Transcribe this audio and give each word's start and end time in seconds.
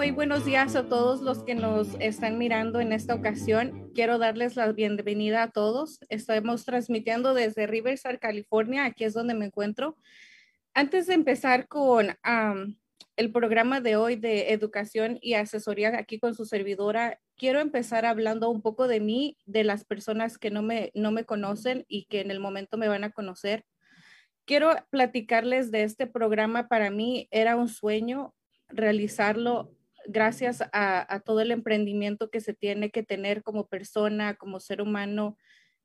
Muy 0.00 0.12
buenos 0.12 0.46
días 0.46 0.76
a 0.76 0.88
todos 0.88 1.20
los 1.20 1.44
que 1.44 1.54
nos 1.54 1.88
están 2.00 2.38
mirando 2.38 2.80
en 2.80 2.94
esta 2.94 3.14
ocasión. 3.14 3.92
Quiero 3.94 4.16
darles 4.16 4.56
la 4.56 4.72
bienvenida 4.72 5.42
a 5.42 5.50
todos. 5.50 5.98
Estamos 6.08 6.64
transmitiendo 6.64 7.34
desde 7.34 7.66
Riverside, 7.66 8.18
California. 8.18 8.86
Aquí 8.86 9.04
es 9.04 9.12
donde 9.12 9.34
me 9.34 9.44
encuentro. 9.44 9.98
Antes 10.72 11.06
de 11.06 11.12
empezar 11.12 11.68
con 11.68 12.16
el 13.16 13.30
programa 13.30 13.82
de 13.82 13.96
hoy 13.96 14.16
de 14.16 14.54
educación 14.54 15.18
y 15.20 15.34
asesoría 15.34 15.94
aquí 15.98 16.18
con 16.18 16.34
su 16.34 16.46
servidora, 16.46 17.20
quiero 17.36 17.60
empezar 17.60 18.06
hablando 18.06 18.48
un 18.48 18.62
poco 18.62 18.88
de 18.88 19.00
mí, 19.00 19.36
de 19.44 19.64
las 19.64 19.84
personas 19.84 20.38
que 20.38 20.50
no 20.50 20.62
me, 20.62 20.92
no 20.94 21.12
me 21.12 21.26
conocen 21.26 21.84
y 21.88 22.06
que 22.06 22.22
en 22.22 22.30
el 22.30 22.40
momento 22.40 22.78
me 22.78 22.88
van 22.88 23.04
a 23.04 23.12
conocer. 23.12 23.66
Quiero 24.46 24.74
platicarles 24.88 25.70
de 25.70 25.82
este 25.82 26.06
programa. 26.06 26.68
Para 26.68 26.90
mí 26.90 27.28
era 27.30 27.54
un 27.56 27.68
sueño 27.68 28.32
realizarlo 28.70 29.76
gracias 30.10 30.62
a, 30.72 31.22
todo 31.24 31.40
el 31.40 31.50
emprendimiento 31.52 32.30
que 32.30 32.40
se 32.40 32.54
tiene 32.54 32.90
que 32.90 33.02
tener 33.02 33.42
como 33.42 33.68
persona, 33.68 34.34
como 34.34 34.60
ser 34.60 34.82
humano. 34.82 35.36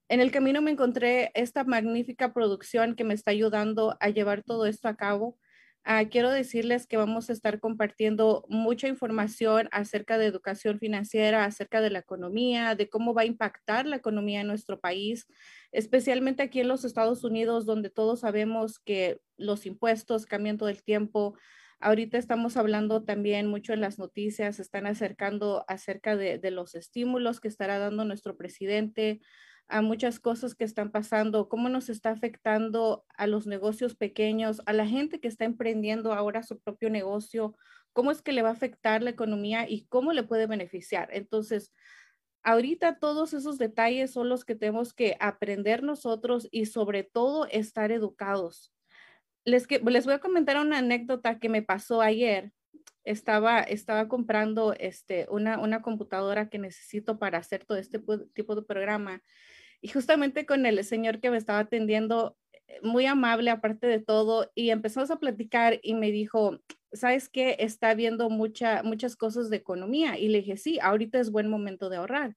En 0.10 0.20
el 0.20 0.32
camino 0.32 0.62
me 0.62 0.72
encontré 0.72 1.32
esta 1.36 1.64
magnífica 1.64 2.34
producción 2.34 2.96
que 2.96 3.04
me 3.04 3.14
está 3.14 3.32
ayudando 3.32 3.98
a 4.00 4.10
llevar 4.10 4.44
todo 4.44 4.66
esto 4.66 4.88
a 4.88 4.96
cabo. 4.96 5.38
Ah, 5.84 6.06
quiero 6.06 6.32
decirles 6.32 6.88
que 6.88 6.98
vamos 6.98 7.30
a 7.30 7.34
estar 7.34 7.60
compartiendo 7.60 8.46
mucha 8.50 8.88
información 8.88 9.70
acerca 9.72 10.18
de 10.18 10.26
educación 10.26 10.80
financiera, 10.80 11.46
acerca 11.46 11.80
de 11.80 11.92
la 11.92 12.00
economía, 12.00 12.74
de 12.74 12.90
cómo 12.90 13.14
va 13.14 13.22
a 13.22 13.26
impactar 13.26 13.86
la 13.86 13.98
economía 13.98 14.42
en 14.42 14.48
nuestro 14.48 14.80
país, 14.80 15.28
especialmente 15.72 16.42
aquí 16.42 16.60
en 16.60 16.70
los 16.70 16.86
Estados 16.86 17.24
Unidos, 17.24 17.68
donde 17.68 17.92
todos 17.92 18.22
sabemos 18.22 18.80
que 18.80 19.20
los 19.38 19.68
impuestos 19.68 20.26
cambian 20.26 20.58
todo 20.58 20.70
el 20.70 20.82
tiempo, 20.82 21.36
Ahorita 21.86 22.18
estamos 22.18 22.58
hablando 22.58 23.04
también 23.04 23.46
mucho 23.46 23.72
en 23.72 23.80
las 23.80 24.00
noticias, 24.00 24.60
están 24.60 24.88
acercando 24.88 25.66
acerca 25.68 26.16
de, 26.18 26.40
los 26.50 26.74
estímulos 26.74 27.40
que 27.40 27.48
estará 27.48 27.78
dando 27.78 28.06
nuestro 28.06 28.36
presidente, 28.36 29.22
a 29.68 29.84
muchas 29.84 30.20
cosas 30.20 30.56
que 30.56 30.64
están 30.64 30.90
pasando, 30.92 31.48
cómo 31.48 31.70
nos 31.70 31.90
está 31.90 32.10
afectando 32.10 33.06
a 33.16 33.28
los 33.28 33.46
negocios 33.46 33.96
pequeños, 33.96 34.64
a 34.66 34.74
la 34.74 34.88
gente 34.88 35.20
que 35.20 35.28
está 35.28 35.46
emprendiendo 35.46 36.12
ahora 36.12 36.42
su 36.42 36.60
propio 36.60 36.90
negocio, 36.90 37.56
cómo 37.94 38.10
es 38.10 38.24
que 38.24 38.34
le 38.34 38.42
va 38.42 38.50
a 38.50 38.54
afectar 38.54 39.04
la 39.04 39.12
economía 39.12 39.70
y 39.70 39.86
cómo 39.86 40.12
le 40.12 40.24
puede 40.24 40.48
beneficiar. 40.48 41.10
Entonces, 41.14 41.72
ahorita 42.42 42.98
todos 42.98 43.36
esos 43.36 43.60
detalles 43.60 44.12
son 44.12 44.28
los 44.28 44.44
que 44.44 44.56
tenemos 44.56 44.96
que 44.96 45.18
aprender 45.20 45.84
nosotros 45.84 46.48
y 46.50 46.66
sobre 46.66 47.04
todo 47.04 47.46
estar 47.46 47.92
educados 47.92 48.72
les, 49.46 49.68
les 49.70 50.06
voy 50.06 50.14
a 50.14 50.20
comentar 50.20 50.58
una 50.58 50.80
anécdota 50.80 51.40
que 51.40 51.50
me 51.50 51.62
pasó 51.62 52.02
ayer. 52.02 52.52
Estaba, 53.04 53.68
comprando 54.08 54.74
este, 54.74 55.28
una, 55.30 55.82
computadora 55.84 56.50
que 56.50 56.58
necesito 56.58 57.20
para 57.20 57.38
hacer 57.38 57.64
todo 57.64 57.78
este 57.78 58.00
tipo 58.34 58.56
de 58.56 58.64
programa. 58.64 59.22
Y 59.80 59.90
justamente 59.90 60.48
con 60.48 60.66
el 60.66 60.84
señor 60.84 61.20
que 61.20 61.30
me 61.30 61.38
estaba 61.38 61.60
atendiendo, 61.60 62.36
eh, 62.68 62.80
muy 62.82 63.06
amable 63.06 63.52
aparte 63.52 63.86
de 63.86 64.00
todo, 64.00 64.52
y 64.56 64.72
empezamos 64.72 65.12
a 65.12 65.20
platicar 65.20 65.80
y 65.84 65.94
me 65.94 66.12
dijo, 66.12 66.60
¿sabes 66.92 67.30
qué? 67.30 67.58
Está 67.60 67.94
viendo 67.94 68.32
mucha, 68.32 68.82
muchas 68.82 69.16
cosas 69.16 69.52
de 69.52 69.58
economía. 69.58 70.18
Y 70.18 70.30
le 70.30 70.40
dije, 70.40 70.58
sí, 70.58 70.80
ahorita 70.82 71.20
es 71.20 71.30
buen 71.32 71.48
momento 71.48 71.90
de 71.90 71.98
ahorrar 71.98 72.36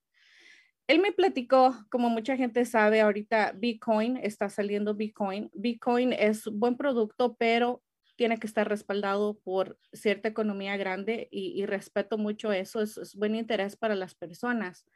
él 0.89 1.01
me 1.01 1.13
platicó, 1.13 1.77
como 1.91 2.09
mucha 2.09 2.37
gente 2.37 2.65
sabe, 2.65 3.03
ahorita 3.03 3.53
Bitcoin 3.53 4.17
está 4.17 4.49
saliendo 4.49 4.95
Bitcoin. 4.95 5.51
Bitcoin 5.53 6.15
es 6.15 6.47
buen 6.47 6.79
producto, 6.79 7.37
pero 7.39 7.83
tiene 8.17 8.39
que 8.39 8.47
estar 8.47 8.67
respaldado 8.67 9.39
por 9.45 9.79
cierta 9.93 10.29
economía 10.29 10.79
grande 10.79 11.29
y, 11.31 11.65
respeto 11.67 12.17
mucho 12.17 12.53
eso, 12.53 12.81
es, 12.81 12.97
es, 12.97 13.15
buen 13.15 13.35
interés 13.35 13.77
para 13.77 13.95
las 13.95 14.15
personas. 14.15 14.87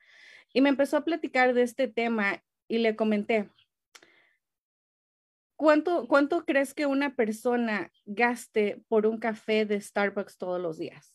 Y 0.54 0.62
me 0.62 0.70
empezó 0.70 0.96
a 0.96 1.04
platicar 1.04 1.52
de 1.52 1.62
este 1.62 1.88
tema 1.88 2.42
y 2.68 2.78
le 2.78 2.96
comenté, 2.96 3.50
¿cuánto, 5.56 6.08
cuánto 6.08 6.46
crees 6.46 6.72
que 6.72 6.86
una 6.86 7.14
persona 7.14 7.92
gaste 8.06 8.82
por 8.88 9.06
un 9.06 9.18
café 9.18 9.66
de 9.66 9.78
Starbucks 9.78 10.38
todos 10.38 10.60
los 10.60 10.78
días? 10.78 11.14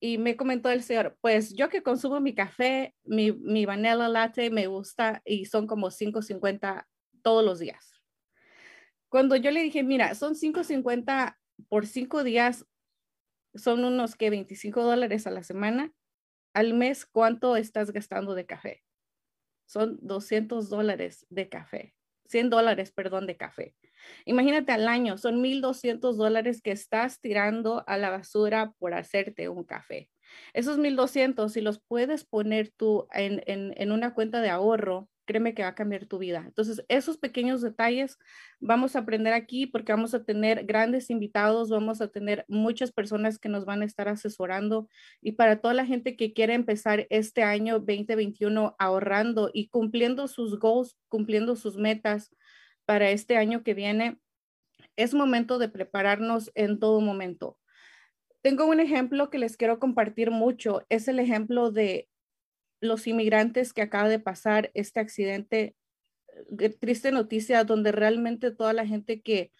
Y 0.00 0.16
me 0.16 0.36
comentó 0.36 0.70
el 0.70 0.82
señor, 0.82 1.18
pues 1.20 1.54
yo 1.54 1.68
que 1.68 1.82
consumo 1.82 2.20
mi 2.20 2.34
café, 2.34 2.94
mi, 3.04 3.32
mi 3.32 3.66
vanilla 3.66 4.08
latte 4.08 4.50
me 4.50 4.66
gusta 4.66 5.20
y 5.26 5.44
son 5.44 5.66
como 5.66 5.90
5.50 5.90 6.86
todos 7.22 7.44
los 7.44 7.58
días. 7.58 8.00
Cuando 9.10 9.36
yo 9.36 9.50
le 9.50 9.62
dije, 9.62 9.82
mira, 9.82 10.14
son 10.14 10.34
5.50 10.34 11.38
por 11.68 11.86
cinco 11.86 12.24
días, 12.24 12.66
son 13.54 13.84
unos 13.84 14.16
que 14.16 14.30
25 14.30 14.82
dólares 14.82 15.26
a 15.26 15.30
la 15.30 15.42
semana. 15.42 15.92
Al 16.54 16.74
mes, 16.74 17.04
¿cuánto 17.04 17.56
estás 17.56 17.92
gastando 17.92 18.34
de 18.34 18.46
café? 18.46 18.82
Son 19.66 19.98
200 20.00 20.70
dólares 20.70 21.26
de 21.28 21.48
café, 21.48 21.94
100 22.30 22.50
dólares, 22.50 22.92
perdón, 22.92 23.26
de 23.26 23.36
café. 23.36 23.74
Imagínate 24.24 24.72
al 24.72 24.88
año, 24.88 25.18
son 25.18 25.42
1.200 25.42 26.16
dólares 26.16 26.62
que 26.62 26.70
estás 26.70 27.20
tirando 27.20 27.84
a 27.86 27.98
la 27.98 28.10
basura 28.10 28.72
por 28.78 28.94
hacerte 28.94 29.48
un 29.48 29.64
café. 29.64 30.08
Esos 30.52 30.78
1.200, 30.78 31.52
si 31.52 31.60
los 31.60 31.80
puedes 31.80 32.24
poner 32.24 32.70
tú 32.70 33.08
en, 33.12 33.42
en, 33.46 33.92
una 33.92 34.14
cuenta 34.14 34.40
de 34.40 34.50
ahorro, 34.50 35.08
créeme 35.30 35.54
que 35.54 35.62
va 35.62 35.68
a 35.68 35.74
cambiar 35.76 36.06
tu 36.06 36.18
vida. 36.18 36.42
Entonces, 36.44 36.84
esos 36.88 37.16
pequeños 37.16 37.62
detalles 37.62 38.18
vamos 38.58 38.96
a 38.96 38.98
aprender 38.98 39.32
aquí 39.32 39.68
porque 39.68 39.92
vamos 39.92 40.12
a 40.12 40.24
tener 40.24 40.66
grandes 40.66 41.08
invitados, 41.08 41.70
vamos 41.70 42.00
a 42.00 42.08
tener 42.08 42.44
muchas 42.48 42.90
personas 42.90 43.38
que 43.38 43.48
nos 43.48 43.64
van 43.64 43.82
a 43.82 43.84
estar 43.84 44.08
asesorando 44.08 44.88
y 45.22 45.32
para 45.32 45.60
toda 45.60 45.72
la 45.72 45.86
gente 45.86 46.16
que 46.16 46.32
quiere 46.32 46.54
empezar 46.54 47.06
este 47.10 47.44
año 47.44 47.78
2021 47.78 48.74
ahorrando 48.76 49.50
y 49.54 49.68
cumpliendo 49.68 50.26
sus 50.26 50.58
goals, 50.58 50.98
cumpliendo 51.08 51.54
sus 51.54 51.76
metas, 51.76 52.32
para 52.90 53.10
este 53.10 53.36
año 53.36 53.62
que 53.62 53.72
viene, 53.72 54.18
es 54.96 55.14
momento 55.14 55.58
de 55.60 55.68
prepararnos 55.68 56.50
en 56.56 56.80
todo 56.80 57.00
momento. 57.00 57.56
Tengo 58.42 58.66
un 58.66 58.80
ejemplo 58.80 59.30
que 59.30 59.38
les 59.38 59.56
quiero 59.56 59.78
compartir 59.78 60.32
mucho. 60.32 60.84
Es 60.88 61.06
el 61.06 61.20
ejemplo 61.20 61.70
de 61.70 62.09
los 62.80 63.06
inmigrantes 63.06 63.72
que 63.72 63.82
acaba 63.82 64.08
de 64.08 64.18
pasar 64.18 64.70
este 64.74 65.00
accidente. 65.00 65.76
Eh, 66.58 66.68
triste 66.70 67.12
noticia 67.12 67.64
donde 67.64 67.92
realmente 67.92 68.50
toda 68.50 68.72
la 68.72 68.86
gente 68.86 69.20
que 69.20 69.52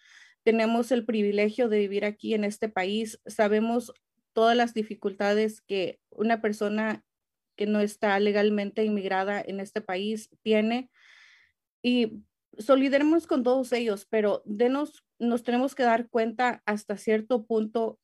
tenemos 0.43 0.91
el 0.91 1.05
privilegio 1.05 1.69
de 1.69 1.79
vivir 1.79 2.05
aquí 2.05 2.33
en 2.33 2.43
este 2.43 2.67
país, 2.67 3.21
sabemos 3.25 3.93
todas 4.33 4.57
las 4.57 4.73
dificultades 4.73 5.61
que 5.61 5.99
una 6.09 6.41
persona 6.41 7.03
que 7.55 7.67
no 7.67 7.79
está 7.79 8.19
legalmente 8.19 8.83
inmigrada 8.83 9.41
en 9.41 9.59
este 9.59 9.81
país 9.81 10.29
tiene. 10.41 10.89
Y 11.83 12.23
solidaremos 12.57 13.27
con 13.27 13.43
todos 13.43 13.71
ellos, 13.71 14.07
pero 14.09 14.41
denos, 14.45 15.03
nos 15.19 15.43
tenemos 15.43 15.75
que 15.75 15.83
dar 15.83 16.09
cuenta 16.09 16.63
hasta 16.65 16.97
cierto 16.97 17.45
punto 17.45 17.99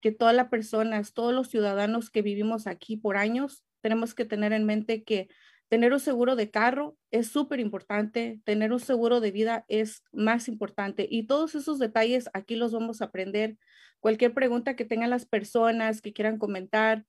que 0.00 0.12
todas 0.12 0.34
las 0.34 0.48
personas, 0.48 1.12
todos 1.12 1.34
los 1.34 1.48
ciudadanos 1.48 2.10
que 2.10 2.22
vivimos 2.22 2.66
aquí 2.66 2.96
por 2.96 3.16
años, 3.16 3.64
tenemos 3.80 4.14
que 4.14 4.24
tener 4.24 4.52
en 4.52 4.64
mente 4.64 5.04
que 5.04 5.28
tener 5.68 5.92
un 5.92 6.00
seguro 6.00 6.34
de 6.36 6.50
carro 6.50 6.96
es 7.10 7.28
súper 7.28 7.60
importante, 7.60 8.40
tener 8.44 8.72
un 8.72 8.80
seguro 8.80 9.20
de 9.20 9.30
vida 9.30 9.64
es 9.68 10.02
más 10.12 10.48
importante 10.48 11.06
y 11.10 11.26
todos 11.26 11.54
esos 11.54 11.78
detalles 11.78 12.28
aquí 12.32 12.56
los 12.56 12.72
vamos 12.72 13.02
a 13.02 13.06
aprender. 13.06 13.56
Cualquier 14.00 14.32
pregunta 14.32 14.76
que 14.76 14.84
tengan 14.84 15.10
las 15.10 15.26
personas 15.26 16.00
que 16.00 16.12
quieran 16.12 16.38
comentar, 16.38 17.04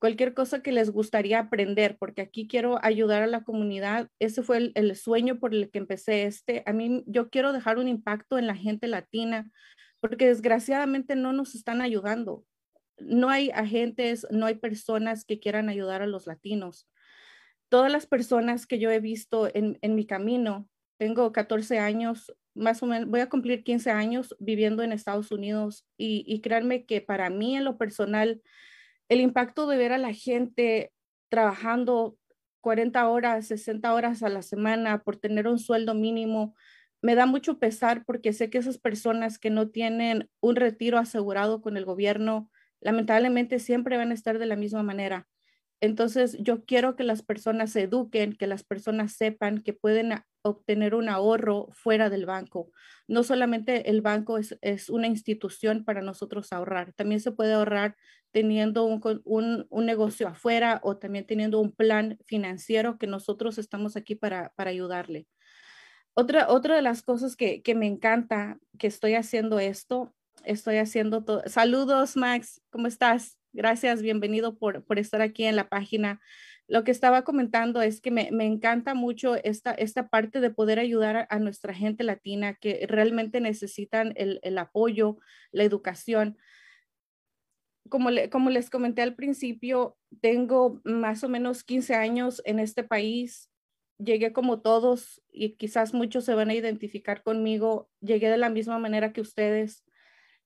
cualquier 0.00 0.34
cosa 0.34 0.62
que 0.62 0.72
les 0.72 0.90
gustaría 0.90 1.38
aprender, 1.38 1.96
porque 1.98 2.22
aquí 2.22 2.48
quiero 2.48 2.82
ayudar 2.82 3.22
a 3.22 3.26
la 3.26 3.44
comunidad. 3.44 4.08
Ese 4.18 4.42
fue 4.42 4.72
el, 4.74 4.96
sueño 4.96 5.38
por 5.38 5.54
el 5.54 5.70
que 5.70 5.78
empecé 5.78 6.24
este. 6.24 6.62
A 6.66 6.72
mí, 6.72 7.04
yo 7.06 7.28
quiero 7.28 7.52
dejar 7.52 7.78
un 7.78 7.86
impacto 7.86 8.38
en 8.38 8.46
la 8.46 8.56
gente 8.56 8.88
latina, 8.88 9.50
porque 10.00 10.26
desgraciadamente 10.26 11.16
no 11.16 11.32
nos 11.34 11.54
están 11.54 11.82
ayudando. 11.82 12.44
No 13.00 13.30
hay 13.30 13.50
agentes, 13.50 14.26
no 14.30 14.46
hay 14.46 14.54
personas 14.54 15.24
que 15.24 15.40
quieran 15.40 15.68
ayudar 15.68 16.02
a 16.02 16.06
los 16.06 16.26
latinos. 16.26 16.88
Todas 17.68 17.90
las 17.90 18.06
personas 18.06 18.66
que 18.66 18.78
yo 18.78 18.90
he 18.90 19.00
visto 19.00 19.48
en, 19.52 19.78
mi 19.94 20.06
camino, 20.06 20.68
tengo 20.98 21.32
14 21.32 21.78
años 21.78 22.34
más 22.54 22.82
o 22.82 22.86
menos, 22.86 23.08
voy 23.08 23.20
a 23.20 23.28
cumplir 23.28 23.62
15 23.62 23.90
años 23.90 24.34
viviendo 24.40 24.82
en 24.82 24.92
Estados 24.92 25.30
Unidos 25.30 25.86
y, 25.96 26.24
y 26.26 26.40
créanme 26.40 26.84
que 26.84 27.00
para 27.00 27.30
mí 27.30 27.56
en 27.56 27.64
lo 27.64 27.78
personal, 27.78 28.42
el 29.08 29.20
impacto 29.20 29.68
de 29.68 29.76
ver 29.76 29.92
a 29.92 29.98
la 29.98 30.12
gente 30.12 30.92
trabajando 31.28 32.16
40 32.60 33.08
horas, 33.08 33.46
60 33.46 33.94
horas 33.94 34.22
a 34.22 34.28
la 34.28 34.42
semana 34.42 35.02
por 35.02 35.16
tener 35.16 35.46
un 35.46 35.58
sueldo 35.58 35.94
mínimo, 35.94 36.54
me 37.02 37.14
da 37.14 37.26
mucho 37.26 37.58
pesar 37.58 38.04
porque 38.04 38.32
sé 38.32 38.50
que 38.50 38.58
esas 38.58 38.78
personas 38.78 39.38
que 39.38 39.50
no 39.50 39.68
tienen 39.68 40.28
un 40.40 40.56
retiro 40.56 40.98
asegurado 40.98 41.62
con 41.62 41.76
el 41.76 41.84
gobierno, 41.84 42.50
lamentablemente 42.80 43.58
siempre 43.58 43.96
van 43.96 44.10
a 44.10 44.14
estar 44.14 44.38
de 44.38 44.46
la 44.46 44.56
misma 44.56 44.82
manera. 44.82 45.26
Entonces, 45.80 46.36
yo 46.40 46.64
quiero 46.66 46.94
que 46.94 47.04
las 47.04 47.22
personas 47.22 47.72
se 47.72 47.82
eduquen, 47.82 48.34
que 48.34 48.46
las 48.46 48.64
personas 48.64 49.14
sepan 49.14 49.62
que 49.62 49.72
pueden 49.72 50.12
obtener 50.42 50.94
un 50.94 51.08
ahorro 51.08 51.68
fuera 51.72 52.10
del 52.10 52.26
banco. 52.26 52.70
No 53.08 53.22
solamente 53.22 53.88
el 53.88 54.02
banco 54.02 54.38
es, 54.38 54.90
una 54.90 55.06
institución 55.06 55.84
para 55.84 56.02
nosotros 56.02 56.52
ahorrar, 56.52 56.92
también 56.92 57.20
se 57.20 57.32
puede 57.32 57.54
ahorrar 57.54 57.96
teniendo 58.30 58.84
un, 58.84 59.66
negocio 59.70 60.28
afuera 60.28 60.80
o 60.82 60.98
también 60.98 61.26
teniendo 61.26 61.60
un 61.60 61.72
plan 61.72 62.18
financiero 62.26 62.98
que 62.98 63.06
nosotros 63.06 63.58
estamos 63.58 63.96
aquí 63.96 64.14
para, 64.14 64.52
ayudarle. 64.58 65.26
Otra, 66.14 66.48
otra 66.50 66.76
de 66.76 66.82
las 66.82 67.02
cosas 67.02 67.36
que, 67.36 67.62
que 67.62 67.74
me 67.74 67.86
encanta 67.86 68.58
que 68.78 68.86
estoy 68.86 69.14
haciendo 69.14 69.58
esto, 69.60 70.14
estoy 70.44 70.76
haciendo 70.76 71.24
todo. 71.24 71.42
Saludos, 71.46 72.16
Max, 72.16 72.62
¿cómo 72.70 72.86
estás? 72.86 73.38
Gracias, 73.52 74.02
bienvenido 74.02 74.56
por, 74.58 74.84
por 74.84 74.98
estar 74.98 75.20
aquí 75.22 75.44
en 75.44 75.56
la 75.56 75.68
página. 75.68 76.20
Lo 76.70 76.84
que 76.84 76.92
estaba 76.92 77.24
comentando 77.24 77.82
es 77.82 78.00
que 78.00 78.12
me, 78.12 78.28
encanta 78.28 78.94
mucho 78.94 79.34
esta, 79.42 79.72
esta 79.72 80.08
parte 80.08 80.40
de 80.40 80.50
poder 80.50 80.78
ayudar 80.78 81.26
a, 81.28 81.38
nuestra 81.40 81.74
gente 81.74 82.04
latina 82.04 82.54
que 82.54 82.86
realmente 82.88 83.40
necesitan 83.40 84.12
el, 84.14 84.56
apoyo, 84.56 85.18
la 85.50 85.64
educación. 85.64 86.38
Como, 87.88 88.10
como 88.30 88.50
les 88.50 88.70
comenté 88.70 89.02
al 89.02 89.16
principio, 89.16 89.98
tengo 90.20 90.80
más 90.84 91.24
o 91.24 91.28
menos 91.28 91.64
15 91.64 91.96
años 91.96 92.40
en 92.44 92.60
este 92.60 92.84
país. 92.84 93.50
Llegué 93.98 94.32
como 94.32 94.60
todos 94.60 95.20
y 95.32 95.56
quizás 95.56 95.92
muchos 95.92 96.24
se 96.24 96.34
van 96.34 96.50
a 96.50 96.54
identificar 96.54 97.24
conmigo. 97.24 97.90
Llegué 98.00 98.30
de 98.30 98.38
la 98.38 98.48
misma 98.48 98.78
manera 98.78 99.12
que 99.12 99.22
ustedes 99.22 99.82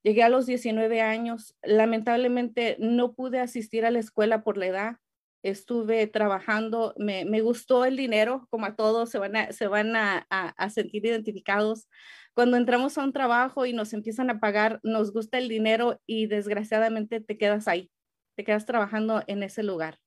Llegué 0.04 0.22
a 0.22 0.28
los 0.28 0.44
19 0.44 1.00
años. 1.00 1.56
Lamentablemente 1.62 2.76
no 2.78 3.14
pude 3.14 3.40
asistir 3.40 3.86
a 3.86 3.90
la 3.90 4.00
escuela 4.00 4.44
por 4.44 4.58
la 4.58 4.66
edad. 4.66 4.96
Estuve 5.42 6.06
trabajando, 6.06 6.94
me, 6.98 7.24
gustó 7.40 7.86
el 7.86 7.96
dinero, 7.96 8.46
como 8.50 8.66
a 8.66 8.76
todos 8.76 9.10
se 9.10 9.18
van, 9.18 9.34
a, 9.34 9.52
se 9.52 9.66
van 9.66 9.96
a, 9.96 10.26
sentir 10.68 11.06
identificados. 11.06 11.88
Cuando 12.34 12.58
entramos 12.58 12.98
a 12.98 13.04
un 13.04 13.14
trabajo 13.14 13.64
y 13.64 13.72
nos 13.72 13.94
empiezan 13.94 14.28
a 14.28 14.40
pagar, 14.40 14.78
nos 14.82 15.10
gusta 15.10 15.38
el 15.38 15.48
dinero 15.48 16.00
y 16.06 16.26
desgraciadamente 16.26 17.20
te 17.20 17.38
quedas 17.38 17.66
ahí, 17.66 17.90
te 18.36 18.44
quedas 18.44 18.66
trabajando 18.66 19.22
en 19.26 19.42
ese 19.42 19.62
lugar. 19.62 20.00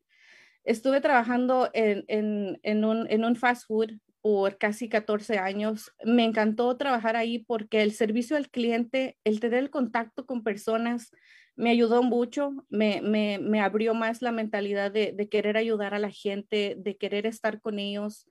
Estuve 0.64 1.02
trabajando 1.02 1.72
en, 1.74 2.06
en, 2.08 2.86
un, 2.86 3.10
en 3.10 3.26
un 3.26 3.36
fast 3.36 3.66
food 3.68 3.94
casi 4.60 4.90
14 4.90 5.38
años. 5.38 5.92
Me 6.04 6.24
encantó 6.24 6.76
trabajar 6.78 7.16
ahí 7.16 7.40
porque 7.40 7.82
el 7.82 7.92
servicio 7.94 8.38
al 8.38 8.50
cliente, 8.50 9.18
el 9.24 9.40
tener 9.40 9.60
el 9.60 9.70
contacto 9.70 10.26
con 10.26 10.44
personas, 10.44 11.12
me 11.56 11.72
ayudó 11.72 12.04
mucho, 12.04 12.52
me, 12.70 13.02
me, 13.02 13.62
abrió 13.62 13.96
más 13.96 14.22
la 14.22 14.32
mentalidad 14.32 14.92
de, 14.92 15.12
de, 15.12 15.28
querer 15.28 15.58
ayudar 15.58 15.96
a 15.96 16.00
la 16.00 16.12
gente, 16.12 16.76
de 16.78 16.98
querer 16.98 17.26
estar 17.26 17.60
con 17.62 17.80
ellos. 17.80 18.28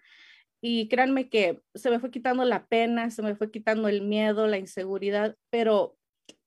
Y 0.61 0.89
créanme 0.89 1.29
que 1.29 1.61
se 1.75 1.91
me 1.91 1.99
fue 1.99 2.13
quitando 2.13 2.45
la 2.45 2.67
pena, 2.67 3.11
se 3.11 3.23
me 3.23 3.35
fue 3.35 3.51
quitando 3.51 3.89
el 3.89 4.03
miedo, 4.03 4.47
la 4.47 4.59
inseguridad, 4.59 5.37
pero 5.51 5.97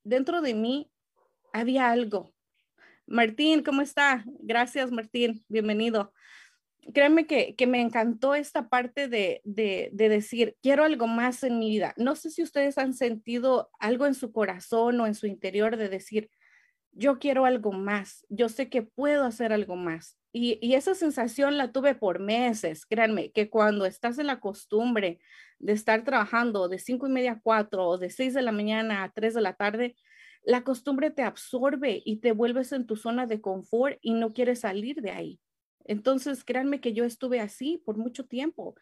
dentro 0.03 0.41
de 0.41 0.53
mí 0.53 0.89
había 1.51 1.89
algo. 1.89 2.33
Martín, 3.05 3.61
¿cómo 3.61 3.81
está? 3.81 4.23
Gracias, 4.39 4.91
Martín. 4.91 5.43
Bienvenido 5.49 6.13
créanme 6.93 7.25
que, 7.27 7.55
me 7.67 7.81
encantó 7.81 8.35
esta 8.35 8.69
parte 8.69 9.07
de, 9.07 9.41
decir, 9.91 10.55
quiero 10.61 10.83
algo 10.83 11.07
más 11.07 11.43
en 11.43 11.59
mi 11.59 11.69
vida. 11.69 11.93
No 11.97 12.15
sé 12.15 12.29
si 12.29 12.43
ustedes 12.43 12.77
han 12.77 12.93
sentido 12.93 13.69
algo 13.79 14.05
en 14.05 14.13
su 14.13 14.31
corazón 14.31 14.99
o 14.99 15.07
en 15.07 15.15
su 15.15 15.27
interior 15.27 15.77
de 15.77 15.89
decir, 15.89 16.29
yo 16.91 17.19
quiero 17.19 17.45
algo 17.45 17.71
más, 17.71 18.25
yo 18.29 18.49
sé 18.49 18.69
que 18.69 18.81
puedo 18.81 19.23
hacer 19.23 19.53
algo 19.53 19.75
más. 19.75 20.17
Y, 20.31 20.59
esa 20.75 20.95
sensación 20.95 21.57
la 21.57 21.71
tuve 21.71 21.95
por 21.95 22.19
meses. 22.19 22.85
Créanme 22.85 23.31
que 23.31 23.49
cuando 23.49 23.85
estás 23.85 24.19
en 24.19 24.27
la 24.27 24.39
costumbre 24.39 25.19
de 25.57 25.73
estar 25.73 26.03
trabajando 26.03 26.67
de 26.69 26.79
cinco 26.79 27.07
y 27.07 27.11
media 27.11 27.33
a 27.33 27.39
cuatro 27.41 27.87
o 27.87 27.97
de 27.97 28.09
seis 28.09 28.33
de 28.33 28.41
la 28.41 28.51
mañana 28.51 29.03
a 29.03 29.11
tres 29.11 29.33
de 29.33 29.41
la 29.41 29.53
tarde, 29.53 29.95
la 30.43 30.63
costumbre 30.63 31.11
te 31.11 31.23
absorbe 31.23 32.01
y 32.05 32.17
te 32.17 32.31
vuelves 32.31 32.71
en 32.71 32.85
tu 32.85 32.95
zona 32.95 33.25
de 33.25 33.41
confort 33.41 33.97
y 34.01 34.13
no 34.13 34.33
quieres 34.33 34.61
salir 34.61 35.01
de 35.01 35.11
ahí. 35.11 35.39
Entonces, 35.89 36.43
créanme 36.43 36.81
que 36.81 36.93
yo 36.93 37.03
estuve 37.03 37.39
así 37.39 37.81
por 37.83 37.97
mucho 37.97 38.23
tiempo 38.27 38.75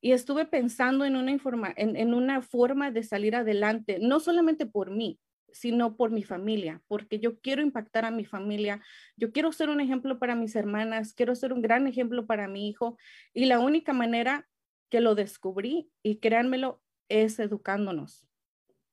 y 0.00 0.12
estuve 0.12 0.46
pensando 0.46 1.04
en 1.04 1.16
una, 1.16 2.40
forma 2.40 2.92
de 2.92 3.02
salir 3.02 3.34
adelante, 3.34 3.98
no 4.00 4.20
solamente 4.20 4.64
por 4.64 4.92
mí, 4.92 5.18
sino 5.50 5.96
por 5.96 6.12
mi 6.12 6.22
familia, 6.22 6.80
porque 6.86 7.18
yo 7.18 7.40
quiero 7.40 7.62
impactar 7.62 8.04
a 8.04 8.12
mi 8.12 8.24
familia, 8.24 8.80
yo 9.16 9.32
quiero 9.32 9.50
ser 9.50 9.70
un 9.70 9.80
ejemplo 9.80 10.20
para 10.20 10.36
mis 10.36 10.54
hermanas, 10.54 11.14
quiero 11.14 11.34
ser 11.34 11.52
un 11.52 11.62
gran 11.62 11.88
ejemplo 11.88 12.26
para 12.26 12.46
mi 12.46 12.68
hijo 12.68 12.96
y 13.34 13.46
la 13.46 13.58
única 13.58 13.92
manera 13.92 14.48
que 14.88 15.00
lo 15.00 15.16
descubrí, 15.16 15.90
y 16.04 16.18
créanmelo, 16.18 16.80
es 17.08 17.40
educándonos. 17.40 18.24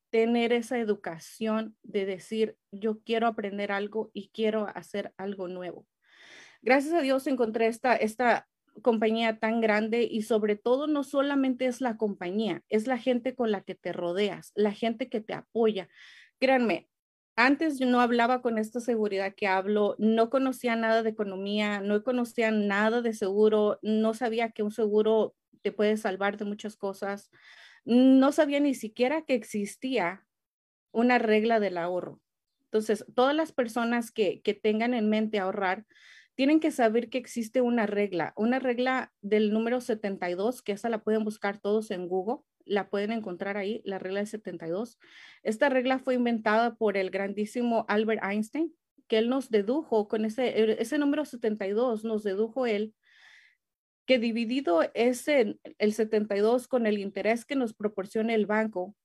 Tener 0.09 0.53
esa 0.53 0.79
educación 0.79 1.77
de 1.83 2.07
decir, 2.07 2.57
yo 2.71 3.03
quiero 3.03 3.27
aprender 3.27 3.71
algo 3.71 4.09
y 4.11 4.29
quiero 4.29 4.67
hacer 4.73 5.13
algo 5.17 5.47
nuevo 5.47 5.85
gracias 6.61 6.93
a 6.93 7.01
Dios 7.01 7.27
encontré 7.27 7.67
esta, 7.67 7.95
esta 7.95 8.47
compañía 8.81 9.39
tan 9.39 9.61
grande 9.61 10.07
y 10.09 10.23
sobre 10.23 10.55
todo 10.55 10.87
no 10.87 11.03
solamente 11.03 11.65
es 11.65 11.81
la 11.81 11.97
compañía, 11.97 12.63
es 12.69 12.87
la 12.87 12.97
gente 12.97 13.35
con 13.35 13.51
la 13.51 13.61
que 13.61 13.75
te 13.75 13.93
rodeas, 13.93 14.51
la 14.55 14.71
gente 14.71 15.09
que 15.09 15.21
te 15.21 15.33
apoya. 15.33 15.89
Créanme, 16.39 16.89
antes 17.35 17.79
yo 17.79 17.85
no 17.85 18.01
hablaba 18.01 18.41
con 18.41 18.57
esta 18.57 18.79
seguridad 18.79 19.33
que 19.35 19.47
hablo, 19.47 19.95
no 19.97 20.29
conocía 20.29 20.75
nada 20.75 21.03
de 21.03 21.09
economía, 21.09 21.79
no 21.81 22.03
conocía 22.03 22.51
nada 22.51 23.01
de 23.01 23.13
seguro, 23.13 23.79
no 23.81 24.13
sabía 24.13 24.51
que 24.51 24.63
un 24.63 24.71
seguro 24.71 25.35
te 25.61 25.71
puede 25.71 25.97
salvar 25.97 26.37
de 26.37 26.45
muchas 26.45 26.75
cosas, 26.75 27.31
no 27.85 28.31
sabía 28.31 28.59
ni 28.59 28.73
siquiera 28.73 29.23
que 29.23 29.35
existía 29.35 30.25
una 30.91 31.17
regla 31.17 31.59
del 31.59 31.77
ahorro. 31.77 32.21
Entonces, 32.65 33.05
todas 33.15 33.35
las 33.35 33.51
personas 33.51 34.11
que, 34.11 34.41
que 34.41 34.53
tengan 34.53 34.93
en 34.93 35.09
mente 35.09 35.39
ahorrar, 35.39 35.85
tienen 36.39 36.62
que 36.62 36.72
saber 36.72 37.10
que 37.10 37.17
existe 37.17 37.60
una 37.60 37.86
regla, 37.86 38.31
una 38.38 38.60
regla 38.60 39.12
del 39.19 39.51
número 39.51 39.81
72, 39.81 40.62
que 40.62 40.72
esa 40.72 40.88
la 40.88 41.03
pueden 41.03 41.25
buscar 41.25 41.60
todos 41.60 41.91
en 41.91 42.08
Google, 42.08 42.46
la 42.63 42.89
pueden 42.89 43.12
encontrar 43.12 43.58
ahí, 43.58 43.81
la 43.84 44.00
regla 44.00 44.22
de 44.22 44.25
72. 44.25 44.98
Esta 45.43 45.67
regla 45.67 46.00
fue 46.00 46.13
inventada 46.13 46.75
por 46.75 46.96
el 46.96 47.10
grandísimo 47.10 47.84
Albert 47.89 48.24
Einstein, 48.24 48.74
que 49.10 49.17
él 49.17 49.27
nos 49.27 49.50
dedujo 49.50 50.08
con 50.08 50.24
ese, 50.24 50.81
ese 50.81 50.98
número 50.98 51.25
72, 51.25 52.05
nos 52.05 52.24
dedujo 52.24 52.65
él 52.65 52.96
que 54.05 54.17
dividido 54.17 54.89
ese, 54.93 55.60
el 55.77 55.91
72 55.91 56.69
con 56.69 56.86
el 56.86 57.00
interés 57.00 57.43
que 57.43 57.58
nos 57.58 57.74
proporciona 57.74 58.34
el 58.34 58.46
banco, 58.46 58.96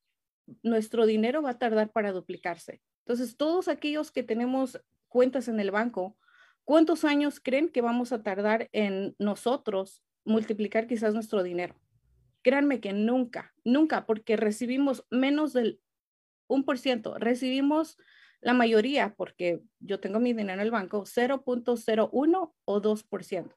nuestro 0.63 1.05
dinero 1.05 1.43
va 1.43 1.51
a 1.51 1.59
tardar 1.59 1.91
para 1.91 2.13
duplicarse. 2.13 2.81
Entonces, 3.05 3.37
todos 3.37 3.67
aquellos 3.67 4.13
que 4.13 4.23
tenemos 4.23 4.81
cuentas 5.09 5.49
en 5.49 5.59
el 5.59 5.73
banco, 5.73 6.17
¿Cuántos 6.65 7.05
años 7.05 7.41
creen 7.41 7.69
que 7.69 7.83
vamos 7.83 8.13
a 8.13 8.23
tardar 8.23 8.69
en 8.73 9.15
nosotros 9.19 10.03
multiplicar 10.25 10.87
quizás 10.87 11.13
nuestro 11.13 11.43
dinero? 11.43 11.75
Créanme 12.43 12.81
que 12.81 12.93
nunca, 12.93 13.55
nunca, 13.65 14.07
porque 14.07 14.37
recibimos 14.37 15.07
menos 15.11 15.53
del 15.53 15.81
un 16.47 16.65
por 16.65 16.79
ciento, 16.79 17.19
recibimos 17.19 17.97
la 18.41 18.53
mayoría, 18.53 19.15
porque 19.17 19.63
yo 19.81 20.01
tengo 20.01 20.21
mi 20.21 20.33
dinero 20.35 20.55
en 20.55 20.61
el 20.61 20.71
banco, 20.71 21.05
0.01 21.07 22.55
o 22.65 22.83
2%. 22.83 23.57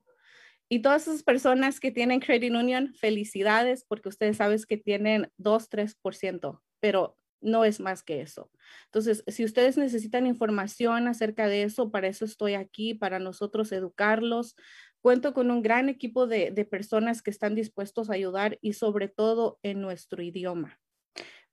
Y 0.69 0.79
todas 0.79 1.07
esas 1.07 1.23
personas 1.23 1.79
que 1.79 1.91
tienen 1.91 2.19
Credit 2.19 2.53
Union, 2.53 2.93
felicidades, 2.93 3.85
porque 3.85 4.09
ustedes 4.09 4.37
saben 4.37 4.59
que 4.67 4.77
tienen 4.77 5.31
2, 5.37 5.69
3%, 5.69 6.61
pero 6.79 7.17
no 7.41 7.65
es 7.65 7.79
más 7.79 8.03
que 8.03 8.22
eso. 8.22 8.51
Entonces, 8.86 9.24
si 9.27 9.46
ustedes 9.46 9.77
necesitan 9.77 10.27
información 10.27 11.08
acerca 11.08 11.48
de 11.48 11.63
eso, 11.63 11.91
para 11.91 12.08
eso 12.08 12.25
estoy 12.25 12.53
aquí, 12.53 12.94
para 12.94 13.20
nosotros 13.20 13.72
educarlos. 13.72 14.56
Cuento 15.01 15.34
con 15.34 15.51
un 15.51 15.62
gran 15.62 15.89
equipo 15.89 16.27
de, 16.27 16.51
personas 16.70 17.22
que 17.22 17.32
están 17.32 17.56
dispuestos 17.56 18.10
a 18.10 18.13
ayudar 18.13 18.58
y 18.62 18.74
sobre 18.74 19.08
todo 19.08 19.60
en 19.63 19.82
nuestro 19.82 20.22
idioma. 20.22 20.79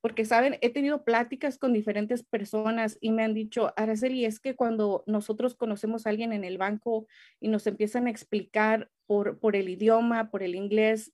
Porque, 0.01 0.25
saben, 0.25 0.57
he 0.61 0.69
tenido 0.69 1.03
pláticas 1.03 1.57
con 1.57 1.73
diferentes 1.73 2.23
personas 2.23 2.97
y 3.01 3.11
me 3.11 3.23
han 3.23 3.33
dicho, 3.33 3.73
Araceli, 3.75 4.25
es 4.25 4.39
que 4.39 4.55
cuando 4.55 5.03
nosotros 5.07 5.55
conocemos 5.55 6.05
a 6.05 6.11
alguien 6.11 6.31
en 6.31 6.43
el 6.43 6.57
banco 6.59 7.07
y 7.39 7.47
nos 7.47 7.65
empiezan 7.65 8.05
a 8.05 8.11
explicar 8.11 8.91
por, 9.07 9.39
por 9.39 9.55
el 9.55 9.69
idioma, 9.69 10.29
por 10.29 10.43
el 10.43 10.53
inglés, 10.53 11.11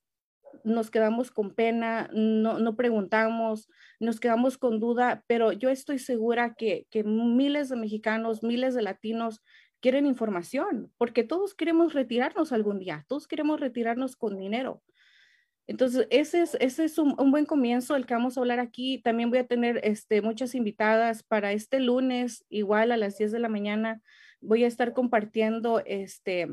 nos 0.63 0.91
quedamos 0.91 1.31
con 1.31 1.53
pena, 1.53 2.09
no, 2.13 2.59
no 2.59 2.75
preguntamos, 2.75 3.69
nos 3.99 4.19
quedamos 4.19 4.57
con 4.57 4.79
duda, 4.79 5.23
pero 5.27 5.51
yo 5.51 5.69
estoy 5.69 5.99
segura 5.99 6.55
que, 6.55 6.87
que 6.89 7.03
miles 7.03 7.69
de 7.69 7.75
mexicanos, 7.75 8.43
miles 8.43 8.73
de 8.73 8.81
latinos 8.81 9.41
quieren 9.81 10.05
información, 10.05 10.91
porque 10.97 11.23
todos 11.23 11.55
queremos 11.55 11.93
retirarnos 11.93 12.51
algún 12.51 12.79
día, 12.79 13.05
todos 13.07 13.27
queremos 13.27 13.59
retirarnos 13.59 14.15
con 14.15 14.37
dinero. 14.37 14.81
Entonces, 15.67 16.07
ese 16.09 16.41
es, 16.41 16.57
ese 16.59 16.83
es 16.83 16.97
un, 16.97 17.15
buen 17.31 17.45
comienzo 17.45 17.95
el 17.95 18.05
que 18.05 18.13
vamos 18.13 18.37
a 18.37 18.41
hablar 18.41 18.59
aquí. 18.59 19.01
También 19.01 19.29
voy 19.29 19.39
a 19.39 19.47
tener 19.47 19.79
este, 19.83 20.21
muchas 20.21 20.53
invitadas 20.53 21.23
para 21.23 21.53
este 21.53 21.79
lunes, 21.79 22.45
igual 22.49 22.91
a 22.91 22.97
las 22.97 23.17
10 23.17 23.31
de 23.31 23.39
la 23.39 23.47
mañana. 23.47 24.01
Voy 24.41 24.63
a 24.63 24.67
estar 24.67 24.93
compartiendo 24.93 25.81
este, 25.85 26.49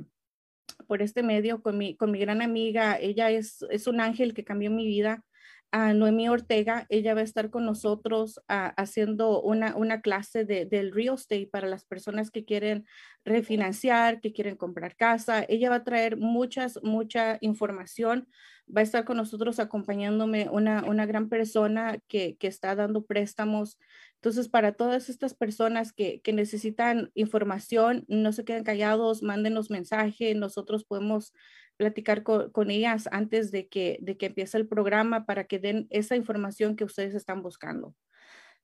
por 0.87 1.03
este 1.03 1.23
medio 1.23 1.63
con 1.63 1.79
mi, 1.79 1.97
con 1.97 2.11
mi 2.11 2.19
gran 2.19 2.43
amiga. 2.43 2.99
Ella 2.99 3.31
es, 3.31 3.65
es 3.71 3.87
un 3.87 4.01
ángel 4.01 4.35
que 4.35 4.45
cambió 4.45 4.71
mi 4.71 4.87
vida. 4.87 5.25
A 5.71 5.93
Noemí 5.93 6.29
Ortega, 6.29 6.87
ella 6.89 7.15
va 7.15 7.21
a 7.21 7.25
estar 7.25 7.51
con 7.51 7.67
nosotros 7.67 8.41
ah, 8.49 8.73
haciendo 8.77 9.43
una, 9.43 9.77
una 9.77 10.01
clase 10.01 10.45
de, 10.45 10.65
del 10.65 10.93
real 10.93 11.17
estate 11.17 11.47
para 11.51 11.69
las 11.69 11.85
personas 11.85 12.31
que 12.31 12.45
quieren 12.45 12.87
refinanciar, 13.25 14.21
que 14.21 14.33
quieren 14.33 14.57
comprar 14.57 14.97
casa. 14.97 15.45
Ella 15.49 15.71
va 15.71 15.77
a 15.77 15.85
traer 15.85 16.17
muchas, 16.17 16.81
mucha 16.83 17.39
información 17.43 18.29
va 18.75 18.81
a 18.81 18.85
estar 18.85 19.05
con 19.05 19.17
nosotros 19.17 19.59
acompañándome 19.61 20.49
una, 20.51 20.85
una 20.85 21.07
gran 21.07 21.29
persona 21.29 21.99
que, 22.09 22.37
que, 22.37 22.47
está 22.47 22.75
dando 22.75 23.05
préstamos. 23.05 23.79
Entonces, 24.17 24.49
para 24.49 24.73
todas 24.73 25.09
estas 25.09 25.35
personas 25.35 25.93
que, 25.93 26.21
que 26.23 26.33
necesitan 26.33 27.11
información, 27.15 28.05
no 28.09 28.33
se 28.33 28.45
queden 28.45 28.65
callados, 28.65 29.23
mándenos 29.23 29.71
mensaje, 29.71 30.35
nosotros 30.35 30.85
podemos 30.85 31.33
platicar 31.78 32.23
con, 32.23 32.70
ellas 32.70 33.08
antes 33.11 33.50
de 33.50 33.68
que, 33.68 33.99
de 34.02 34.18
que 34.18 34.26
empiece 34.26 34.58
el 34.58 34.68
programa 34.68 35.25
para 35.25 35.44
que 35.44 35.58
den 35.58 35.87
esa 35.88 36.16
información 36.16 36.76
que 36.76 36.85
ustedes 36.85 37.14
están 37.14 37.42
buscando. 37.42 37.94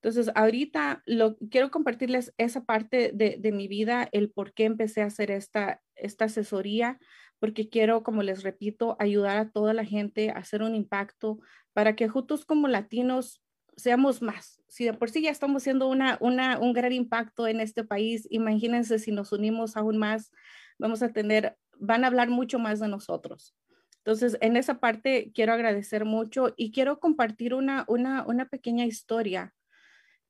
Entonces, 0.02 0.30
ahorita 0.34 1.02
lo, 1.06 1.38
quiero 1.50 1.70
compartirles 1.70 2.34
esa 2.36 2.64
parte 2.64 3.12
de, 3.14 3.38
de 3.38 3.52
mi 3.52 3.68
vida, 3.68 4.06
el 4.12 4.30
por 4.30 4.52
qué 4.52 4.64
empecé 4.64 5.00
a 5.00 5.06
hacer 5.06 5.30
esta, 5.30 5.80
esta 5.96 6.26
asesoría 6.26 6.98
porque 7.38 7.68
quiero, 7.68 8.02
como 8.02 8.22
les 8.22 8.42
repito, 8.42 8.96
ayudar 8.98 9.36
a 9.36 9.50
toda 9.50 9.74
la 9.74 9.84
gente 9.84 10.30
a 10.30 10.34
hacer 10.34 10.62
un 10.62 10.74
impacto 10.74 11.40
para 11.72 11.94
que 11.96 12.08
juntos 12.08 12.44
como 12.44 12.68
latinos 12.68 13.42
seamos 13.76 14.22
más. 14.22 14.62
Si 14.68 14.84
de 14.84 14.94
por 14.94 15.10
sí 15.10 15.22
ya 15.22 15.30
estamos 15.30 15.62
haciendo 15.62 15.88
una, 15.88 16.16
una, 16.20 16.58
un 16.58 16.72
gran 16.72 16.92
impacto 16.92 17.46
en 17.46 17.60
este 17.60 17.84
país, 17.84 18.26
imagínense 18.30 18.98
si 18.98 19.12
nos 19.12 19.32
unimos 19.32 19.76
aún 19.76 19.98
más, 19.98 20.30
vamos 20.78 21.02
a 21.02 21.12
tener, 21.12 21.56
van 21.78 22.04
a 22.04 22.08
hablar 22.08 22.28
mucho 22.28 22.58
más 22.58 22.80
de 22.80 22.88
nosotros. 22.88 23.54
Entonces, 23.98 24.36
en 24.40 24.56
esa 24.56 24.80
parte 24.80 25.32
quiero 25.34 25.54
agradecer 25.54 26.04
mucho 26.04 26.52
y 26.56 26.72
quiero 26.72 27.00
compartir 27.00 27.54
una, 27.54 27.84
una, 27.88 28.26
una 28.26 28.48
pequeña 28.48 28.84
historia 28.84 29.54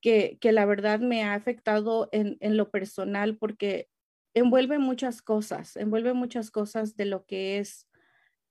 que, 0.00 0.38
que, 0.40 0.52
la 0.52 0.64
verdad 0.64 1.00
me 1.00 1.24
ha 1.24 1.34
afectado 1.34 2.08
en, 2.12 2.36
en 2.40 2.56
lo 2.56 2.70
personal 2.70 3.36
porque 3.36 3.88
envuelve 4.34 4.78
muchas 4.78 5.22
cosas, 5.22 5.76
envuelve 5.76 6.12
muchas 6.12 6.50
cosas 6.50 6.96
de 6.96 7.06
lo 7.06 7.24
que 7.24 7.58
es 7.58 7.88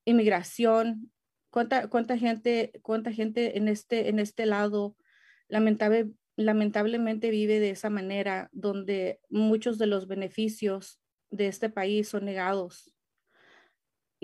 inmigración, 0.06 1.12
cuánta, 1.50 1.88
cuánta 1.88 2.18
gente, 2.18 2.72
cuánta 2.82 3.12
gente 3.12 3.58
en 3.58 3.68
este, 3.68 4.10
en 4.10 4.20
este 4.20 4.46
lado 4.46 4.98
lamentable, 5.48 6.12
lamentablemente 6.36 7.30
vive 7.30 7.60
de 7.60 7.70
esa 7.70 7.90
manera, 7.90 8.50
donde 8.52 9.20
muchos 9.30 9.78
de 9.78 9.88
los 9.88 10.08
beneficios 10.08 11.00
de 11.34 11.48
este 11.48 11.70
país 11.70 12.10
son 12.10 12.26
negados. 12.26 12.94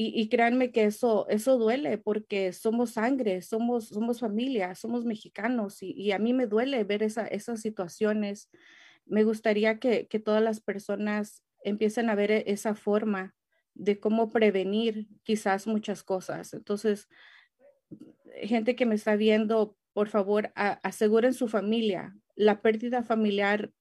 Y, 0.01 0.29
créanme 0.29 0.71
que 0.71 0.85
eso, 0.85 1.27
eso 1.27 1.57
duele 1.57 1.97
porque 1.97 2.53
somos 2.53 2.91
sangre, 2.91 3.41
somos, 3.41 3.89
somos 3.89 4.21
familia, 4.21 4.73
somos 4.73 5.03
mexicanos 5.03 5.83
y, 5.83 6.13
a 6.13 6.19
mí 6.19 6.31
me 6.31 6.47
duele 6.47 6.81
ver 6.85 7.03
esa, 7.03 7.27
esas 7.27 7.59
situaciones. 7.59 8.49
Me 9.05 9.25
gustaría 9.25 9.77
que, 9.77 10.07
que 10.07 10.19
todas 10.19 10.41
las 10.41 10.61
personas 10.61 11.43
empiecen 11.65 12.09
a 12.09 12.15
ver 12.15 12.31
e-, 12.31 12.43
esa 12.47 12.75
forma 12.75 13.35
de 13.73 13.99
cómo 13.99 14.29
prevenir 14.29 15.09
quizás 15.23 15.67
muchas 15.67 16.01
cosas. 16.01 16.53
Entonces, 16.53 17.09
gente 18.41 18.77
que 18.77 18.85
me 18.85 18.95
está 18.95 19.17
viendo, 19.17 19.75
por 19.91 20.07
favor, 20.07 20.53
aseguren 20.55 21.33
su 21.33 21.49
familia. 21.49 22.15
La 22.35 22.61
pérdida 22.61 23.03
familiar, 23.03 23.73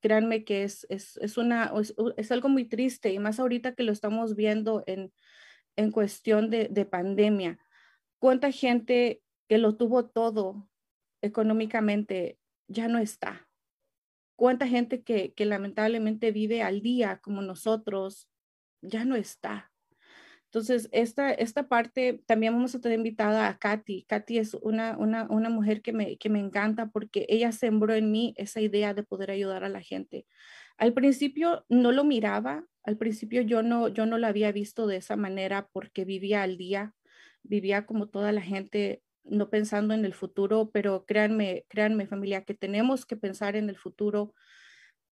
créanme 0.00 0.44
que 0.44 0.62
es, 0.64 0.86
es, 0.90 1.38
una, 1.38 1.72
es, 2.16 2.32
algo 2.32 2.48
muy 2.48 2.64
triste 2.64 3.12
y 3.12 3.18
más 3.18 3.40
ahorita 3.40 3.74
que 3.74 3.82
lo 3.82 3.92
estamos 3.92 4.36
viendo 4.36 4.84
en, 4.86 5.12
en 5.76 5.90
cuestión 5.90 6.50
de, 6.50 6.68
de 6.68 6.84
pandemia. 6.84 7.58
¿Cuánta 8.18 8.52
gente 8.52 9.22
que 9.48 9.58
lo 9.58 9.76
tuvo 9.76 10.06
todo 10.06 10.68
económicamente 11.22 12.38
ya 12.68 12.88
no 12.88 12.98
está? 12.98 13.46
cuánta 14.36 14.68
gente 14.68 15.02
que, 15.02 15.32
lamentablemente 15.38 16.30
vive 16.30 16.62
al 16.62 16.82
día 16.82 17.18
como 17.18 17.42
nosotros 17.42 18.28
ya 18.82 19.04
no 19.04 19.16
está. 19.16 19.72
Entonces, 20.56 20.88
esta, 20.90 21.32
esta 21.32 21.68
parte 21.68 22.22
también 22.24 22.54
vamos 22.54 22.74
a 22.74 22.80
tener 22.80 22.96
invitada 22.96 23.46
a 23.46 23.58
Katy. 23.58 24.06
Katy 24.08 24.38
es 24.38 24.54
una, 24.54 24.96
una, 24.96 25.50
mujer 25.50 25.82
que 25.82 25.92
me, 25.92 26.16
que 26.16 26.30
me 26.30 26.38
encanta 26.38 26.86
porque 26.86 27.26
ella 27.28 27.52
sembró 27.52 27.92
en 27.92 28.10
mí 28.10 28.32
esa 28.38 28.62
idea 28.62 28.94
de 28.94 29.02
poder 29.02 29.30
ayudar 29.30 29.64
a 29.64 29.68
la 29.68 29.82
gente. 29.82 30.26
Al 30.78 30.94
principio 30.94 31.66
no 31.68 31.92
lo 31.92 32.04
miraba, 32.04 32.64
al 32.84 32.96
principio 32.96 33.42
yo 33.42 33.62
no, 33.62 33.88
yo 33.88 34.06
no 34.06 34.16
la 34.16 34.28
había 34.28 34.50
visto 34.50 34.86
de 34.86 34.96
esa 34.96 35.14
manera 35.14 35.68
porque 35.74 36.06
vivía 36.06 36.42
al 36.42 36.56
día, 36.56 36.94
vivía 37.42 37.84
como 37.84 38.08
toda 38.08 38.32
la 38.32 38.40
gente 38.40 39.02
no 39.24 39.50
pensando 39.50 39.92
en 39.92 40.06
el 40.06 40.14
futuro, 40.14 40.70
pero 40.72 41.04
créanme, 41.04 41.66
créanme 41.68 42.06
familia, 42.06 42.44
que 42.44 42.54
tenemos 42.54 43.04
que 43.04 43.16
pensar 43.18 43.56
en 43.56 43.68
el 43.68 43.76
futuro 43.76 44.32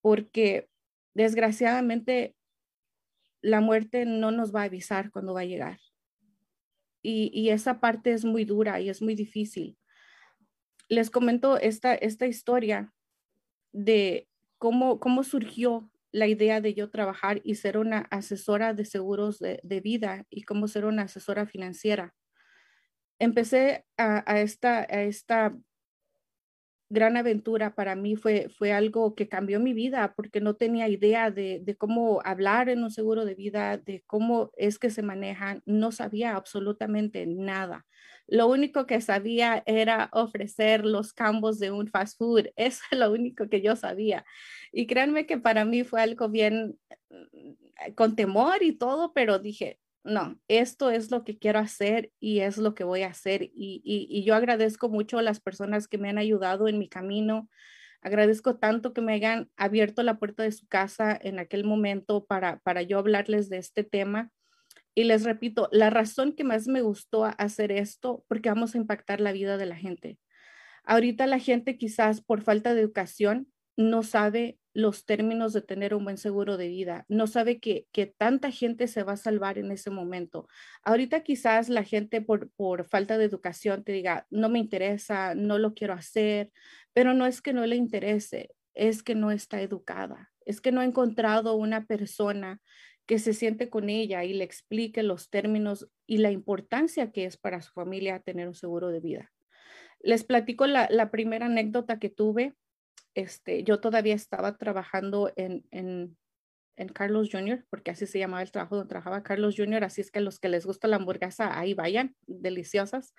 porque 0.00 0.70
desgraciadamente 1.12 2.34
la 3.44 3.60
muerte 3.60 4.06
no 4.06 4.30
nos 4.30 4.54
va 4.54 4.62
a 4.62 4.64
avisar 4.64 5.10
cuando 5.10 5.34
va 5.34 5.40
a 5.40 5.44
llegar. 5.44 5.78
Y, 7.02 7.50
esa 7.50 7.80
parte 7.80 8.12
es 8.12 8.24
muy 8.24 8.46
dura 8.46 8.80
y 8.80 8.88
es 8.88 9.02
muy 9.02 9.14
difícil. 9.14 9.76
Les 10.88 11.10
comento 11.10 11.58
esta, 11.58 11.94
esta 11.94 12.26
historia 12.26 12.94
de 13.72 14.26
cómo, 14.56 14.98
cómo 15.00 15.22
surgió 15.22 15.90
la 16.12 16.26
idea 16.26 16.62
de 16.62 16.72
yo 16.72 16.90
trabajar 16.90 17.42
y 17.44 17.56
ser 17.56 17.76
una 17.76 17.98
asesora 18.10 18.72
de 18.72 18.86
seguros 18.86 19.38
de, 19.38 19.60
de 19.62 19.80
vida 19.80 20.26
y 20.30 20.44
cómo 20.44 20.66
ser 20.66 20.86
una 20.86 21.02
asesora 21.02 21.46
financiera 21.46 22.14
empecé 23.18 23.84
a, 23.96 24.40
esta, 24.40 24.80
a 24.80 25.02
esta 25.02 25.56
gran 26.88 27.16
aventura 27.16 27.74
para 27.74 27.96
mí 27.96 28.16
fue, 28.16 28.48
fue 28.48 28.72
algo 28.72 29.14
que 29.14 29.28
cambió 29.28 29.60
mi 29.60 29.72
vida 29.72 30.14
porque 30.16 30.40
no 30.40 30.54
tenía 30.54 30.88
idea 30.88 31.30
de, 31.30 31.60
de, 31.62 31.76
cómo 31.76 32.20
hablar 32.24 32.68
en 32.68 32.82
un 32.82 32.90
seguro 32.90 33.24
de 33.24 33.34
vida, 33.34 33.78
de 33.78 34.02
cómo 34.06 34.50
es 34.56 34.78
que 34.78 34.90
se 34.90 35.02
manejan, 35.02 35.62
no 35.66 35.92
sabía 35.92 36.36
absolutamente 36.36 37.26
nada. 37.26 37.86
Lo 38.26 38.48
único 38.48 38.86
que 38.86 39.00
sabía 39.00 39.62
era 39.66 40.08
ofrecer 40.12 40.84
los 40.84 41.12
campos 41.12 41.58
de 41.58 41.70
un 41.70 41.88
fast 41.88 42.18
food, 42.18 42.46
eso 42.56 42.82
es 42.90 42.98
lo 42.98 43.12
único 43.12 43.48
que 43.48 43.60
yo 43.60 43.76
sabía. 43.76 44.24
Y 44.72 44.86
créanme 44.86 45.26
que 45.26 45.38
para 45.38 45.64
mí 45.64 45.84
fue 45.84 46.00
algo 46.00 46.28
bien 46.28 46.78
mm, 47.10 47.94
con 47.94 48.16
temor 48.16 48.62
y 48.62 48.72
todo, 48.72 49.12
pero 49.12 49.38
dije, 49.38 49.78
no, 50.04 50.38
esto 50.48 50.90
es 50.90 51.10
lo 51.10 51.24
que 51.24 51.38
quiero 51.38 51.58
hacer 51.58 52.12
y 52.20 52.40
es 52.40 52.58
lo 52.58 52.74
que 52.74 52.84
voy 52.84 53.02
a 53.02 53.08
hacer. 53.08 53.50
Y, 53.54 54.22
yo 54.24 54.34
agradezco 54.34 54.90
mucho 54.90 55.18
a 55.18 55.22
las 55.22 55.40
personas 55.40 55.88
que 55.88 55.98
me 55.98 56.10
han 56.10 56.18
ayudado 56.18 56.68
en 56.68 56.78
mi 56.78 56.88
camino. 56.88 57.48
Agradezco 58.02 58.56
tanto 58.56 58.92
que 58.92 59.00
me 59.00 59.14
hayan 59.14 59.50
abierto 59.56 60.02
la 60.02 60.18
puerta 60.18 60.42
de 60.42 60.52
su 60.52 60.68
casa 60.68 61.18
en 61.20 61.38
aquel 61.38 61.64
momento 61.64 62.26
para, 62.26 62.58
para 62.58 62.82
yo 62.82 62.98
hablarles 62.98 63.48
de 63.48 63.56
este 63.56 63.82
tema. 63.82 64.30
Y 64.94 65.04
les 65.04 65.24
repito, 65.24 65.70
la 65.72 65.88
razón 65.88 66.34
que 66.34 66.44
más 66.44 66.68
me 66.68 66.82
gustó 66.82 67.24
hacer 67.24 67.72
esto, 67.72 68.24
porque 68.28 68.50
vamos 68.50 68.74
a 68.74 68.78
impactar 68.78 69.20
la 69.20 69.32
vida 69.32 69.56
de 69.56 69.66
la 69.66 69.76
gente. 69.76 70.18
Ahorita 70.84 71.26
la 71.26 71.38
gente 71.38 71.78
quizás 71.78 72.20
por 72.20 72.42
falta 72.42 72.74
de 72.74 72.82
educación 72.82 73.48
no 73.76 74.02
sabe 74.02 74.58
los 74.74 75.06
términos 75.06 75.52
de 75.52 75.62
tener 75.62 75.94
un 75.94 76.04
buen 76.04 76.18
seguro 76.18 76.56
de 76.56 76.68
vida, 76.68 77.06
no 77.08 77.28
sabe 77.28 77.60
que, 77.60 77.86
que 77.92 78.06
tanta 78.06 78.50
gente 78.50 78.88
se 78.88 79.04
va 79.04 79.12
a 79.12 79.16
salvar 79.16 79.56
en 79.56 79.70
ese 79.70 79.88
momento. 79.88 80.48
Ahorita 80.82 81.22
quizás 81.22 81.68
la 81.68 81.84
gente 81.84 82.20
por, 82.20 82.50
por 82.50 82.84
falta 82.84 83.16
de 83.16 83.24
educación 83.24 83.84
te 83.84 83.92
diga, 83.92 84.26
no 84.30 84.48
me 84.48 84.58
interesa, 84.58 85.34
no 85.36 85.58
lo 85.58 85.74
quiero 85.74 85.94
hacer, 85.94 86.50
pero 86.92 87.14
no 87.14 87.24
es 87.24 87.40
que 87.40 87.52
no 87.52 87.64
le 87.64 87.76
interese, 87.76 88.50
es 88.74 89.04
que 89.04 89.14
no 89.14 89.30
está 89.30 89.62
educada, 89.62 90.32
es 90.44 90.60
que 90.60 90.72
no 90.72 90.80
ha 90.80 90.84
encontrado 90.84 91.54
una 91.54 91.86
persona 91.86 92.60
que 93.06 93.20
se 93.20 93.32
siente 93.32 93.70
con 93.70 93.88
ella 93.88 94.24
y 94.24 94.32
le 94.32 94.44
explique 94.44 95.04
los 95.04 95.30
términos 95.30 95.88
y 96.06 96.18
la 96.18 96.32
importancia 96.32 97.12
que 97.12 97.26
es 97.26 97.36
para 97.36 97.62
su 97.62 97.72
familia 97.72 98.18
tener 98.20 98.48
un 98.48 98.54
seguro 98.54 98.88
de 98.88 99.00
vida. 99.00 99.32
Les 100.00 100.24
platico 100.24 100.66
la, 100.66 100.88
la 100.90 101.10
primera 101.10 101.46
anécdota 101.46 101.98
que 101.98 102.10
tuve 102.10 102.54
este, 103.14 103.64
yo 103.64 103.80
todavía 103.80 104.14
estaba 104.14 104.56
trabajando 104.56 105.32
en, 105.36 105.64
en 106.76 106.88
Carlos 106.88 107.28
Jr., 107.30 107.64
porque 107.70 107.90
así 107.90 108.06
se 108.06 108.18
llamaba 108.18 108.42
el 108.42 108.50
trabajo 108.50 108.76
donde 108.76 108.88
trabajaba 108.88 109.22
Carlos 109.22 109.54
Jr., 109.56 109.84
así 109.84 110.00
es 110.00 110.10
que 110.10 110.20
los 110.20 110.38
que 110.38 110.48
les 110.48 110.66
gusta 110.66 110.88
la 110.88 110.96
hamburguesa, 110.96 111.58
ahí 111.58 111.74
vayan, 111.74 112.16
deliciosas. 112.26 113.14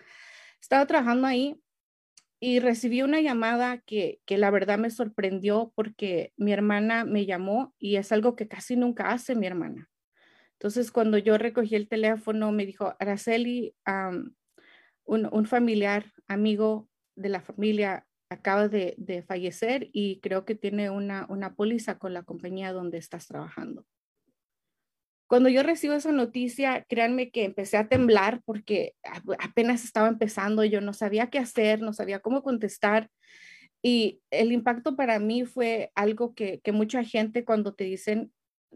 Estaba 0.62 0.86
trabajando 0.86 1.28
ahí 1.28 1.62
y 2.40 2.60
recibí 2.60 3.02
una 3.02 3.22
llamada 3.22 3.80
que, 3.80 4.20
que 4.25 4.38
la 4.38 4.52
verdad 4.52 4.78
me 4.78 4.90
sorprendió 4.90 5.72
porque 5.75 6.34
mi 6.38 6.52
hermana 6.52 7.06
me 7.06 7.25
llamó 7.25 7.74
y 7.80 7.96
es 7.96 8.12
algo 8.12 8.36
que 8.36 8.48
casi 8.48 8.75
nunca 8.75 9.12
hace 9.12 9.36
mi 9.36 9.48
hermana. 9.48 9.90
Entonces, 10.54 10.92
cuando 10.92 11.18
yo 11.18 11.38
recogí 11.38 11.75
el 11.75 11.88
teléfono, 11.88 12.52
me 12.52 12.66
dijo, 12.66 12.96
Araceli, 13.00 13.75
un, 15.06 15.30
un, 15.32 15.46
familiar, 15.46 16.14
amigo 16.28 16.90
de 17.16 17.30
la 17.30 17.42
familia, 17.42 18.08
acaba 18.29 18.68
de, 18.68 18.96
de, 18.98 19.22
fallecer 19.24 19.90
y 19.94 20.20
creo 20.20 20.46
que 20.46 20.55
tiene 20.55 20.90
una, 20.90 21.25
una 21.29 21.55
póliza 21.55 21.98
con 21.98 22.14
la 22.14 22.24
compañía 22.24 22.74
donde 22.74 22.98
estás 22.98 23.27
trabajando. 23.27 23.85
Cuando 25.27 25.50
yo 25.50 25.64
recibo 25.64 25.96
esa 25.96 26.11
noticia, 26.11 26.85
créanme 26.88 27.31
que 27.31 27.46
empecé 27.46 27.77
a 27.77 27.88
temblar 27.88 28.42
porque 28.46 28.94
apenas 29.40 29.83
estaba 29.83 30.07
empezando, 30.07 30.64
yo 30.64 30.81
no 30.81 30.94
sabía 30.94 31.29
qué 31.29 31.40
hacer, 31.40 31.81
no 31.81 31.94
sabía 31.94 32.20
cómo 32.20 32.44
contestar. 32.44 33.09
Y 33.81 34.22
el 34.31 34.51
impacto 34.51 34.96
para 34.96 35.20
mí 35.20 35.46
fue 35.46 35.92
algo 35.96 36.35
que, 36.35 36.59
que 36.61 36.72
mucha 36.72 37.03
gente 37.03 37.44
cuando 37.44 37.74
te 37.74 37.85
dicen, 37.85 38.31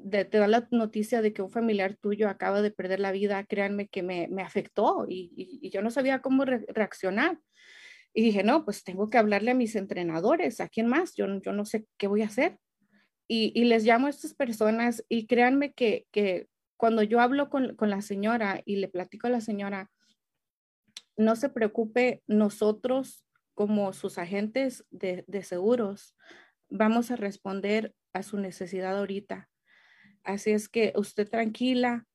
te 0.10 0.26
dan 0.26 0.52
la 0.52 0.68
noticia 0.72 1.22
de 1.22 1.34
que 1.34 1.42
un 1.42 1.52
familiar 1.52 1.96
tuyo 1.96 2.30
acaba 2.30 2.62
de 2.62 2.72
perder 2.72 3.00
la 3.00 3.12
vida, 3.12 3.44
créanme 3.44 3.88
que 3.88 4.02
me, 4.02 4.28
me 4.30 4.42
afectó 4.42 5.06
y, 5.08 5.32
y, 5.36 5.70
yo 5.70 5.82
no 5.82 5.92
sabía 5.92 6.22
cómo 6.22 6.46
reaccionar. 6.46 7.40
Y 8.20 8.22
dije, 8.22 8.44
no, 8.44 8.66
pues 8.66 8.84
tengo 8.84 9.10
que 9.10 9.18
hablarle 9.18 9.52
a 9.52 9.54
mis 9.54 9.78
entrenadores, 9.78 10.60
¿a 10.60 10.68
quién 10.68 10.88
más? 10.88 11.16
Yo, 11.16 11.26
yo 11.40 11.54
no 11.54 11.64
sé 11.64 11.86
qué 11.98 12.08
voy 12.08 12.22
a 12.22 12.26
hacer 12.26 12.60
y, 13.30 13.64
les 13.64 13.86
llamo 13.86 14.08
a 14.08 14.10
estas 14.10 14.34
personas 14.34 15.06
y 15.08 15.26
créanme 15.26 15.72
que, 15.72 16.06
cuando 16.76 17.02
yo 17.02 17.22
hablo 17.22 17.50
con, 17.50 17.78
la 17.80 18.02
señora 18.02 18.62
y 18.66 18.76
le 18.76 18.90
platico 18.90 19.28
a 19.28 19.30
la 19.30 19.40
señora, 19.40 19.90
no 21.16 21.38
se 21.38 21.48
preocupe, 21.48 22.22
nosotros 22.28 23.24
como 23.54 23.94
sus 23.94 24.18
agentes 24.18 24.84
de, 24.92 25.24
de 25.28 25.42
seguros 25.42 26.14
vamos 26.68 27.12
a 27.12 27.16
responder 27.16 27.96
a 28.12 28.22
su 28.22 28.38
necesidad 28.38 28.98
ahorita. 28.98 29.50
Así 30.26 30.52
es 30.52 30.68
que 30.68 30.92
usted 30.98 31.30
tranquila, 31.30 32.06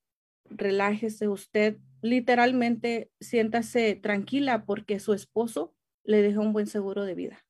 relájese, 0.45 1.29
usted 1.29 1.79
literalmente 2.03 3.11
siéntase 3.21 3.95
tranquila 3.95 4.67
porque 4.67 5.01
su 5.01 5.15
esposo 5.15 5.75
le 6.05 6.23
dejó 6.23 6.43
un 6.43 6.53
buen 6.53 6.67
seguro 6.67 7.05
de 7.05 7.15
vida 7.15 7.45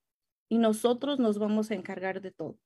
y 0.48 0.58
nosotros 0.58 1.18
nos 1.18 1.38
vamos 1.38 1.70
a 1.70 1.74
encargar 1.74 2.20
de 2.20 2.30
todo. 2.30 2.58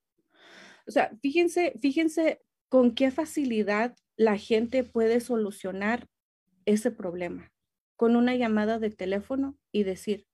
O 0.87 0.91
sea, 0.91 1.11
fíjense, 1.21 1.75
fíjense 1.81 2.41
con 2.69 2.95
qué 2.95 3.11
facilidad 3.11 3.97
la 4.17 4.37
gente 4.37 4.85
puede 4.85 5.21
solucionar 5.21 6.07
ese 6.67 6.91
problema 6.91 7.51
con 7.97 8.15
una 8.15 8.37
llamada 8.37 8.79
de 8.79 8.91
teléfono 8.91 9.59
y 9.73 9.83
decir, 9.83 10.27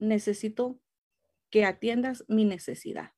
necesito 0.00 0.80
que 1.50 1.64
atiendas 1.64 2.24
mi 2.26 2.44
necesidad. 2.44 3.12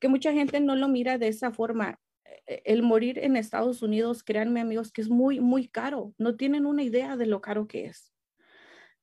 Que 0.00 0.08
mucha 0.08 0.32
gente 0.32 0.60
no 0.60 0.74
lo 0.74 0.88
mira 0.88 1.16
de 1.16 1.28
esa 1.28 1.52
forma. 1.52 2.00
E, 2.46 2.62
el 2.64 2.82
morir 2.82 3.20
en 3.20 3.36
Estados 3.36 3.82
Unidos, 3.82 4.24
créanme 4.24 4.60
amigos, 4.60 4.90
que 4.90 5.00
es 5.00 5.08
muy, 5.08 5.38
muy 5.38 5.68
caro. 5.68 6.12
No 6.18 6.36
tienen 6.36 6.66
una 6.66 6.82
idea 6.82 7.16
de 7.16 7.26
lo 7.26 7.40
caro 7.40 7.68
que 7.68 7.86
es. 7.86 8.12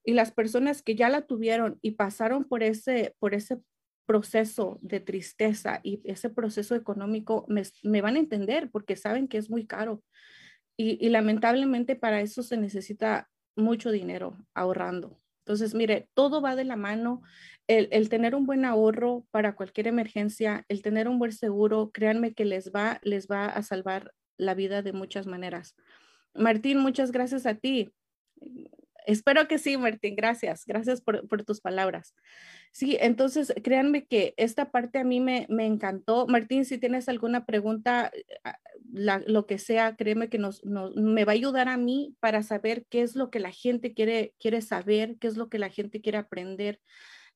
Y 0.06 0.14
las 0.14 0.32
personas 0.32 0.82
que 0.84 0.96
ya 0.96 1.10
la 1.10 1.24
tuvieron 1.24 1.80
y 1.82 1.92
pasaron 1.92 2.46
por 2.46 2.64
ese, 2.64 3.16
por 3.20 3.34
ese 3.34 3.60
proceso 4.06 4.78
de 4.82 5.00
tristeza 5.00 5.80
y 5.84 6.00
ese 6.04 6.30
proceso 6.30 6.76
económico 6.76 7.46
me, 7.50 8.02
van 8.02 8.16
a 8.16 8.20
entender 8.20 8.70
porque 8.72 8.96
saben 8.96 9.28
que 9.28 9.38
es 9.38 9.50
muy 9.50 9.66
caro. 9.66 10.04
Y, 10.78 11.10
lamentablemente 11.10 11.96
para 11.96 12.22
eso 12.22 12.44
se 12.44 12.58
necesita 12.58 13.30
mucho 13.56 13.92
dinero 13.92 14.38
ahorrando. 14.54 15.20
Entonces, 15.46 15.74
mire, 15.74 16.10
todo 16.14 16.42
va 16.42 16.56
de 16.56 16.66
la 16.66 16.76
mano. 16.76 17.22
El, 17.68 18.10
tener 18.10 18.36
un 18.36 18.46
buen 18.46 18.66
ahorro 18.66 19.26
para 19.32 19.56
cualquier 19.56 19.88
emergencia, 19.88 20.66
el 20.68 20.82
tener 20.82 21.08
un 21.08 21.18
buen 21.18 21.32
seguro, 21.32 21.92
créanme 21.92 22.34
que 22.34 22.46
les 22.46 22.72
va, 22.72 23.00
les 23.04 23.28
va 23.28 23.46
a 23.46 23.64
salvar 23.64 24.12
la 24.38 24.54
vida 24.54 24.82
de 24.82 24.92
muchas 24.92 25.28
maneras. 25.28 25.76
Martín, 26.34 26.80
muchas 26.80 27.12
gracias 27.12 27.46
a 27.46 27.56
ti. 27.56 27.94
Espero 29.06 29.48
que 29.48 29.58
sí, 29.58 29.78
Martín. 29.78 30.16
Gracias. 30.16 30.66
Gracias 30.66 31.02
por, 31.02 31.44
tus 31.46 31.62
palabras. 31.62 32.16
Sí, 32.72 32.98
entonces 33.00 33.54
créanme 33.64 34.06
que 34.06 34.34
esta 34.38 34.72
parte 34.72 35.00
a 35.00 35.04
mí 35.04 35.20
me, 35.20 35.48
encantó. 35.50 36.28
Martín, 36.28 36.66
si 36.66 36.78
tienes 36.78 37.08
alguna 37.08 37.46
pregunta, 37.46 38.12
lo 38.92 39.46
que 39.46 39.58
sea, 39.58 39.96
créeme 39.96 40.30
que 40.30 40.38
nos, 40.38 40.64
me 40.66 41.26
va 41.26 41.32
a 41.32 41.36
ayudar 41.36 41.70
a 41.70 41.78
mí 41.78 42.16
para 42.20 42.44
saber 42.44 42.86
qué 42.90 43.02
es 43.02 43.16
lo 43.16 43.30
que 43.30 43.40
la 43.40 43.52
gente 43.52 43.94
quiere, 43.94 44.62
saber, 44.62 45.18
qué 45.20 45.28
es 45.28 45.38
lo 45.38 45.50
que 45.50 45.60
la 45.60 45.70
gente 45.70 46.02
quiere 46.02 46.18
aprender. 46.18 46.80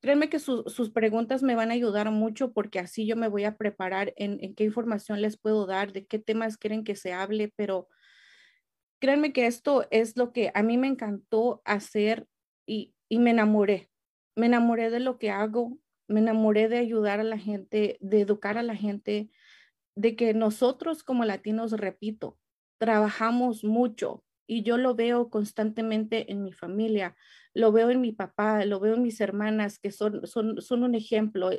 Créanme 0.01 0.29
que 0.29 0.39
sus 0.39 0.91
preguntas 0.91 1.43
me 1.43 1.55
van 1.55 1.71
a 1.71 1.73
ayudar 1.73 2.09
mucho 2.09 2.53
porque 2.53 2.79
así 2.79 3.05
yo 3.05 3.17
me 3.17 3.27
voy 3.27 3.43
a 3.43 3.57
preparar 3.57 4.13
en, 4.15 4.39
en, 4.41 4.55
qué 4.55 4.63
información 4.63 5.21
les 5.21 5.37
puedo 5.37 5.65
dar, 5.65 5.91
de 5.91 6.05
qué 6.05 6.19
temas 6.19 6.57
quieren 6.57 6.85
que 6.85 6.95
se 6.95 7.11
hable, 7.11 7.53
pero 7.55 7.89
créanme 8.99 9.33
que 9.33 9.47
esto 9.47 9.85
es 9.91 10.17
lo 10.17 10.31
que 10.33 10.51
a 10.53 10.63
mí 10.63 10.77
me 10.77 10.87
encantó 10.87 11.61
hacer 11.65 12.27
y, 12.65 12.93
y 13.09 13.19
me 13.19 13.31
enamoré. 13.31 13.89
Me 14.35 14.45
enamoré 14.47 14.89
de 14.89 14.99
lo 14.99 15.17
que 15.19 15.31
hago, 15.31 15.79
me 16.07 16.19
enamoré 16.19 16.69
de 16.69 16.77
ayudar 16.77 17.19
a 17.19 17.23
la 17.23 17.37
gente, 17.37 17.97
de 18.01 18.21
educar 18.21 18.57
a 18.57 18.63
la 18.63 18.75
gente, 18.75 19.29
de 19.95 20.15
que 20.15 20.33
nosotros 20.33 21.03
como 21.03 21.25
latinos, 21.25 21.71
repito, 21.73 22.39
trabajamos 22.79 23.63
mucho 23.63 24.23
y 24.47 24.63
yo 24.63 24.77
lo 24.77 24.95
veo 24.95 25.29
constantemente 25.29 26.31
en 26.31 26.43
mi 26.43 26.53
familia, 26.53 27.15
lo 27.53 27.71
veo 27.71 27.89
en 27.91 28.01
mi 28.01 28.13
papá, 28.13 28.65
lo 28.65 28.79
veo 28.79 28.95
en 28.95 29.03
mis 29.03 29.21
hermanas 29.21 29.77
que 29.77 29.91
son, 29.91 30.25
son, 30.25 30.61
son 30.61 30.83
un 30.83 30.95
ejemplo, 30.95 31.51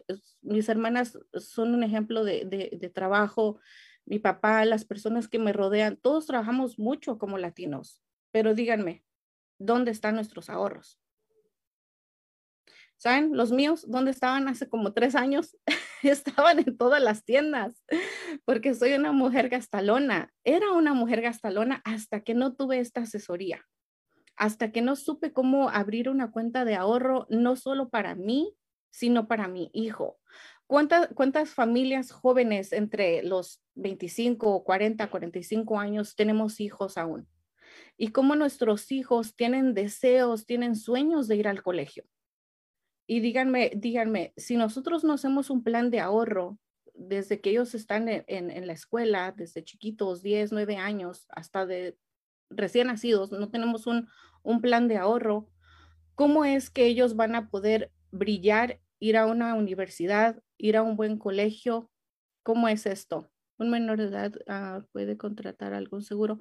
mis 0.42 0.68
hermanas 0.68 1.18
son 1.34 1.74
un 1.74 1.84
ejemplo 1.84 2.24
de, 2.24 2.44
de, 2.46 2.76
de 2.80 2.88
trabajo, 2.88 3.60
mi 4.10 4.18
papá, 4.18 4.64
las 4.64 4.84
personas 4.84 5.28
que 5.28 5.38
me 5.38 5.52
rodean, 5.52 5.96
todos 5.96 6.26
trabajamos 6.26 6.80
mucho 6.80 7.16
como 7.16 7.38
latinos, 7.38 8.02
pero 8.32 8.56
díganme, 8.56 9.04
¿dónde 9.60 9.92
están 9.92 10.16
nuestros 10.16 10.50
ahorros? 10.50 11.00
¿Saben? 12.96 13.36
Los 13.36 13.52
míos, 13.52 13.86
¿dónde 13.88 14.10
estaban 14.10 14.48
hace 14.48 14.68
como 14.68 14.92
tres 14.94 15.14
años? 15.14 15.56
estaban 16.02 16.58
en 16.58 16.76
todas 16.76 17.00
las 17.00 17.24
tiendas, 17.24 17.84
porque 18.44 18.74
soy 18.74 18.94
una 18.94 19.12
mujer 19.12 19.48
gastalona. 19.48 20.32
Era 20.42 20.72
una 20.72 20.92
mujer 20.92 21.20
gastalona 21.20 21.80
hasta 21.84 22.20
que 22.22 22.34
no 22.34 22.56
tuve 22.56 22.80
esta 22.80 23.02
asesoría, 23.02 23.64
hasta 24.34 24.72
que 24.72 24.82
no 24.82 24.96
supe 24.96 25.32
cómo 25.32 25.70
abrir 25.70 26.08
una 26.08 26.32
cuenta 26.32 26.64
de 26.64 26.74
ahorro, 26.74 27.28
no 27.30 27.54
solo 27.54 27.90
para 27.90 28.16
mí, 28.16 28.56
sino 28.90 29.28
para 29.28 29.46
mi 29.46 29.70
hijo. 29.72 30.18
¿Cuántas, 30.70 31.08
cuántas 31.14 31.50
familias 31.50 32.12
jóvenes 32.12 32.72
entre 32.72 33.24
los 33.24 33.60
25, 33.74 34.62
40, 34.62 35.10
45 35.10 35.80
años 35.80 36.14
tenemos 36.14 36.60
hijos 36.60 36.96
aún? 36.96 37.26
Y 37.96 38.12
cómo 38.12 38.36
nuestros 38.36 38.92
hijos 38.92 39.34
tienen 39.34 39.74
deseos, 39.74 40.46
tienen 40.46 40.76
sueños 40.76 41.26
de 41.26 41.34
ir 41.34 41.48
al 41.48 41.64
colegio 41.64 42.04
y 43.10 43.18
díganme, 43.18 43.72
díganme, 43.74 44.32
si 44.36 44.56
nosotros 44.56 45.02
no 45.02 45.14
hacemos 45.14 45.50
un 45.50 45.64
plan 45.64 45.90
de 45.90 45.98
ahorro 45.98 46.60
desde 46.94 47.40
que 47.40 47.50
ellos 47.50 47.74
están 47.74 48.06
en, 48.08 48.66
la 48.68 48.72
escuela, 48.72 49.34
desde 49.36 49.64
chiquitos, 49.64 50.22
10, 50.22 50.52
9 50.52 50.76
años, 50.76 51.26
hasta 51.30 51.66
de 51.66 51.98
recién 52.50 52.86
nacidos, 52.86 53.32
no 53.32 53.50
tenemos 53.50 53.88
un, 53.88 54.08
un 54.44 54.60
plan 54.60 54.86
de 54.86 54.98
ahorro, 54.98 55.50
¿cómo 56.14 56.44
es 56.44 56.70
que 56.70 56.86
ellos 56.86 57.16
van 57.16 57.34
a 57.34 57.50
poder 57.50 57.90
brillar, 58.12 58.78
ir 59.00 59.16
a 59.16 59.26
una 59.26 59.56
universidad, 59.56 60.40
ir 60.60 60.76
a 60.76 60.82
un 60.82 60.96
buen 60.96 61.18
colegio? 61.18 61.90
¿Cómo 62.42 62.68
es 62.68 62.86
esto? 62.86 63.30
un 63.60 63.70
menor 63.70 63.98
de 63.98 64.06
edad 64.06 64.32
ah, 64.48 64.82
puede 64.92 65.16
contratar 65.16 65.74
algún 65.74 66.02
seguro? 66.02 66.38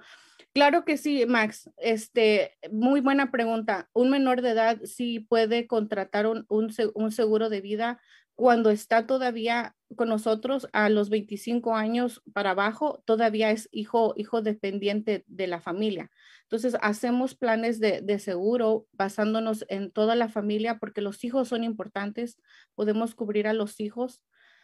Claro 0.53 0.85
que 0.85 0.97
sí, 0.97 1.25
Max. 1.27 1.69
Este, 1.77 2.57
muy 2.71 3.01
buena 3.01 3.29
pregunta. 3.29 3.89
Un 3.93 4.09
menor 4.09 4.41
de 4.41 4.51
edad 4.51 4.79
sí 4.85 5.19
puede 5.19 5.67
contratar 5.67 6.25
un, 6.25 6.45
un, 6.47 7.11
seguro 7.11 7.49
de 7.49 7.61
vida 7.61 8.01
cuando 8.39 8.69
está 8.69 9.05
todavía 9.05 9.75
con 9.97 10.07
nosotros 10.07 10.69
a 10.71 10.87
los 10.87 11.09
25 11.09 11.75
años 11.75 12.23
para 12.31 12.51
abajo, 12.51 13.03
todavía 13.03 13.51
es 13.51 13.67
hijo, 13.73 14.13
hijo 14.15 14.41
dependiente 14.41 15.25
de 15.27 15.47
la 15.47 15.59
familia. 15.59 16.09
Entonces, 16.43 16.77
hacemos 16.81 17.35
planes 17.35 17.81
de, 17.81 17.99
de, 17.99 18.17
seguro 18.17 18.87
basándonos 18.93 19.65
en 19.67 19.91
toda 19.91 20.15
la 20.15 20.29
familia 20.29 20.79
porque 20.79 21.01
los 21.01 21.21
hijos 21.25 21.49
son 21.49 21.65
importantes. 21.65 22.37
Podemos 22.75 23.13
cubrir 23.13 23.45
a 23.45 23.51
los 23.51 23.81
hijos. 23.81 24.21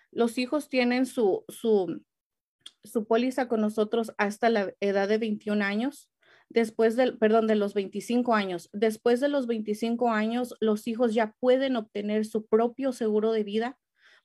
Los 0.10 0.38
hijos 0.38 0.70
tienen 0.70 1.06
su, 1.06 1.44
su, 1.50 2.02
su 2.86 3.06
póliza 3.06 3.50
con 3.50 3.60
nosotros 3.60 4.14
hasta 4.18 4.50
la 4.50 4.74
edad 4.80 5.10
de 5.10 5.18
21 5.18 5.66
años. 5.66 6.10
Después 6.50 6.96
del, 6.96 7.18
perdón, 7.18 7.48
de 7.48 7.56
los 7.56 7.74
25 7.74 8.34
años. 8.34 8.70
Después 8.72 9.20
de 9.20 9.30
los 9.30 9.48
25 9.48 10.12
años, 10.12 10.56
los 10.60 10.88
hijos 10.88 11.14
ya 11.14 11.34
pueden 11.40 11.76
obtener 11.76 12.26
su 12.26 12.46
propio 12.46 12.92
seguro 12.92 13.32
de 13.32 13.44
vida 13.44 13.78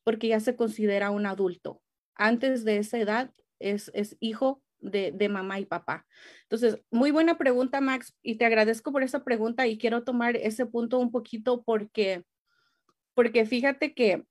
porque 0.05 0.29
ya 0.29 0.41
se 0.41 0.57
considera 0.57 1.11
un 1.11 1.27
adulto. 1.27 1.83
Antes 2.15 2.65
de 2.65 2.79
esa 2.79 2.99
edad, 2.99 3.33
es, 3.59 3.91
es 3.95 4.17
hijo 4.21 4.63
de, 4.79 5.13
de, 5.13 5.29
mamá 5.29 5.61
y 5.61 5.67
papá. 5.67 6.07
Entonces, 6.43 6.81
muy 6.91 7.11
buena 7.11 7.39
pregunta, 7.39 7.81
Max, 7.81 8.15
y 8.23 8.37
te 8.37 8.47
agradezco 8.47 8.93
por 8.93 9.03
esa 9.03 9.25
pregunta 9.25 9.67
y 9.67 9.79
quiero 9.79 10.05
tomar 10.05 10.37
ese 10.37 10.67
punto 10.67 10.99
un 10.99 11.11
poquito 11.11 11.63
porque, 11.63 12.25
porque 13.15 13.45
fíjate 13.45 13.95
que, 13.95 14.25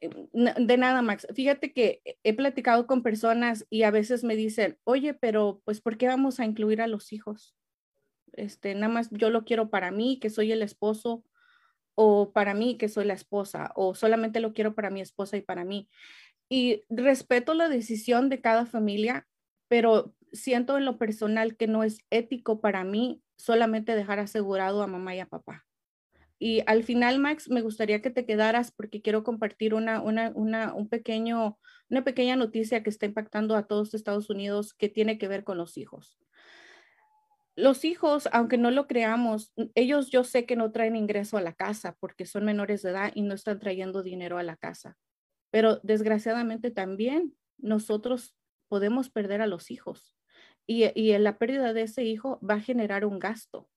de 0.00 0.76
nada, 0.78 1.02
Max, 1.02 1.26
fíjate 1.34 1.72
que 1.72 2.02
he 2.22 2.34
platicado 2.34 2.86
con 2.86 3.02
personas 3.02 3.66
y 3.70 3.82
a 3.82 3.90
veces 3.90 4.24
me 4.24 4.36
dicen, 4.36 4.78
oye, 4.84 5.14
pero 5.14 5.60
pues, 5.64 5.80
¿por 5.80 5.98
qué 5.98 6.06
vamos 6.06 6.40
a 6.40 6.44
incluir 6.44 6.80
a 6.80 6.86
los 6.86 7.12
hijos? 7.12 7.54
Este, 8.32 8.74
nada 8.74 8.92
más 8.92 9.10
yo 9.10 9.30
lo 9.30 9.44
quiero 9.44 9.70
para 9.70 9.90
mí, 9.90 10.18
que 10.20 10.30
soy 10.30 10.52
el 10.52 10.62
esposo, 10.62 11.24
o 11.94 12.32
para 12.32 12.54
mí, 12.54 12.78
que 12.78 12.88
soy 12.88 13.04
la 13.04 13.14
esposa, 13.14 13.72
o 13.74 13.94
solamente 13.94 14.40
lo 14.40 14.52
quiero 14.52 14.74
para 14.74 14.90
mi 14.90 15.00
esposa 15.00 15.36
y 15.36 15.42
para 15.42 15.64
mí. 15.64 15.90
Y 16.48 16.84
respeto 16.88 17.54
la 17.54 17.68
decisión 17.68 18.28
de 18.28 18.40
cada 18.40 18.66
familia, 18.66 19.28
pero 19.68 20.14
siento 20.32 20.78
en 20.78 20.84
lo 20.84 20.98
personal 20.98 21.56
que 21.56 21.66
no 21.66 21.84
es 21.84 21.98
ético 22.10 22.60
para 22.60 22.84
mí 22.84 23.22
solamente 23.36 23.94
dejar 23.94 24.18
asegurado 24.18 24.82
a 24.82 24.86
mamá 24.86 25.14
y 25.14 25.20
a 25.20 25.26
papá. 25.26 25.66
Y 26.42 26.62
al 26.66 26.84
final, 26.84 27.18
Max, 27.18 27.50
me 27.50 27.60
gustaría 27.60 28.00
que 28.00 28.08
te 28.08 28.24
quedaras 28.24 28.72
porque 28.72 29.02
quiero 29.02 29.22
compartir 29.22 29.74
una, 29.74 30.00
una, 30.00 30.32
una, 30.34 30.72
un 30.72 30.88
pequeño, 30.88 31.58
una 31.90 32.02
pequeña 32.02 32.34
noticia 32.34 32.82
que 32.82 32.88
está 32.88 33.04
impactando 33.04 33.54
a 33.56 33.66
todos 33.66 33.92
Estados 33.92 34.30
Unidos 34.30 34.72
que 34.72 34.88
tiene 34.88 35.18
que 35.18 35.28
ver 35.28 35.44
con 35.44 35.58
los 35.58 35.76
hijos. 35.76 36.18
Los 37.56 37.84
hijos, 37.84 38.26
aunque 38.32 38.56
no 38.56 38.70
lo 38.70 38.86
creamos, 38.86 39.52
ellos 39.74 40.10
yo 40.10 40.24
sé 40.24 40.46
que 40.46 40.56
no 40.56 40.72
traen 40.72 40.96
ingreso 40.96 41.36
a 41.36 41.42
la 41.42 41.52
casa 41.52 41.98
porque 42.00 42.24
son 42.24 42.46
menores 42.46 42.80
de 42.80 42.88
edad 42.88 43.12
y 43.14 43.20
no 43.20 43.34
están 43.34 43.58
trayendo 43.58 44.02
dinero 44.02 44.38
a 44.38 44.42
la 44.42 44.56
casa. 44.56 44.96
Pero 45.50 45.78
desgraciadamente 45.82 46.70
también 46.70 47.34
nosotros 47.58 48.34
podemos 48.68 49.10
perder 49.10 49.42
a 49.42 49.46
los 49.46 49.70
hijos 49.70 50.16
y, 50.66 50.86
y 50.98 51.18
la 51.18 51.36
pérdida 51.36 51.74
de 51.74 51.82
ese 51.82 52.04
hijo 52.04 52.40
va 52.40 52.54
a 52.54 52.60
generar 52.60 53.04
un 53.04 53.18
gasto. 53.18 53.68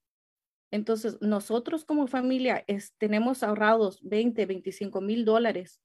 Entonces, 0.74 1.18
nosotros 1.22 1.86
como 1.86 2.08
familia 2.08 2.66
tenemos 2.98 3.44
ahorrados 3.44 4.02
20, 4.02 4.46
25 4.46 5.02
mil 5.02 5.24
dólares 5.24 5.82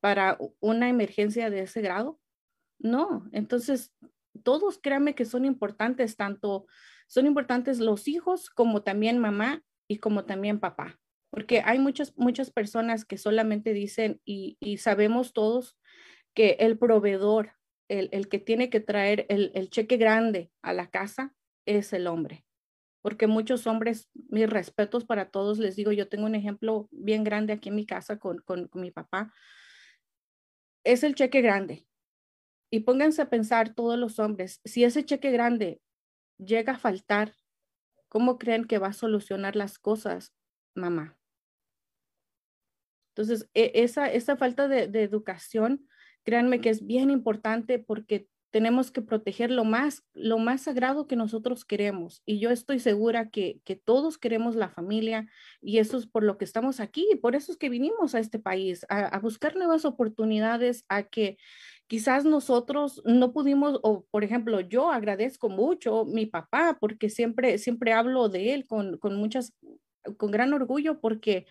para 0.00 0.38
una 0.60 0.88
emergencia 0.88 1.50
de 1.50 1.62
ese 1.62 1.80
grado. 1.80 2.20
No, 2.78 3.28
entonces, 3.32 3.92
todos 4.44 4.78
créanme 4.78 5.14
que 5.16 5.24
son 5.24 5.44
importantes, 5.44 6.16
tanto 6.16 6.66
son 7.08 7.26
importantes 7.26 7.80
los 7.80 8.06
hijos 8.06 8.48
como 8.48 8.82
también 8.82 9.18
mamá 9.18 9.64
y 9.88 9.98
como 9.98 10.24
también 10.24 10.60
papá, 10.60 11.00
porque 11.30 11.62
hay 11.64 11.78
muchas, 11.78 12.16
muchas 12.16 12.50
personas 12.50 13.04
que 13.04 13.18
solamente 13.18 13.72
dicen 13.72 14.20
y, 14.24 14.56
y 14.60 14.76
sabemos 14.76 15.32
todos 15.32 15.76
que 16.34 16.58
el 16.60 16.78
proveedor 16.78 17.58
el, 17.88 18.28
que 18.28 18.38
tiene 18.38 18.70
que 18.70 18.80
traer 18.80 19.26
el, 19.28 19.70
cheque 19.70 19.96
grande 19.96 20.52
a 20.62 20.72
la 20.72 20.90
casa 20.90 21.34
es 21.66 21.92
el 21.92 22.06
hombre. 22.06 22.44
Porque 23.02 23.26
muchos 23.26 23.66
hombres, 23.66 24.08
mis 24.28 24.48
respetos 24.48 25.04
para 25.04 25.30
todos, 25.30 25.58
les 25.58 25.76
digo, 25.76 25.92
yo 25.92 26.08
tengo 26.08 26.26
un 26.26 26.34
ejemplo 26.34 26.88
bien 26.90 27.24
grande 27.24 27.52
aquí 27.52 27.68
en 27.68 27.76
mi 27.76 27.86
casa 27.86 28.18
con, 28.18 28.38
con 28.38 28.68
mi 28.74 28.90
papá. 28.90 29.32
Es 30.84 31.02
el 31.04 31.14
cheque 31.14 31.40
grande. 31.40 31.86
Y 32.70 32.80
pónganse 32.80 33.22
a 33.22 33.30
pensar 33.30 33.74
todos 33.74 33.98
los 33.98 34.18
hombres, 34.18 34.60
si 34.64 34.84
ese 34.84 35.04
cheque 35.04 35.30
grande 35.30 35.80
llega 36.38 36.74
a 36.74 36.78
faltar, 36.78 37.34
¿cómo 38.08 38.38
creen 38.38 38.66
que 38.66 38.78
va 38.78 38.88
a 38.88 38.92
solucionar 38.92 39.56
las 39.56 39.78
cosas, 39.78 40.34
mamá? 40.74 41.18
Entonces, 43.14 43.48
e, 43.54 43.72
esa, 43.74 44.12
esa 44.12 44.36
falta 44.36 44.68
de, 44.68 44.86
de 44.86 45.02
educación 45.02 45.88
Créanme 46.28 46.60
que 46.60 46.68
es 46.68 46.86
bien 46.86 47.10
importante 47.10 47.78
porque 47.78 48.28
tenemos 48.50 48.90
que 48.90 49.02
proteger 49.02 49.50
lo 49.50 49.64
más, 49.64 50.04
lo 50.14 50.38
más 50.38 50.62
sagrado 50.62 51.06
que 51.06 51.16
nosotros 51.16 51.64
queremos. 51.64 52.22
Y 52.24 52.38
yo 52.38 52.50
estoy 52.50 52.78
segura 52.78 53.30
que, 53.30 53.60
que 53.64 53.76
todos 53.76 54.18
queremos 54.18 54.56
la 54.56 54.70
familia 54.70 55.26
y 55.60 55.78
eso 55.78 55.98
es 55.98 56.06
por 56.06 56.22
lo 56.22 56.38
que 56.38 56.44
estamos 56.44 56.80
aquí, 56.80 57.06
por 57.20 57.36
eso 57.36 57.52
es 57.52 57.58
que 57.58 57.68
vinimos 57.68 58.14
a 58.14 58.20
este 58.20 58.38
país, 58.38 58.86
a, 58.88 59.00
a 59.00 59.18
buscar 59.20 59.56
nuevas 59.56 59.84
oportunidades, 59.84 60.84
a 60.88 61.02
que 61.04 61.36
quizás 61.88 62.24
nosotros 62.24 63.02
no 63.04 63.32
pudimos, 63.32 63.80
o 63.82 64.04
por 64.10 64.24
ejemplo, 64.24 64.60
yo 64.60 64.90
agradezco 64.90 65.48
mucho 65.48 66.00
a 66.00 66.04
mi 66.04 66.26
papá 66.26 66.76
porque 66.80 67.10
siempre, 67.10 67.58
siempre 67.58 67.92
hablo 67.92 68.28
de 68.28 68.54
él 68.54 68.66
con, 68.66 68.98
con 68.98 69.16
muchas, 69.16 69.54
con 70.16 70.30
gran 70.30 70.52
orgullo 70.52 71.00
porque 71.00 71.46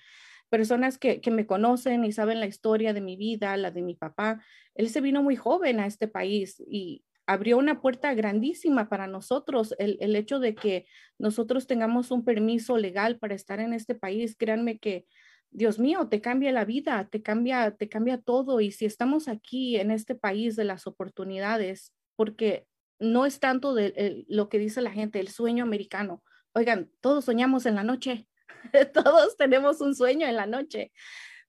personas 0.50 0.98
que, 0.98 1.22
me 1.32 1.46
conocen 1.46 2.06
y 2.06 2.12
saben 2.12 2.40
la 2.40 2.48
historia 2.48 2.94
de 2.94 3.02
mi 3.02 3.16
vida, 3.18 3.56
la 3.58 3.72
de 3.72 3.82
mi 3.82 3.96
papá. 3.96 4.42
Él 4.76 4.90
se 4.90 5.02
vino 5.02 5.24
muy 5.24 5.36
joven 5.36 5.80
a 5.80 5.86
este 5.88 6.08
país 6.08 6.62
y 6.66 7.04
abrió 7.26 7.58
una 7.58 7.82
puerta 7.82 8.14
grandísima 8.14 8.90
para 8.90 9.08
nosotros. 9.08 9.76
El, 9.80 9.98
el 10.00 10.16
hecho 10.16 10.40
de 10.40 10.56
que 10.56 10.86
nosotros 11.18 11.68
tengamos 11.68 12.12
un 12.12 12.24
permiso 12.24 12.78
legal 12.78 13.18
para 13.18 13.36
estar 13.36 13.60
en 13.60 13.74
este 13.74 13.96
país, 13.96 14.36
créanme 14.38 14.80
que 14.80 15.06
Dios 15.52 15.80
mío, 15.80 16.08
te 16.08 16.22
cambia 16.22 16.52
la 16.52 16.66
vida, 16.66 17.08
te 17.10 17.22
cambia, 17.22 17.72
te 17.72 17.90
cambia 17.90 18.20
todo. 18.20 18.62
Y 18.62 18.72
si 18.72 18.86
estamos 18.86 19.28
aquí 19.28 19.78
en 19.78 19.92
este 19.92 20.16
país 20.16 20.56
de 20.56 20.66
las 20.66 20.88
oportunidades, 20.88 21.94
porque 22.16 22.68
no 23.00 23.26
es 23.26 23.40
tanto 23.40 23.74
de 23.74 24.26
lo 24.28 24.50
que 24.50 24.60
dice 24.60 24.82
la 24.82 24.92
gente, 24.92 25.20
el 25.20 25.30
sueño 25.30 25.64
americano. 25.64 26.24
Oigan, 26.54 26.90
todos 27.02 27.26
soñamos 27.26 27.66
en 27.66 27.76
la 27.76 27.84
noche. 27.84 28.28
Todos 28.94 29.38
tenemos 29.38 29.82
un 29.82 29.96
sueño 29.96 30.28
en 30.28 30.36
la 30.36 30.46
noche, 30.46 30.92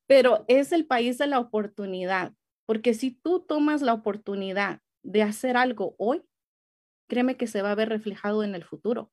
pero 0.06 0.44
es 0.48 0.72
el 0.72 0.87
país 0.87 1.18
de 1.18 1.26
la 1.26 1.38
oportunidad, 1.38 2.32
porque 2.66 2.94
si 2.94 3.11
tú 3.11 3.44
tomas 3.46 3.82
la 3.82 3.94
oportunidad 3.94 4.80
de 5.02 5.22
hacer 5.22 5.56
algo 5.56 5.94
hoy, 5.98 6.22
créeme 7.08 7.37
que 7.37 7.46
se 7.46 7.62
va 7.62 7.72
a 7.72 7.76
ver 7.76 7.88
reflejado 7.88 8.44
en 8.44 8.54
el 8.54 8.64
futuro. 8.64 9.12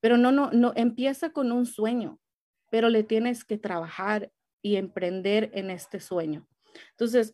Pero 0.00 0.16
no, 0.16 0.30
no, 0.30 0.50
no, 0.52 0.72
empieza 0.76 1.30
con 1.30 1.52
un 1.52 1.66
sueño, 1.66 2.20
pero 2.70 2.88
le 2.88 3.02
tienes 3.02 3.44
que 3.44 3.58
trabajar 3.58 4.30
y 4.62 4.76
emprender 4.76 5.50
en 5.54 5.70
este 5.70 6.00
sueño. 6.00 6.46
Entonces, 6.90 7.32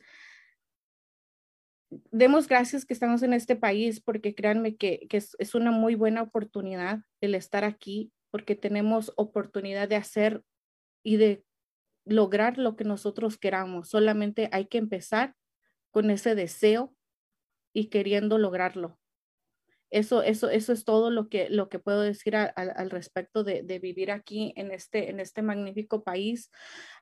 demos 2.11 2.49
gracias 2.49 2.85
que 2.85 2.95
estamos 2.95 3.23
en 3.23 3.33
este 3.33 3.57
país 3.57 4.01
porque 4.01 4.35
créanme 4.35 4.77
que, 4.77 5.07
es, 5.11 5.55
una 5.55 5.71
muy 5.71 5.95
buena 5.95 6.23
oportunidad 6.23 7.01
el 7.21 7.35
estar 7.35 7.65
aquí 7.65 8.13
porque 8.33 8.57
tenemos 8.57 9.13
oportunidad 9.17 9.89
de 9.89 9.97
hacer 9.97 10.43
y 11.05 11.19
de 11.19 11.45
lograr 12.07 12.59
lo 12.59 12.77
que 12.77 12.85
nosotros 12.85 13.39
queramos. 13.39 13.91
Solamente 13.91 14.49
hay 14.53 14.67
que 14.67 14.79
empezar 14.79 15.37
con 15.93 16.11
ese 16.11 16.35
deseo 16.35 16.97
y 17.75 17.91
queriendo 17.91 18.39
lograrlo. 18.39 19.02
Eso, 19.93 20.23
eso, 20.23 20.49
eso 20.49 20.73
es 20.73 20.87
todo 20.87 21.11
lo 21.11 21.29
que, 21.29 21.51
lo 21.51 21.69
que 21.69 21.79
puedo 21.79 22.01
decir 22.01 22.35
al 22.35 22.91
respecto 22.91 23.45
de, 23.45 23.63
vivir 23.79 24.11
aquí 24.11 24.55
en 24.57 24.71
este, 24.71 25.11
en 25.11 25.21
este 25.21 25.43
magnífico 25.43 26.03
país. 26.03 26.51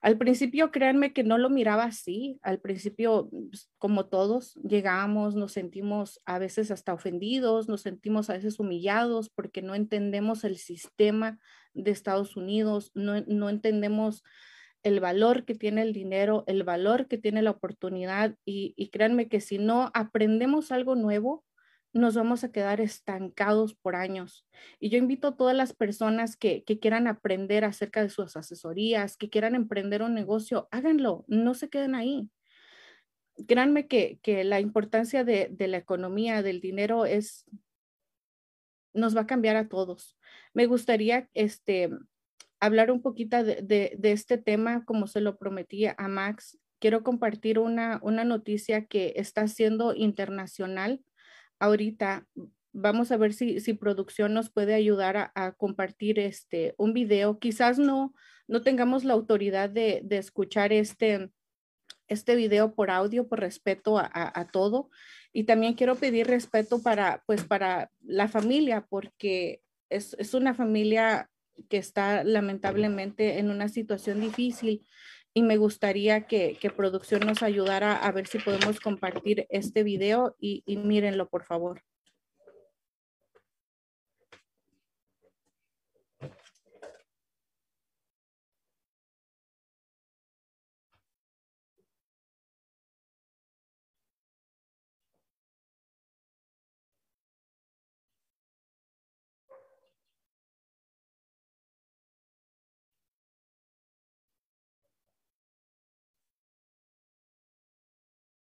Al 0.01 0.19
principio, 0.19 0.73
créanme 0.73 1.13
que 1.13 1.23
no 1.23 1.39
lo 1.39 1.51
miraba 1.51 1.85
así. 1.85 2.41
Al 2.43 2.59
principio, 2.59 3.31
pues, 3.31 3.71
como 3.79 4.07
todos, 4.07 4.57
llegamos, 4.57 5.37
nos 5.37 5.53
sentimos 5.53 6.21
a 6.25 6.41
veces 6.41 6.73
hasta 6.73 6.93
ofendidos, 6.93 7.69
nos 7.69 7.83
sentimos 7.83 8.29
a 8.29 8.33
veces 8.33 8.59
humillados 8.59 9.31
porque 9.31 9.63
no 9.63 9.77
entendemos 9.77 10.43
el 10.43 10.57
sistema 10.57 11.39
de 11.75 11.93
Estados 11.93 12.37
Unidos, 12.37 12.91
no, 12.95 13.21
no 13.21 13.51
entendemos 13.51 14.25
el 14.83 14.99
valor 14.99 15.45
que 15.45 15.55
tiene 15.55 15.83
el 15.83 15.93
dinero, 15.93 16.43
el 16.49 16.65
valor 16.65 17.07
que 17.07 17.19
tiene 17.19 17.41
la 17.43 17.53
oportunidad 17.53 18.35
y, 18.45 18.75
y 18.77 18.89
créanme 18.89 19.29
que 19.29 19.41
si 19.41 19.59
no 19.59 19.93
aprendemos 19.95 20.73
algo 20.73 20.97
nuevo, 20.97 21.45
nos 21.93 22.15
vamos 22.15 22.45
a 22.45 22.53
quedar 22.53 22.81
estancados 22.81 23.75
por 23.75 23.97
años. 23.97 24.47
Y 24.79 24.91
yo 24.91 24.99
invito 24.99 25.29
a 25.29 25.37
todas 25.37 25.57
las 25.57 25.73
personas 25.73 26.37
que, 26.37 26.65
quieran 26.65 27.07
aprender 27.07 27.65
acerca 27.65 28.03
de 28.03 28.11
sus 28.11 28.37
asesorías, 28.37 29.17
que 29.17 29.31
quieran 29.31 29.55
emprender 29.55 30.03
un 30.03 30.15
negocio, 30.15 30.69
háganlo, 30.71 31.25
no 31.27 31.55
se 31.55 31.69
queden 31.69 31.95
ahí. 31.95 32.29
Créanme 33.49 33.89
que, 33.89 34.21
la 34.45 34.61
importancia 34.61 35.25
de, 35.25 35.55
la 35.59 35.79
economía, 35.79 36.43
del 36.43 36.61
dinero, 36.61 37.07
es, 37.07 37.45
nos 38.93 39.17
va 39.17 39.23
a 39.23 39.27
cambiar 39.27 39.57
a 39.57 39.69
todos. 39.69 40.17
Me 40.55 40.67
gustaría 40.67 41.29
este, 41.35 41.91
hablar 42.61 42.91
un 42.93 43.03
poquito 43.03 43.43
de, 43.43 43.99
este 44.03 44.39
tema, 44.39 44.85
como 44.85 45.07
se 45.09 45.21
lo 45.21 45.39
prometí 45.39 45.87
a 45.87 46.09
Max. 46.09 46.59
Quiero 46.79 47.03
compartir 47.03 47.59
una, 47.59 47.99
una 48.03 48.25
noticia 48.25 48.87
que 48.87 49.15
está 49.17 49.49
siendo 49.49 49.95
internacional 49.95 51.03
ahorita 51.61 52.27
vamos 52.73 53.13
a 53.13 53.17
ver 53.17 53.33
si, 53.33 53.61
si 53.61 53.75
producción 53.75 54.35
nos 54.35 54.51
puede 54.51 54.75
ayudar 54.75 55.31
a, 55.35 55.53
compartir 55.53 56.19
este, 56.19 56.75
un 56.77 56.93
video. 56.93 57.39
Quizás 57.39 57.79
no, 57.79 58.15
no 58.49 58.63
tengamos 58.63 59.05
la 59.05 59.15
autoridad 59.15 59.71
de, 59.71 60.05
escuchar 60.11 60.73
este, 60.73 61.31
este 62.09 62.35
video 62.35 62.75
por 62.75 62.91
audio 62.91 63.29
por 63.29 63.41
respeto 63.41 63.99
a, 63.99 64.49
todo. 64.53 64.91
Y 65.33 65.45
también 65.45 65.75
quiero 65.75 65.95
pedir 65.95 66.27
respeto 66.27 66.83
para, 66.83 67.23
pues, 67.27 67.45
para 67.45 67.91
la 68.01 68.29
familia, 68.29 68.87
porque 68.89 69.63
es, 69.89 70.17
es 70.19 70.35
una 70.35 70.55
familia 70.55 71.31
que 71.69 71.77
está 71.77 72.25
lamentablemente 72.25 73.39
en 73.39 73.51
una 73.51 73.69
situación 73.69 74.21
difícil 74.21 74.87
y 75.35 75.43
me 75.43 75.57
gustaría 75.57 76.27
que, 76.27 76.57
que, 76.61 76.71
producción 76.71 77.27
nos 77.27 77.43
ayudara 77.43 77.97
a 77.97 78.13
ver 78.13 78.27
si 78.27 78.39
podemos 78.39 78.81
compartir 78.81 79.47
este 79.51 79.83
video 79.83 80.37
y, 80.41 80.63
y 80.67 80.77
mírenlo, 80.77 81.29
por 81.29 81.45
favor. 81.45 81.83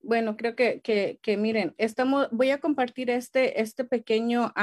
Bueno, 0.05 0.37
creo 0.37 0.55
que, 0.55 0.81
que, 1.19 1.37
miren, 1.37 1.73
estamos, 1.79 2.27
voy 2.31 2.51
a 2.51 2.59
compartir 2.59 3.09
este, 3.09 3.59
este 3.59 3.85
pequeño, 3.85 4.53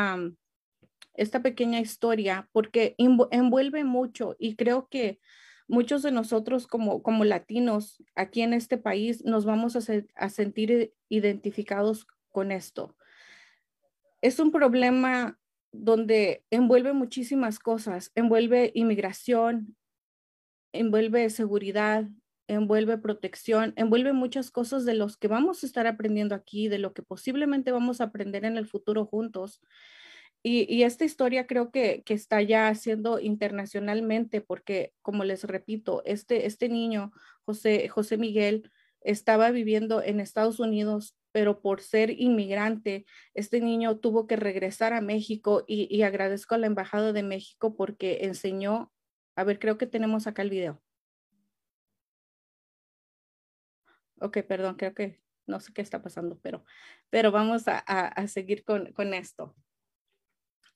esta 1.15 1.43
pequeña 1.43 1.81
historia 1.81 2.49
porque 2.53 2.95
envuelve 2.97 3.83
mucho 3.83 4.37
y 4.39 4.55
creo 4.55 4.87
que 4.89 5.19
muchos 5.67 6.05
de 6.05 6.13
nosotros 6.13 6.69
como, 6.69 7.03
como 7.03 7.25
latinos 7.25 8.05
aquí 8.15 8.43
en 8.43 8.53
este 8.53 8.79
país 8.79 9.25
nos 9.25 9.45
vamos 9.45 9.75
a, 9.75 9.81
a 10.15 10.29
sentir 10.29 10.95
identificados 11.09 12.07
con 12.31 12.53
esto. 12.53 12.97
Es 14.21 14.39
un 14.39 14.53
problema 14.53 15.41
donde 15.73 16.45
envuelve 16.51 16.93
muchísimas 16.93 17.59
cosas, 17.59 18.13
envuelve 18.15 18.71
inmigración, 18.77 19.77
envuelve 20.73 21.31
seguridad, 21.31 22.07
envuelve 22.49 22.99
protección, 22.99 23.73
envuelve 23.77 24.13
muchas 24.13 24.51
cosas 24.51 24.85
de 24.85 24.95
los 24.95 25.17
que 25.17 25.29
vamos 25.29 25.63
a 25.63 25.67
estar 25.67 25.87
aprendiendo 25.87 26.35
aquí, 26.35 26.69
de 26.69 26.79
lo 26.79 26.93
que 26.93 27.03
posiblemente 27.03 27.73
vamos 27.73 28.01
a 28.01 28.05
aprender 28.05 28.45
en 28.45 28.57
el 28.57 28.67
futuro 28.67 29.07
juntos. 29.07 29.61
Y, 30.45 30.83
esta 30.83 31.05
historia 31.05 31.47
creo 31.47 31.71
que, 31.71 32.03
está 32.09 32.43
ya 32.43 32.69
haciendo 32.69 33.21
internacionalmente 33.21 34.41
porque, 34.41 34.93
como 35.01 35.23
les 35.25 35.45
repito, 35.45 36.03
este, 36.05 36.47
este 36.47 36.69
niño, 36.69 37.13
José, 37.45 37.89
José 37.89 38.17
Miguel, 38.17 38.71
estaba 39.03 39.51
viviendo 39.53 40.03
en 40.03 40.21
Estados 40.21 40.59
Unidos, 40.59 41.17
pero 41.33 41.61
por 41.61 41.81
ser 41.81 42.11
inmigrante, 42.11 43.07
este 43.35 43.61
niño 43.61 43.99
tuvo 43.99 44.27
que 44.27 44.37
regresar 44.37 44.93
a 44.95 45.01
México 45.01 45.65
y, 45.67 45.87
y 45.95 46.03
agradezco 46.03 46.55
a 46.57 46.59
la 46.59 46.67
Embajada 46.67 47.13
de 47.13 47.23
México 47.23 47.77
porque 47.77 48.21
enseñó, 48.23 48.93
a 49.37 49.45
ver, 49.45 49.59
creo 49.61 49.79
que 49.79 49.87
tenemos 49.87 50.27
acá 50.27 50.43
el 50.43 50.51
video. 50.51 50.83
Ok, 54.23 54.39
perdón, 54.47 54.77
creo 54.77 54.95
que 54.95 55.21
no 55.47 55.59
sé 55.59 55.73
qué 55.73 55.83
está 55.83 56.01
pasando, 56.01 56.39
pero, 56.41 56.65
pero 57.11 57.33
vamos 57.33 57.65
a, 57.67 58.27
seguir 58.29 58.65
con, 58.65 58.93
con, 58.93 59.15
esto. 59.15 59.57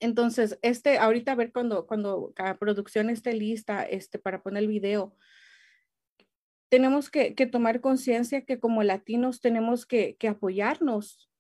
Entonces, 0.01 0.59
este, 0.63 0.99
ahorita 0.99 1.33
a 1.33 1.37
ver 1.37 1.53
cuando, 1.53 1.87
cuando 1.87 2.35
la 2.37 2.59
producción 2.59 3.09
esté 3.09 3.33
lista 3.35 3.85
este, 3.85 4.19
para 4.19 4.43
poner 4.43 4.65
el 4.65 4.69
video, 4.69 5.17
tenemos 6.69 7.09
que, 7.09 7.33
tomar 7.47 7.81
conciencia 7.81 8.45
que 8.45 8.59
como 8.59 8.83
latinos 8.83 9.41
tenemos 9.41 9.87
que, 9.87 10.17
que 10.17 10.27
apoyarnos. 10.27 11.31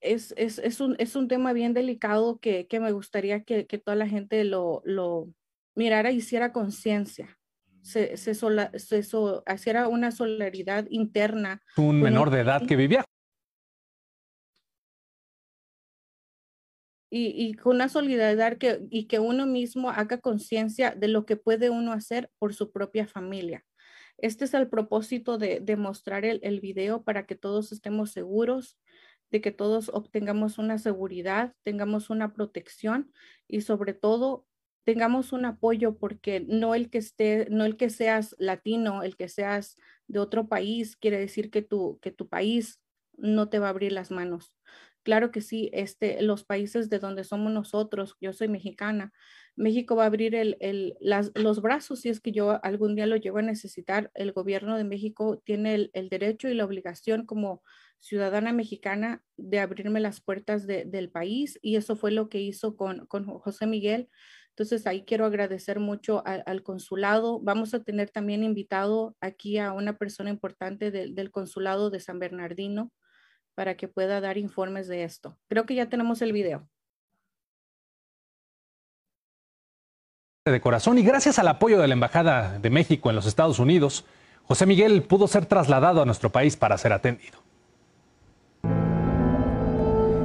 Es, 0.00 0.34
es, 0.36 0.58
es, 0.58 0.80
un, 0.80 0.96
es 0.98 1.14
un 1.14 1.28
tema 1.28 1.52
bien 1.52 1.74
delicado 1.74 2.40
que, 2.40 2.66
que 2.66 2.80
me 2.80 2.90
gustaría 2.90 3.44
que, 3.44 3.66
que 3.66 3.78
toda 3.78 3.96
la 3.96 4.08
gente 4.08 4.42
lo, 4.42 4.82
lo 4.84 5.32
mirara 5.76 6.10
y 6.10 6.16
hiciera 6.16 6.52
conciencia 6.52 7.38
se, 7.84 8.16
se, 8.16 8.34
sola, 8.34 8.70
se 8.74 9.02
so, 9.02 9.44
hiciera 9.52 9.88
una 9.88 10.10
solidaridad 10.10 10.86
interna. 10.88 11.62
Un 11.76 12.00
menor 12.00 12.30
de 12.30 12.40
edad 12.40 12.66
que 12.66 12.76
vivía. 12.76 13.04
Y, 17.10 17.26
y, 17.36 17.54
con 17.54 17.76
una 17.76 17.88
solidaridad 17.88 18.56
que, 18.56 18.80
y 18.90 19.06
que 19.06 19.20
uno 19.20 19.46
mismo 19.46 19.90
haga 19.90 20.18
conciencia 20.18 20.92
de 20.92 21.08
lo 21.08 21.26
que 21.26 21.36
puede 21.36 21.70
uno 21.70 21.92
hacer 21.92 22.30
por 22.38 22.54
su 22.54 22.72
propia 22.72 23.06
familia. 23.06 23.64
Este 24.16 24.46
es 24.46 24.54
el 24.54 24.68
propósito 24.68 25.38
de, 25.38 25.60
de 25.60 25.76
mostrar 25.76 26.24
el, 26.24 26.40
el 26.42 26.60
video 26.60 27.04
para 27.04 27.26
que 27.26 27.36
todos 27.36 27.70
estemos 27.70 28.10
seguros, 28.10 28.78
de 29.30 29.40
que 29.40 29.52
todos 29.52 29.90
obtengamos 29.90 30.58
una 30.58 30.78
seguridad, 30.78 31.54
tengamos 31.62 32.08
una 32.08 32.32
protección 32.32 33.12
y 33.46 33.60
sobre 33.60 33.92
todo 33.92 34.46
tengamos 34.84 35.32
un 35.32 35.44
apoyo 35.44 35.96
porque 35.98 36.40
no 36.46 36.74
el 36.74 36.90
que 36.90 36.98
esté, 36.98 37.46
no 37.50 37.64
el 37.64 37.76
que 37.76 37.90
seas 37.90 38.34
latino, 38.38 39.02
el 39.02 39.16
que 39.16 39.28
seas 39.28 39.76
de 40.08 40.18
otro 40.18 40.48
país, 40.48 40.96
quiere 40.96 41.18
decir 41.18 41.50
que 41.50 41.62
tu, 41.62 41.98
que 42.02 42.10
tu 42.12 42.28
país 42.28 42.80
no 43.16 43.48
te 43.48 43.58
va 43.58 43.68
a 43.68 43.70
abrir 43.70 43.92
las 43.92 44.10
manos. 44.10 44.52
Claro 45.02 45.30
que 45.30 45.42
sí, 45.42 45.70
este, 45.74 46.22
los 46.22 46.44
países 46.44 46.88
de 46.88 46.98
donde 46.98 47.24
somos 47.24 47.52
nosotros, 47.52 48.16
yo 48.20 48.32
soy 48.32 48.48
mexicana, 48.48 49.12
México 49.56 49.96
va 49.96 50.04
a 50.04 50.06
abrir 50.06 50.34
el, 50.34 50.56
el, 50.60 50.96
las, 51.00 51.30
los 51.34 51.60
brazos 51.60 52.00
si 52.00 52.08
es 52.08 52.20
que 52.20 52.32
yo 52.32 52.58
algún 52.64 52.96
día 52.96 53.06
lo 53.06 53.16
llevo 53.16 53.38
a 53.38 53.42
necesitar. 53.42 54.10
El 54.14 54.32
gobierno 54.32 54.76
de 54.76 54.84
México 54.84 55.40
tiene 55.44 55.74
el, 55.74 55.90
el 55.92 56.08
derecho 56.08 56.48
y 56.48 56.54
la 56.54 56.64
obligación 56.64 57.26
como 57.26 57.62
ciudadana 58.00 58.52
mexicana 58.52 59.22
de 59.36 59.60
abrirme 59.60 60.00
las 60.00 60.20
puertas 60.20 60.66
de, 60.66 60.84
del 60.84 61.10
país 61.10 61.58
y 61.62 61.76
eso 61.76 61.96
fue 61.96 62.10
lo 62.10 62.28
que 62.28 62.40
hizo 62.40 62.76
con, 62.76 63.06
con 63.06 63.26
José 63.26 63.66
Miguel. 63.66 64.08
Entonces 64.56 64.86
ahí 64.86 65.02
quiero 65.04 65.26
agradecer 65.26 65.80
mucho 65.80 66.22
al 66.24 66.62
consulado. 66.62 67.40
Vamos 67.40 67.74
a 67.74 67.82
tener 67.82 68.10
también 68.10 68.44
invitado 68.44 69.16
aquí 69.20 69.58
a 69.58 69.72
una 69.72 69.96
persona 69.96 70.30
importante 70.30 70.92
del 70.92 71.30
consulado 71.32 71.90
de 71.90 71.98
San 71.98 72.20
Bernardino 72.20 72.92
para 73.56 73.76
que 73.76 73.88
pueda 73.88 74.20
dar 74.20 74.38
informes 74.38 74.86
de 74.86 75.02
esto. 75.02 75.36
Creo 75.48 75.66
que 75.66 75.74
ya 75.74 75.88
tenemos 75.88 76.22
el 76.22 76.32
video. 76.32 76.68
De 80.44 80.60
corazón 80.60 80.98
y 80.98 81.02
gracias 81.02 81.40
al 81.40 81.48
apoyo 81.48 81.80
de 81.80 81.88
la 81.88 81.94
Embajada 81.94 82.58
de 82.60 82.70
México 82.70 83.10
en 83.10 83.16
los 83.16 83.26
Estados 83.26 83.58
Unidos, 83.58 84.04
José 84.44 84.66
Miguel 84.66 85.02
pudo 85.02 85.26
ser 85.26 85.46
trasladado 85.46 86.00
a 86.00 86.04
nuestro 86.04 86.30
país 86.30 86.56
para 86.56 86.78
ser 86.78 86.92
atendido. 86.92 87.42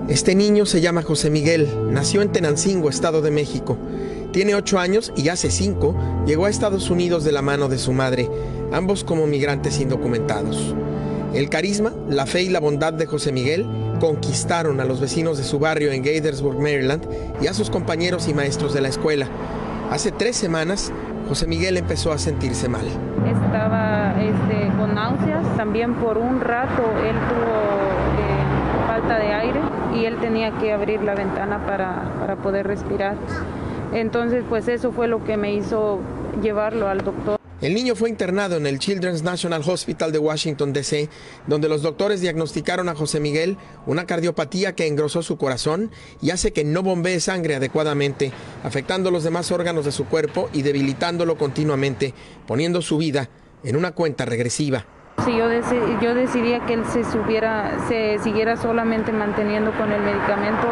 Este 0.10 0.34
niño 0.34 0.66
se 0.66 0.82
llama 0.82 1.04
José 1.04 1.30
Miguel, 1.30 1.94
nació 1.94 2.24
en 2.24 2.32
Tenancingo, 2.32 2.90
Estado 2.90 3.22
de 3.22 3.30
México. 3.30 3.78
Tiene 4.32 4.54
ocho 4.54 4.78
años 4.78 5.12
y 5.16 5.30
hace 5.30 5.50
cinco 5.50 5.96
llegó 6.28 6.46
a 6.46 6.50
Estados 6.50 6.92
Unidos 6.92 7.24
de 7.24 7.32
la 7.32 7.42
mano 7.42 7.68
de 7.68 7.80
su 7.80 7.94
madre, 7.94 8.30
ambos 8.72 9.04
como 9.04 9.26
migrantes 9.26 9.80
indocumentados. 9.80 10.76
El 11.34 11.50
carisma, 11.50 11.94
la 12.08 12.28
fe 12.28 12.44
y 12.44 12.50
la 12.50 12.60
bondad 12.60 12.94
de 12.94 13.08
José 13.08 13.32
Miguel 13.32 13.66
conquistaron 14.00 14.80
a 14.82 14.86
los 14.86 15.00
vecinos 15.00 15.38
de 15.38 15.44
su 15.44 15.58
barrio 15.58 15.92
en 15.92 16.04
Gaithersburg, 16.04 16.60
Maryland, 16.60 17.08
y 17.42 17.48
a 17.48 17.54
sus 17.54 17.72
compañeros 17.72 18.28
y 18.28 18.36
maestros 18.36 18.74
de 18.74 18.82
la 18.82 18.90
escuela. 18.90 19.28
Hace 19.92 20.12
tres 20.12 20.36
semanas, 20.36 20.92
José 21.28 21.48
Miguel 21.48 21.78
empezó 21.78 22.12
a 22.12 22.20
sentirse 22.20 22.70
mal. 22.70 22.86
Estaba 23.26 24.14
este, 24.22 24.78
con 24.78 24.94
náuseas, 24.94 25.58
también 25.58 25.96
por 25.96 26.20
un 26.20 26.40
rato 26.40 26.84
él 27.04 27.16
tuvo 27.30 27.56
eh, 28.20 28.88
falta 28.88 29.18
de 29.18 29.34
aire 29.34 29.60
y 29.96 30.06
él 30.06 30.18
tenía 30.22 30.52
que 30.60 30.72
abrir 30.72 31.02
la 31.02 31.16
ventana 31.16 31.66
para, 31.66 32.14
para 32.20 32.36
poder 32.36 32.68
respirar. 32.68 33.16
Entonces, 33.94 34.44
pues 34.48 34.68
eso 34.68 34.92
fue 34.92 35.08
lo 35.08 35.24
que 35.24 35.38
me 35.38 35.54
hizo 35.54 36.00
llevarlo 36.42 36.88
al 36.88 37.04
doctor. 37.04 37.40
El 37.62 37.74
niño 37.74 37.94
fue 37.94 38.10
internado 38.10 38.56
en 38.56 38.66
el 38.66 38.80
Children's 38.80 39.22
National 39.22 39.62
Hospital 39.66 40.14
de 40.14 40.20
Washington, 40.20 40.72
D.C., 40.72 41.10
donde 41.46 41.68
los 41.68 41.82
doctores 41.82 42.22
diagnosticaron 42.22 42.88
a 42.88 42.96
José 42.96 43.20
Miguel 43.20 43.58
una 43.86 44.06
cardiopatía 44.06 44.76
que 44.76 44.88
engrosó 44.88 45.24
su 45.24 45.38
corazón 45.38 45.92
y 46.22 46.30
hace 46.30 46.54
que 46.54 46.64
no 46.64 46.84
bombee 46.84 47.20
sangre 47.20 47.56
adecuadamente, 47.56 48.32
afectando 48.64 49.12
los 49.12 49.26
demás 49.26 49.52
órganos 49.52 49.84
de 49.84 49.92
su 49.92 50.06
cuerpo 50.06 50.50
y 50.54 50.62
debilitándolo 50.62 51.38
continuamente, 51.38 52.14
poniendo 52.48 52.82
su 52.82 52.98
vida 52.98 53.30
en 53.66 53.76
una 53.76 53.92
cuenta 53.92 54.24
regresiva. 54.24 54.86
Si 55.26 55.36
yo, 55.36 55.50
yo 56.02 56.16
decidía 56.16 56.66
que 56.66 56.76
él 56.76 56.84
se, 56.94 57.04
subiera, 57.04 57.78
se 57.90 58.20
siguiera 58.24 58.56
solamente 58.56 59.12
manteniendo 59.12 59.74
con 59.78 59.92
el 59.92 60.02
medicamento, 60.02 60.66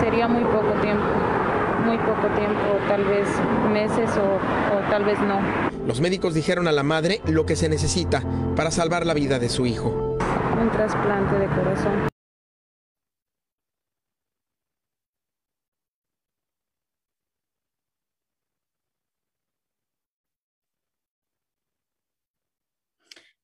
sería 0.00 0.26
muy 0.26 0.42
poco 0.42 0.72
tiempo 0.82 1.04
muy 1.86 1.98
poco 1.98 2.26
tiempo, 2.36 2.78
tal 2.88 3.04
vez 3.04 3.28
meses 3.72 4.10
o, 4.18 4.90
tal 4.90 5.04
vez 5.04 5.18
no. 5.20 5.40
Los 5.86 6.00
médicos 6.00 6.34
dijeron 6.34 6.66
a 6.66 6.72
la 6.72 6.82
madre 6.82 7.20
lo 7.26 7.46
que 7.46 7.54
se 7.54 7.68
necesita 7.68 8.22
para 8.56 8.72
salvar 8.72 9.06
la 9.06 9.14
vida 9.14 9.38
de 9.38 9.48
su 9.48 9.66
hijo. 9.66 10.16
Un 10.60 10.70
trasplante 10.72 11.38
de 11.38 11.46
corazón. 11.46 12.08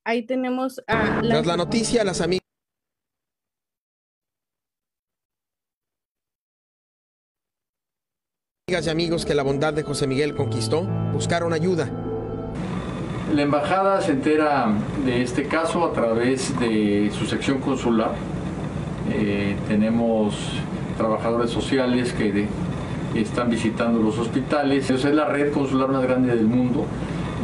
Ahí 0.04 0.26
tenemos 0.26 0.80
a... 0.88 1.20
Tras 1.22 1.46
la 1.46 1.56
noticia, 1.56 2.02
las 2.02 2.20
amigas... 2.20 2.41
y 8.80 8.88
amigos 8.88 9.26
que 9.26 9.34
la 9.34 9.42
bondad 9.42 9.74
de 9.74 9.82
José 9.82 10.06
Miguel 10.06 10.34
conquistó 10.34 10.84
buscaron 11.12 11.52
ayuda. 11.52 11.90
La 13.34 13.42
embajada 13.42 14.00
se 14.00 14.12
entera 14.12 14.72
de 15.04 15.22
este 15.22 15.44
caso 15.44 15.84
a 15.84 15.92
través 15.92 16.58
de 16.58 17.10
su 17.12 17.26
sección 17.26 17.58
consular. 17.58 18.12
Eh, 19.12 19.56
tenemos 19.68 20.34
trabajadores 20.96 21.50
sociales 21.50 22.14
que 22.14 22.46
están 23.14 23.50
visitando 23.50 24.00
los 24.00 24.16
hospitales. 24.16 24.88
es 24.88 25.04
la 25.04 25.26
red 25.26 25.52
consular 25.52 25.90
más 25.90 26.02
grande 26.02 26.34
del 26.34 26.46
mundo 26.46 26.86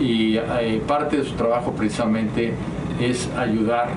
y 0.01 0.38
eh, 0.38 0.81
parte 0.87 1.19
de 1.19 1.25
su 1.25 1.35
trabajo 1.35 1.73
precisamente 1.73 2.55
es 3.03 3.29
ayudar 3.37 3.91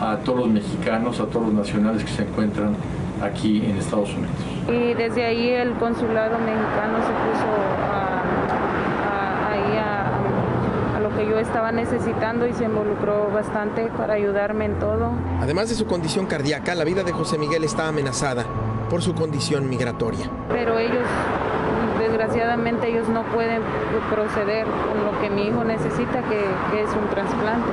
a 0.00 0.16
todos 0.16 0.38
los 0.38 0.48
mexicanos, 0.48 1.20
a 1.20 1.26
todos 1.26 1.44
los 1.44 1.54
nacionales 1.54 2.02
que 2.04 2.10
se 2.10 2.22
encuentran 2.22 2.74
aquí 3.22 3.58
en 3.58 3.76
Estados 3.76 4.14
Unidos. 4.14 4.59
Y 4.70 4.94
desde 4.94 5.24
ahí 5.24 5.50
el 5.50 5.72
consulado 5.74 6.38
mexicano 6.38 6.98
se 6.98 7.12
puso 7.12 7.48
ahí 9.50 9.76
a, 9.78 10.96
a 10.96 11.00
lo 11.00 11.10
que 11.16 11.26
yo 11.28 11.38
estaba 11.38 11.72
necesitando 11.72 12.46
y 12.46 12.52
se 12.52 12.64
involucró 12.64 13.30
bastante 13.32 13.88
para 13.96 14.14
ayudarme 14.14 14.66
en 14.66 14.78
todo. 14.78 15.10
Además 15.40 15.68
de 15.70 15.74
su 15.74 15.86
condición 15.86 16.26
cardíaca, 16.26 16.74
la 16.74 16.84
vida 16.84 17.02
de 17.02 17.12
José 17.12 17.36
Miguel 17.36 17.64
está 17.64 17.88
amenazada 17.88 18.44
por 18.88 19.02
su 19.02 19.14
condición 19.14 19.68
migratoria. 19.68 20.30
Pero 20.48 20.78
ellos, 20.78 21.06
desgraciadamente, 21.98 22.88
ellos 22.88 23.08
no 23.08 23.22
pueden 23.24 23.62
proceder 24.10 24.66
con 24.66 25.04
lo 25.04 25.20
que 25.20 25.30
mi 25.30 25.48
hijo 25.48 25.64
necesita, 25.64 26.22
que, 26.22 26.44
que 26.72 26.82
es 26.82 26.90
un 26.90 27.08
trasplante, 27.08 27.70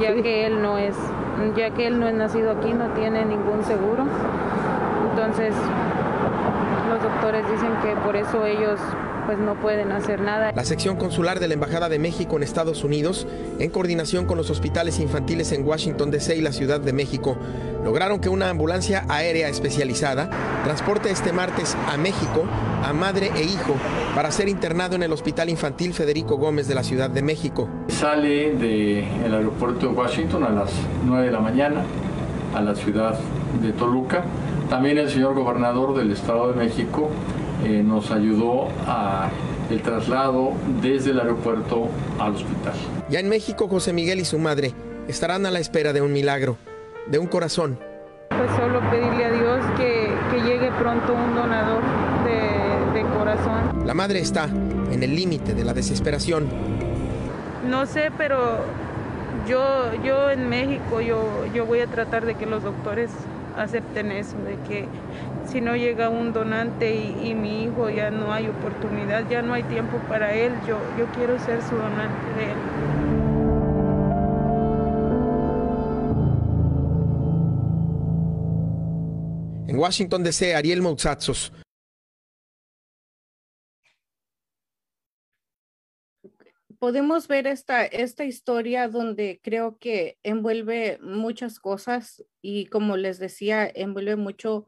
ya 0.00 0.14
que 0.14 0.46
él 0.46 0.62
no 0.62 0.78
es, 0.78 0.94
ya 1.56 1.70
que 1.70 1.86
él 1.86 1.98
no 2.00 2.08
es 2.08 2.14
nacido 2.14 2.52
aquí, 2.52 2.72
no 2.72 2.88
tiene 2.90 3.24
ningún 3.24 3.64
seguro. 3.64 4.04
Entonces, 5.10 5.54
doctores 7.02 7.44
dicen 7.50 7.70
que 7.82 7.94
por 8.04 8.16
eso 8.16 8.46
ellos 8.46 8.78
pues 9.26 9.38
no 9.38 9.54
pueden 9.54 9.92
hacer 9.92 10.20
nada. 10.20 10.52
La 10.52 10.64
sección 10.64 10.96
consular 10.96 11.40
de 11.40 11.48
la 11.48 11.54
Embajada 11.54 11.88
de 11.88 11.98
México 11.98 12.36
en 12.36 12.42
Estados 12.42 12.82
Unidos, 12.84 13.26
en 13.58 13.70
coordinación 13.70 14.26
con 14.26 14.36
los 14.36 14.50
hospitales 14.50 14.98
infantiles 14.98 15.52
en 15.52 15.66
Washington 15.66 16.10
DC 16.10 16.36
y 16.36 16.40
la 16.40 16.52
Ciudad 16.52 16.80
de 16.80 16.92
México, 16.92 17.36
lograron 17.84 18.20
que 18.20 18.28
una 18.28 18.50
ambulancia 18.50 19.04
aérea 19.08 19.48
especializada 19.48 20.28
transporte 20.64 21.10
este 21.10 21.32
martes 21.32 21.76
a 21.88 21.96
México 21.96 22.44
a 22.84 22.92
madre 22.92 23.30
e 23.36 23.44
hijo 23.44 23.74
para 24.14 24.30
ser 24.32 24.48
internado 24.48 24.96
en 24.96 25.02
el 25.04 25.12
Hospital 25.12 25.48
Infantil 25.48 25.94
Federico 25.94 26.36
Gómez 26.36 26.66
de 26.66 26.74
la 26.74 26.82
Ciudad 26.82 27.08
de 27.08 27.22
México. 27.22 27.68
Sale 27.88 28.54
del 28.54 29.34
aeropuerto 29.34 29.86
de 29.88 29.92
Washington 29.92 30.44
a 30.44 30.50
las 30.50 30.72
9 31.04 31.26
de 31.26 31.32
la 31.32 31.40
mañana 31.40 31.82
a 32.54 32.60
la 32.60 32.74
ciudad 32.74 33.18
de 33.62 33.72
Toluca. 33.72 34.24
También 34.72 34.96
el 34.96 35.10
señor 35.10 35.34
gobernador 35.34 35.94
del 35.94 36.12
Estado 36.12 36.50
de 36.50 36.54
México 36.54 37.10
eh, 37.62 37.82
nos 37.84 38.10
ayudó 38.10 38.68
a 38.86 39.28
el 39.68 39.82
traslado 39.82 40.54
desde 40.80 41.10
el 41.10 41.20
aeropuerto 41.20 41.90
al 42.18 42.36
hospital. 42.36 42.72
Ya 43.10 43.20
en 43.20 43.28
México, 43.28 43.68
José 43.68 43.92
Miguel 43.92 44.20
y 44.20 44.24
su 44.24 44.38
madre 44.38 44.72
estarán 45.08 45.44
a 45.44 45.50
la 45.50 45.58
espera 45.58 45.92
de 45.92 46.00
un 46.00 46.10
milagro, 46.10 46.56
de 47.06 47.18
un 47.18 47.26
corazón. 47.26 47.78
Pues 48.30 48.50
solo 48.56 48.80
pedirle 48.90 49.26
a 49.26 49.32
Dios 49.32 49.62
que, 49.76 50.10
llegue 50.42 50.70
pronto 50.80 51.12
un 51.12 51.34
donador 51.34 51.82
de, 52.24 52.98
de 52.98 53.06
corazón. 53.10 53.86
La 53.86 53.92
madre 53.92 54.20
está 54.20 54.46
en 54.46 55.02
el 55.02 55.14
límite 55.14 55.52
de 55.52 55.64
la 55.64 55.74
desesperación. 55.74 56.48
No 57.68 57.84
sé, 57.84 58.10
pero 58.16 58.56
yo, 59.46 59.92
yo 60.02 60.30
en 60.30 60.48
México, 60.48 61.02
yo, 61.02 61.44
yo 61.54 61.66
voy 61.66 61.80
a 61.80 61.86
tratar 61.86 62.24
de 62.24 62.36
que 62.36 62.46
los 62.46 62.62
doctores 62.62 63.10
acepten 63.56 64.12
eso, 64.12 64.36
de 64.38 64.56
que 64.68 64.86
si 65.46 65.60
no 65.60 65.76
llega 65.76 66.08
un 66.08 66.32
donante 66.32 66.94
y, 66.94 67.34
mi 67.34 67.64
hijo 67.64 67.90
ya 67.90 68.10
no 68.10 68.32
hay 68.32 68.48
oportunidad, 68.48 69.28
ya 69.28 69.42
no 69.42 69.54
hay 69.54 69.62
tiempo 69.64 69.98
para 70.08 70.34
él, 70.34 70.52
yo, 70.66 70.78
yo 70.98 71.06
quiero 71.14 71.38
ser 71.38 71.62
su 71.62 71.74
donante 71.76 72.26
de. 72.36 72.52
En 79.68 79.78
Washington 79.78 80.22
DC, 80.22 80.54
Ariel 80.54 80.82
Moutsatsos, 80.82 81.52
podemos 86.82 87.28
ver 87.28 87.46
esta, 87.46 87.84
esta 87.84 88.24
historia 88.24 88.88
donde 88.88 89.40
creo 89.40 89.78
que 89.78 90.18
envuelve 90.24 90.98
muchas 91.00 91.60
cosas 91.60 92.24
y 92.40 92.66
como 92.66 92.96
les 92.96 93.20
decía, 93.20 93.70
envuelve 93.72 94.16
mucho 94.16 94.66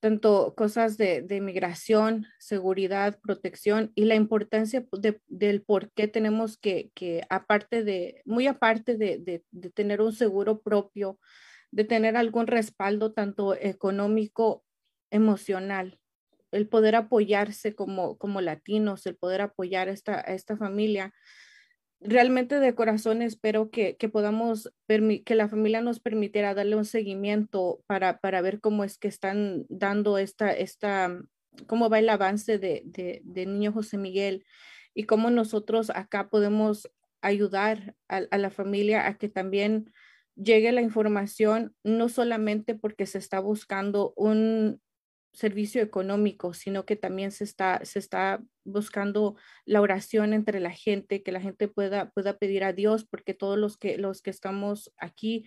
tanto 0.00 0.56
cosas 0.56 0.98
de, 0.98 1.22
de 1.22 1.40
migración, 1.40 2.26
seguridad, 2.40 3.20
protección 3.20 3.92
y 3.94 4.06
la 4.06 4.16
importancia 4.16 4.84
del 5.28 5.62
por 5.62 5.92
qué 5.92 6.08
tenemos 6.08 6.58
que, 6.58 6.90
que, 6.96 7.22
aparte 7.30 7.84
de, 7.84 8.22
muy 8.24 8.48
aparte 8.48 8.96
de, 8.96 9.18
de, 9.18 9.44
de 9.52 9.70
tener 9.70 10.00
un 10.00 10.12
seguro 10.12 10.62
propio, 10.62 11.20
de 11.70 11.84
tener 11.84 12.16
algún 12.16 12.48
respaldo 12.48 13.12
tanto 13.12 13.54
económico, 13.54 14.64
emocional, 15.12 16.00
el 16.50 16.68
poder 16.68 16.96
apoyarse 16.96 17.76
como, 17.76 18.18
como 18.18 18.40
latinos, 18.40 19.06
el 19.06 19.14
poder 19.14 19.42
apoyar 19.42 19.88
esta, 19.88 20.16
a 20.16 20.34
esta 20.34 20.56
familia 20.56 21.14
realmente 22.04 22.58
de 22.58 22.74
corazón 22.74 23.22
espero 23.22 23.70
que, 23.70 23.96
podamos, 24.12 24.72
que 24.86 25.34
la 25.34 25.48
familia 25.48 25.80
nos 25.80 26.00
permitiera 26.00 26.54
darle 26.54 26.76
un 26.76 26.84
seguimiento 26.84 27.82
para, 27.86 28.18
para 28.18 28.40
ver 28.40 28.60
cómo 28.60 28.84
es 28.84 28.98
que 28.98 29.08
están 29.08 29.64
dando 29.68 30.18
esta, 30.18 30.52
esta 30.52 31.16
cómo 31.66 31.90
va 31.90 31.98
el 31.98 32.08
avance 32.08 32.58
de, 32.58 32.82
de, 32.84 33.46
niño 33.46 33.72
José 33.72 33.98
Miguel 33.98 34.44
y 34.94 35.04
cómo 35.04 35.30
nosotros 35.30 35.90
acá 35.90 36.28
podemos 36.28 36.90
ayudar 37.20 37.94
a, 38.08 38.22
a 38.30 38.38
la 38.38 38.50
familia 38.50 39.06
a 39.06 39.18
que 39.18 39.28
también 39.28 39.92
llegue 40.34 40.72
la 40.72 40.80
información, 40.80 41.74
no 41.84 42.08
solamente 42.08 42.74
porque 42.74 43.06
se 43.06 43.18
está 43.18 43.38
buscando 43.38 44.12
un, 44.16 44.80
servicio 45.32 45.82
económico, 45.82 46.52
sino 46.54 46.84
que 46.84 46.96
también 46.96 47.32
se 47.32 47.44
está, 47.44 47.80
se 47.84 47.98
está 47.98 48.42
buscando 48.64 49.36
la 49.64 49.80
oración 49.80 50.34
entre 50.34 50.60
la 50.60 50.70
gente, 50.70 51.22
que 51.22 51.32
la 51.32 51.40
gente 51.40 51.68
pueda, 51.68 52.10
pueda 52.10 52.38
pedir 52.38 52.64
a 52.64 52.72
Dios, 52.72 53.04
porque 53.04 53.34
todos 53.34 53.58
los 53.58 53.76
que, 53.78 53.96
los 53.96 54.20
que 54.22 54.30
estamos 54.30 54.92
aquí 54.98 55.46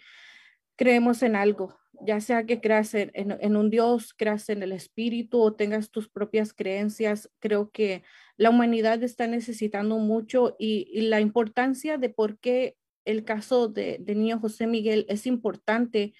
creemos 0.75 1.23
en 1.23 1.35
algo, 1.35 1.77
ya 2.01 2.19
sea 2.19 2.45
que 2.45 2.59
creas 2.59 2.93
en, 2.95 3.55
un 3.55 3.69
Dios, 3.69 4.13
creas 4.13 4.49
en 4.49 4.63
el 4.63 4.73
Espíritu 4.73 5.39
o 5.39 5.53
tengas 5.53 5.89
tus 5.89 6.09
propias 6.09 6.53
creencias, 6.53 7.29
creo 7.39 7.71
que 7.71 8.03
la 8.37 8.49
humanidad 8.49 9.01
está 9.03 9.27
necesitando 9.27 9.97
mucho 9.97 10.55
y, 10.59 11.01
la 11.09 11.21
importancia 11.21 11.97
de 11.97 12.09
por 12.09 12.39
qué 12.39 12.75
el 13.05 13.23
caso 13.23 13.67
de, 13.67 13.97
de 14.01 14.15
niño 14.15 14.39
José 14.39 14.67
Miguel 14.67 15.05
es 15.07 15.27
importante 15.27 16.13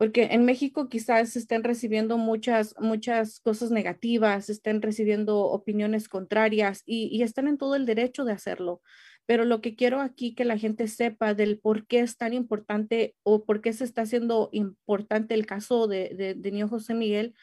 porque 0.00 0.28
en 0.30 0.46
México 0.46 0.88
quizás 0.88 1.36
estén 1.36 1.62
recibiendo 1.62 2.16
muchas, 2.16 2.74
muchas 2.78 3.38
cosas 3.38 3.70
negativas, 3.70 4.48
estén 4.48 4.80
recibiendo 4.80 5.40
opiniones 5.40 6.08
contrarias 6.08 6.82
y, 6.86 7.22
están 7.22 7.48
en 7.48 7.58
todo 7.58 7.74
el 7.74 7.84
derecho 7.84 8.24
de 8.24 8.32
hacerlo. 8.32 8.80
Pero 9.26 9.44
lo 9.44 9.60
que 9.60 9.76
quiero 9.76 10.00
aquí 10.00 10.34
que 10.34 10.46
la 10.46 10.56
gente 10.56 10.88
sepa 10.88 11.34
del 11.34 11.58
por 11.58 11.86
qué 11.86 12.00
es 12.00 12.16
tan 12.16 12.32
importante 12.32 13.14
o 13.24 13.44
por 13.44 13.60
qué 13.60 13.74
se 13.74 13.84
está 13.84 14.00
haciendo 14.00 14.48
importante 14.52 15.34
el 15.34 15.44
caso 15.44 15.86
de, 15.86 16.14
de, 16.16 16.32
de 16.34 16.50
Niño 16.50 16.68
José 16.68 16.94
Miguel 16.94 17.34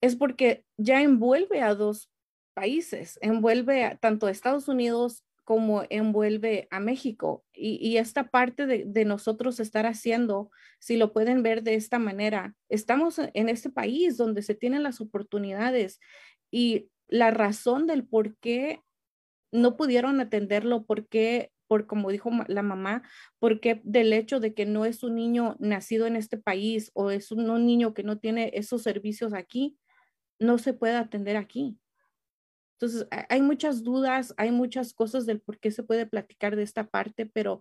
es 0.00 0.16
porque 0.16 0.64
ya 0.78 1.00
envuelve 1.00 1.62
a 1.62 1.76
dos 1.76 2.10
países, 2.54 3.20
envuelve 3.22 3.84
a, 3.84 3.96
tanto 3.98 4.26
a 4.26 4.32
Estados 4.32 4.66
Unidos 4.66 5.22
como 5.48 5.84
envuelve 5.88 6.68
a 6.70 6.78
México. 6.78 7.42
Y, 7.54 7.96
esta 7.96 8.28
parte 8.28 8.66
de, 8.66 9.04
nosotros 9.06 9.60
estar 9.60 9.86
haciendo, 9.86 10.50
si 10.78 10.98
lo 10.98 11.14
pueden 11.14 11.42
ver 11.42 11.62
de 11.62 11.72
esta 11.72 11.98
manera, 11.98 12.54
estamos 12.68 13.18
en 13.18 13.48
este 13.48 13.70
país 13.70 14.18
donde 14.18 14.42
se 14.42 14.54
tienen 14.54 14.82
las 14.82 15.00
oportunidades 15.00 16.00
y 16.50 16.90
la 17.08 17.30
razón 17.30 17.86
del 17.86 18.06
por 18.06 18.36
qué 18.36 18.82
no 19.50 19.78
pudieron 19.78 20.20
atenderlo, 20.20 20.84
por 20.84 21.08
qué, 21.08 21.50
por 21.66 21.86
como 21.86 22.10
dijo 22.10 22.30
la 22.46 22.62
mamá, 22.62 23.02
porque 23.38 23.80
del 23.84 24.12
hecho 24.12 24.40
de 24.40 24.52
que 24.52 24.66
no 24.66 24.84
es 24.84 25.02
un 25.02 25.14
niño 25.14 25.56
nacido 25.60 26.06
en 26.06 26.16
este 26.16 26.36
país 26.36 26.90
o 26.92 27.10
es 27.10 27.32
un 27.32 27.64
niño 27.64 27.94
que 27.94 28.02
no 28.02 28.18
tiene 28.18 28.50
esos 28.52 28.82
servicios 28.82 29.32
aquí, 29.32 29.78
no 30.38 30.58
se 30.58 30.74
puede 30.74 30.96
atender 30.96 31.38
aquí. 31.38 31.78
Entonces, 32.80 33.08
hay 33.28 33.42
muchas 33.42 33.82
dudas, 33.82 34.32
hay 34.36 34.52
muchas 34.52 34.94
cosas 34.94 35.26
del 35.26 35.40
por 35.40 35.58
qué 35.58 35.72
se 35.72 35.82
puede 35.82 36.06
platicar 36.06 36.54
de 36.54 36.62
esta 36.62 36.84
parte, 36.84 37.26
pero 37.26 37.60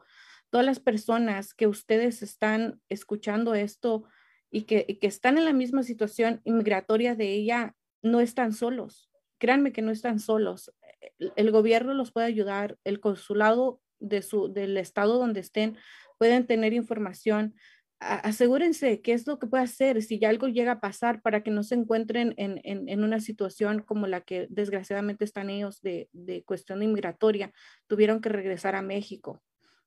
todas 0.51 0.63
las 0.63 0.79
personas 0.79 1.55
que 1.55 1.65
ustedes 1.65 2.21
están 2.21 2.79
escuchando 2.87 3.55
esto 3.55 4.03
y 4.51 4.63
que, 4.63 4.99
están 5.01 5.39
en 5.39 5.45
la 5.45 5.53
misma 5.53 5.81
situación 5.81 6.41
inmigratoria 6.43 7.15
de 7.15 7.33
ella, 7.33 7.75
no 8.03 8.19
están 8.19 8.53
solos. 8.53 9.09
Créanme 9.39 9.71
que 9.71 9.81
no 9.81 9.91
están 9.91 10.19
solos. 10.19 10.71
El, 11.17 11.49
gobierno 11.49 11.95
los 11.95 12.11
puede 12.11 12.27
ayudar, 12.27 12.77
el 12.83 12.99
consulado 12.99 13.81
de 13.99 14.21
su, 14.21 14.53
del 14.53 14.77
estado 14.77 15.17
donde 15.17 15.39
estén 15.39 15.77
pueden 16.19 16.45
tener 16.45 16.73
información 16.73 17.55
asegúrense 17.99 19.01
qué 19.01 19.13
es 19.13 19.25
lo 19.25 19.39
que 19.39 19.47
puede 19.47 19.63
hacer 19.63 20.01
si 20.03 20.19
ya 20.19 20.29
algo 20.29 20.47
llega 20.47 20.73
a 20.73 20.79
pasar 20.79 21.21
para 21.21 21.41
que 21.41 21.51
no 21.51 21.63
se 21.63 21.75
encuentren 21.75 22.33
en, 22.37 23.03
una 23.03 23.19
situación 23.19 23.81
como 23.81 24.07
la 24.07 24.21
que 24.21 24.47
desgraciadamente 24.49 25.25
están 25.25 25.49
ellos 25.49 25.81
de, 25.81 26.09
de 26.13 26.43
cuestión 26.43 26.83
inmigratoria, 26.83 27.51
tuvieron 27.87 28.21
que 28.21 28.29
regresar 28.29 28.75
a 28.75 28.81
México. 28.81 29.41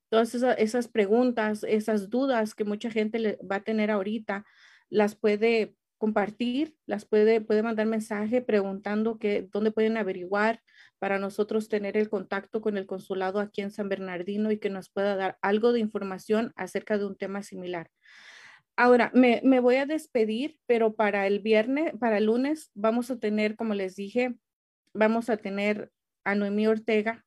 todas 0.09 0.35
esas, 0.35 0.89
preguntas, 0.89 1.65
esas 1.65 2.11
dudas 2.11 2.55
que 2.55 2.65
mucha 2.65 2.91
gente 2.91 3.19
le 3.21 3.39
va 3.49 3.57
a 3.57 3.65
tener 3.65 3.93
ahorita, 3.93 4.45
las 4.89 5.15
puede 5.15 5.77
compartir, 6.01 6.75
las 6.87 7.05
puede, 7.05 7.43
puede 7.43 7.63
mandar 7.63 7.87
mensaje 7.87 8.41
preguntando 8.41 9.19
que, 9.19 9.47
dónde 9.53 9.71
pueden 9.71 9.99
averiguar 9.99 10.63
para 10.99 11.19
nosotros 11.19 11.69
tener 11.69 11.99
el 11.99 12.09
contacto 12.09 12.63
con 12.63 12.79
el 12.79 12.87
consulado 12.87 13.39
aquí 13.39 13.61
en 13.61 13.71
San 13.71 13.91
Bernardino 13.91 14.51
y 14.51 14.59
que 14.59 14.71
nos 14.71 14.89
pueda 14.89 15.15
dar 15.15 15.37
algo 15.43 15.75
de 15.75 15.81
información 15.81 16.55
acerca 16.57 16.97
de 16.97 17.05
un 17.05 17.19
tema 17.19 17.43
similar. 17.43 17.91
Ahora, 18.77 19.11
me, 19.13 19.43
me 19.45 19.61
voy 19.61 19.77
a 19.77 19.85
despedir, 19.85 20.57
pero 20.67 20.95
para 20.95 21.27
el 21.27 21.41
viernes, 21.41 21.93
para 22.01 22.17
el 22.17 22.25
lunes, 22.25 22.71
vamos 22.73 23.11
a 23.11 23.19
tener, 23.19 23.55
como 23.55 23.75
les 23.75 23.95
dije, 23.95 24.35
vamos 24.95 25.29
a 25.29 25.37
tener 25.37 25.93
a 26.25 26.35
Noemí 26.35 26.67
Ortega 26.67 27.27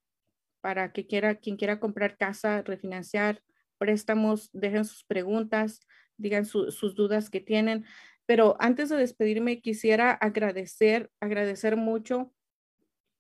para 0.62 0.92
que 0.94 1.06
quiera, 1.06 1.36
quien 1.36 1.58
quiera 1.58 1.80
comprar 1.80 2.18
casa, 2.18 2.64
refinanciar, 2.64 3.44
préstamos, 3.78 4.50
dejen 4.52 4.84
sus 4.84 5.04
preguntas, 5.04 5.80
digan 6.18 6.46
sus 6.46 6.96
dudas 6.96 7.30
que 7.30 7.40
tienen. 7.40 7.86
Pero 8.26 8.56
antes 8.60 8.90
de 8.90 8.98
despedirme, 8.98 9.62
quisiera 9.62 10.12
agradecer, 10.12 11.10
agradecer 11.20 11.76
mucho 11.76 12.34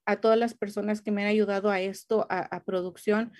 a 0.05 0.17
todas 0.17 0.37
las 0.37 0.53
personas 0.53 1.01
que 1.01 1.11
me 1.11 1.23
han 1.23 1.29
ayudado 1.29 1.69
a 1.69 1.81
esto, 1.81 2.25
a, 2.29 2.63
producción. 2.63 3.31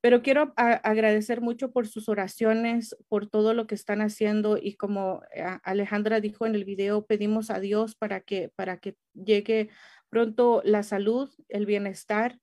Pero 0.00 0.22
quiero 0.22 0.52
agradecer 0.56 1.40
mucho 1.40 1.70
por 1.72 1.86
sus 1.86 2.08
oraciones, 2.08 2.96
por 3.08 3.28
todo 3.28 3.54
lo 3.54 3.66
que 3.66 3.76
están 3.76 4.00
haciendo 4.00 4.58
y 4.60 4.74
como 4.74 5.22
eh, 5.32 5.44
Alejandra 5.62 6.20
dijo 6.20 6.44
en 6.44 6.56
el 6.56 6.64
video, 6.64 7.06
pedimos 7.06 7.50
a 7.50 7.60
Dios 7.60 7.94
para 7.94 8.20
que, 8.20 8.50
para 8.56 8.78
que 8.78 8.96
llegue 9.14 9.68
pronto 10.08 10.60
la 10.64 10.82
salud, 10.82 11.30
el 11.48 11.66
bienestar 11.66 12.38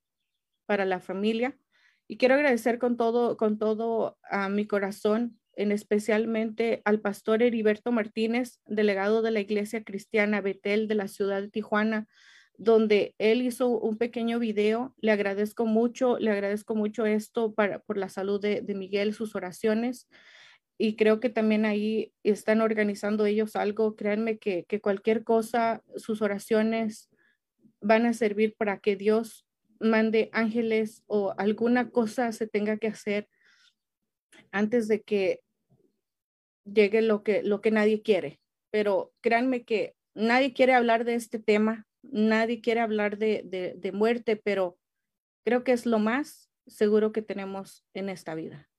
para 0.66 0.86
la 0.86 1.00
familia. 1.00 1.58
Y 2.08 2.18
quiero 2.18 2.36
agradecer 2.36 2.80
con 2.80 2.96
todo, 2.96 3.38
con 3.38 3.60
todo 3.60 4.18
a 4.24 4.50
mi 4.50 4.66
corazón, 4.66 5.39
en 5.60 5.74
especialmente 5.74 6.82
al 6.86 7.02
pastor 7.02 7.44
Heriberto 7.44 7.92
Martínez, 7.92 8.62
delegado 8.66 9.22
de 9.22 9.32
la 9.32 9.42
Iglesia 9.42 9.84
Cristiana 9.84 10.40
Betel 10.40 10.88
de 10.88 10.96
la 10.96 11.10
ciudad 11.10 11.42
de 11.42 11.50
Tijuana, 11.50 12.08
donde 12.58 13.14
él 13.18 13.42
hizo 13.42 13.68
un 13.68 13.98
pequeño 13.98 14.40
video. 14.40 14.96
Le 15.02 15.12
agradezco 15.12 15.66
mucho, 15.66 16.18
le 16.18 16.32
agradezco 16.32 16.76
mucho 16.76 17.06
esto 17.06 17.54
para, 17.54 17.80
por 17.80 17.98
la 17.98 18.08
salud 18.08 18.40
de, 18.40 18.64
Miguel, 18.74 19.14
sus 19.14 19.36
oraciones. 19.36 20.08
Y 20.78 20.96
creo 20.96 21.20
que 21.20 21.30
también 21.30 21.66
ahí 21.66 22.14
están 22.24 22.62
organizando 22.62 23.26
ellos 23.26 23.58
algo. 23.58 23.98
Créanme 23.98 24.38
que 24.38 24.66
cualquier 24.82 25.26
cosa, 25.26 25.84
sus 25.98 26.22
oraciones, 26.22 27.10
van 27.82 28.06
a 28.06 28.14
servir 28.14 28.56
para 28.58 28.80
que 28.80 28.96
Dios 28.96 29.46
mande 29.82 30.30
ángeles 30.32 31.04
o 31.08 31.34
alguna 31.38 31.90
cosa 31.90 32.32
se 32.32 32.48
tenga 32.48 32.78
que 32.78 32.88
hacer 32.88 33.28
antes 34.52 34.88
de 34.88 35.02
que 35.02 35.42
llegue 36.74 37.02
lo 37.02 37.24
que, 37.24 37.44
lo 37.44 37.62
que 37.62 37.72
nadie 37.72 38.02
quiere. 38.02 38.40
Pero 38.72 39.14
créanme 39.22 39.64
que 39.64 39.96
nadie 40.14 40.54
quiere 40.54 40.74
hablar 40.74 41.06
de 41.06 41.16
este 41.16 41.40
tema, 41.40 41.88
nadie 42.02 42.62
quiere 42.62 42.82
hablar 42.82 43.18
de, 43.18 43.44
de, 43.76 43.92
muerte, 43.92 44.36
pero 44.36 44.78
creo 45.44 45.64
que 45.64 45.72
es 45.72 45.86
lo 45.86 46.00
más 46.00 46.50
seguro 46.68 47.12
que 47.12 47.22
tenemos 47.22 47.86
en 47.94 48.10
esta 48.10 48.36
vida. 48.36 48.70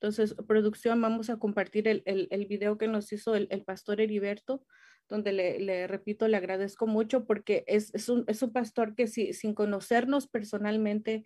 Entonces, 0.00 0.34
producción, 0.46 1.00
vamos 1.00 1.30
a 1.30 1.38
compartir 1.38 1.88
el, 1.88 2.02
el, 2.04 2.28
el 2.30 2.46
video 2.46 2.78
que 2.78 2.88
nos 2.88 3.12
hizo 3.12 3.34
el, 3.34 3.48
el 3.50 3.64
pastor 3.64 4.00
Heriberto 4.00 4.64
donde 5.08 5.32
le, 5.32 5.86
repito, 5.86 6.28
le 6.28 6.36
agradezco 6.36 6.86
mucho 6.86 7.24
porque 7.24 7.64
es, 7.66 8.08
un, 8.08 8.26
pastor 8.52 8.94
que 8.94 9.06
sin 9.06 9.54
conocernos 9.54 10.28
personalmente 10.28 11.24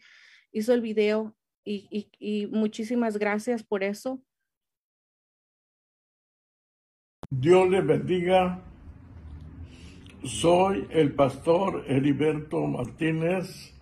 hizo 0.52 0.72
el 0.72 0.80
video 0.80 1.36
y, 1.64 2.48
muchísimas 2.50 3.18
gracias 3.18 3.62
por 3.64 3.82
eso. 3.82 4.22
Dios 7.40 7.70
le 7.70 7.80
bendiga. 7.80 8.60
Soy 10.22 10.86
el 10.90 11.14
pastor 11.14 11.82
Heriberto 11.88 12.66
Martínez 12.66 13.72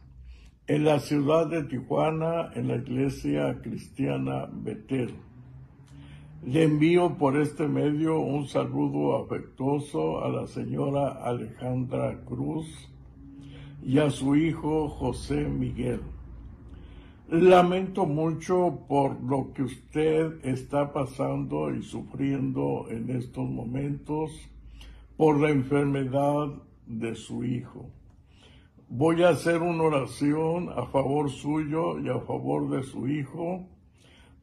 en 0.68 0.84
la 0.84 1.01
ciudad 1.01 1.48
de 1.48 1.64
Tijuana, 1.64 2.53
en 2.55 2.68
la 2.68 2.76
iglesia 2.76 3.61
cristiana 3.61 4.48
Betel. 4.53 5.16
Le 6.46 6.62
envío 6.62 7.18
por 7.18 7.40
este 7.40 7.66
medio 7.66 8.20
un 8.20 8.46
saludo 8.46 9.16
afectuoso 9.16 10.24
a 10.24 10.28
la 10.28 10.46
señora 10.46 11.09
Alejandra 11.09 12.20
Cruz 12.24 12.68
y 13.84 13.98
a 13.98 14.11
su 14.11 14.36
hijo 14.36 14.88
José 14.88 15.48
Miguel. 15.48 16.03
Lamento 17.31 18.07
mucho 18.07 18.87
por 18.89 19.22
lo 19.22 19.53
que 19.53 19.62
usted 19.62 20.45
está 20.45 20.93
pasando 20.93 21.72
y 21.72 21.81
sufriendo 21.81 22.87
en 22.91 23.09
estos 23.09 23.49
momentos 23.49 24.33
por 25.16 25.39
la 25.39 25.51
enfermedad 25.51 26.49
de 26.87 27.14
su 27.14 27.45
hijo. 27.45 27.89
Voy 28.89 29.22
a 29.22 29.28
hacer 29.28 29.62
una 29.62 29.85
oración 29.85 30.70
a 30.70 30.87
favor 30.87 31.31
suyo 31.31 32.01
y 32.01 32.09
a 32.09 32.18
favor 32.18 32.68
de 32.68 32.83
su 32.83 33.07
hijo 33.07 33.68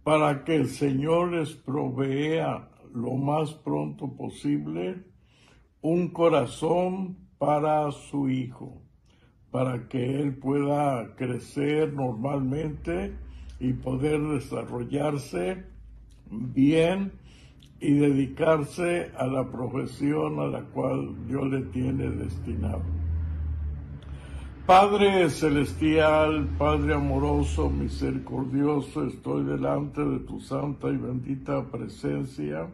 para 0.04 0.46
que 0.46 0.56
el 0.56 0.70
Señor 0.70 1.34
les 1.34 1.56
provea 1.56 2.70
lo 2.94 3.16
más 3.16 3.54
pronto 3.54 4.16
posible 4.16 5.04
un 5.82 6.08
corazón 6.08 7.18
para 7.38 7.92
su 7.92 8.30
hijo, 8.30 8.82
para 9.52 9.88
que 9.88 10.22
él 10.22 10.36
pueda 10.36 11.16
crecer 11.16 11.94
normalmente 11.94 13.14
y 13.60 13.74
poder 13.74 14.22
desarrollarse 14.22 15.64
bien 16.30 17.12
y 17.80 17.94
dedicarse 17.94 19.12
a 19.18 19.28
la 19.28 19.50
profesión 19.50 20.40
a 20.40 20.48
la 20.48 20.62
cual 20.62 21.28
Dios 21.28 21.48
le 21.50 21.62
tiene 21.62 22.10
destinado. 22.10 22.82
Padre 24.66 25.30
celestial, 25.30 26.50
Padre 26.58 26.96
amoroso, 26.96 27.70
misericordioso, 27.70 29.06
estoy 29.06 29.46
delante 29.46 30.04
de 30.04 30.20
tu 30.20 30.42
santa 30.42 30.90
y 30.90 30.98
bendita 30.98 31.64
presencia 31.72 32.68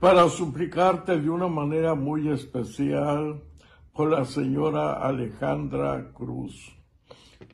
para 0.00 0.28
suplicarte 0.30 1.20
de 1.20 1.28
una 1.28 1.48
manera 1.48 1.94
muy 1.94 2.28
especial 2.28 3.42
por 3.96 4.10
la 4.10 4.26
señora 4.26 4.92
Alejandra 4.92 6.12
Cruz. 6.12 6.70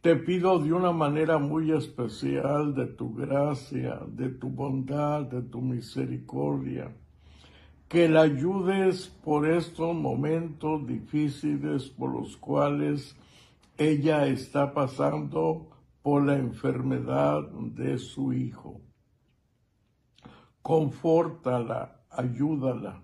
Te 0.00 0.16
pido 0.16 0.58
de 0.58 0.72
una 0.72 0.90
manera 0.90 1.38
muy 1.38 1.70
especial 1.70 2.74
de 2.74 2.86
tu 2.86 3.14
gracia, 3.14 4.00
de 4.08 4.28
tu 4.30 4.48
bondad, 4.48 5.22
de 5.22 5.42
tu 5.42 5.60
misericordia, 5.60 6.96
que 7.86 8.08
la 8.08 8.22
ayudes 8.22 9.06
por 9.06 9.48
estos 9.48 9.94
momentos 9.94 10.84
difíciles 10.84 11.88
por 11.90 12.12
los 12.12 12.36
cuales 12.36 13.16
ella 13.78 14.26
está 14.26 14.74
pasando 14.74 15.68
por 16.02 16.26
la 16.26 16.36
enfermedad 16.36 17.48
de 17.50 17.98
su 17.98 18.32
hijo. 18.32 18.80
Confórtala, 20.60 22.02
ayúdala, 22.10 23.00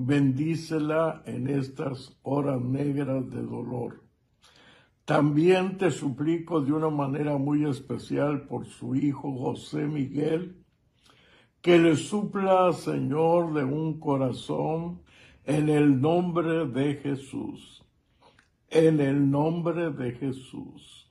bendícela 0.00 1.24
en 1.26 1.48
estas 1.48 2.16
horas 2.22 2.62
negras 2.62 3.28
de 3.30 3.42
dolor. 3.42 4.04
También 5.04 5.76
te 5.76 5.90
suplico 5.90 6.60
de 6.60 6.72
una 6.72 6.88
manera 6.88 7.36
muy 7.36 7.64
especial 7.64 8.42
por 8.42 8.66
su 8.66 8.94
hijo 8.94 9.36
José 9.36 9.88
Miguel, 9.88 10.64
que 11.60 11.78
le 11.78 11.96
supla, 11.96 12.72
Señor, 12.72 13.52
de 13.54 13.64
un 13.64 13.98
corazón 13.98 15.02
en 15.44 15.68
el 15.68 16.00
nombre 16.00 16.68
de 16.68 16.94
Jesús. 16.94 17.84
En 18.70 19.00
el 19.00 19.28
nombre 19.28 19.90
de 19.90 20.12
Jesús, 20.12 21.10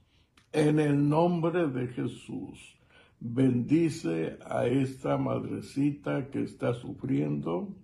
en 0.53 0.79
el 0.79 1.09
nombre 1.09 1.67
de 1.67 1.87
Jesús, 1.87 2.77
bendice 3.19 4.37
a 4.45 4.67
esta 4.67 5.17
madrecita 5.17 6.29
que 6.29 6.43
está 6.43 6.73
sufriendo 6.75 7.75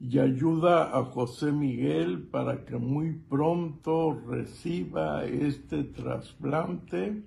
y 0.00 0.18
ayuda 0.18 0.96
a 0.96 1.04
José 1.04 1.50
Miguel 1.50 2.22
para 2.22 2.64
que 2.64 2.76
muy 2.76 3.12
pronto 3.12 4.20
reciba 4.26 5.24
este 5.24 5.84
trasplante 5.84 7.22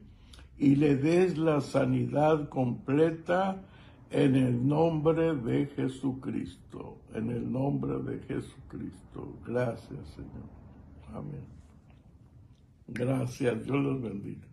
y 0.57 0.76
le 0.76 0.95
des 0.95 1.38
la 1.38 1.59
sanidad 1.59 2.47
completa 2.49 3.61
en 4.09 4.36
el 4.36 4.67
nombre 4.67 5.36
de 5.36 5.67
Jesucristo, 5.67 6.97
en 7.13 7.32
el 7.32 7.51
nombre 7.51 7.99
de 7.99 8.19
Jesucristo. 8.19 9.38
Gracias, 9.45 10.07
Señor. 10.15 10.49
Amén. 11.13 11.45
Gracias, 12.88 13.63
Dios 13.65 13.78
los 13.78 14.01
bendiga. 14.01 14.47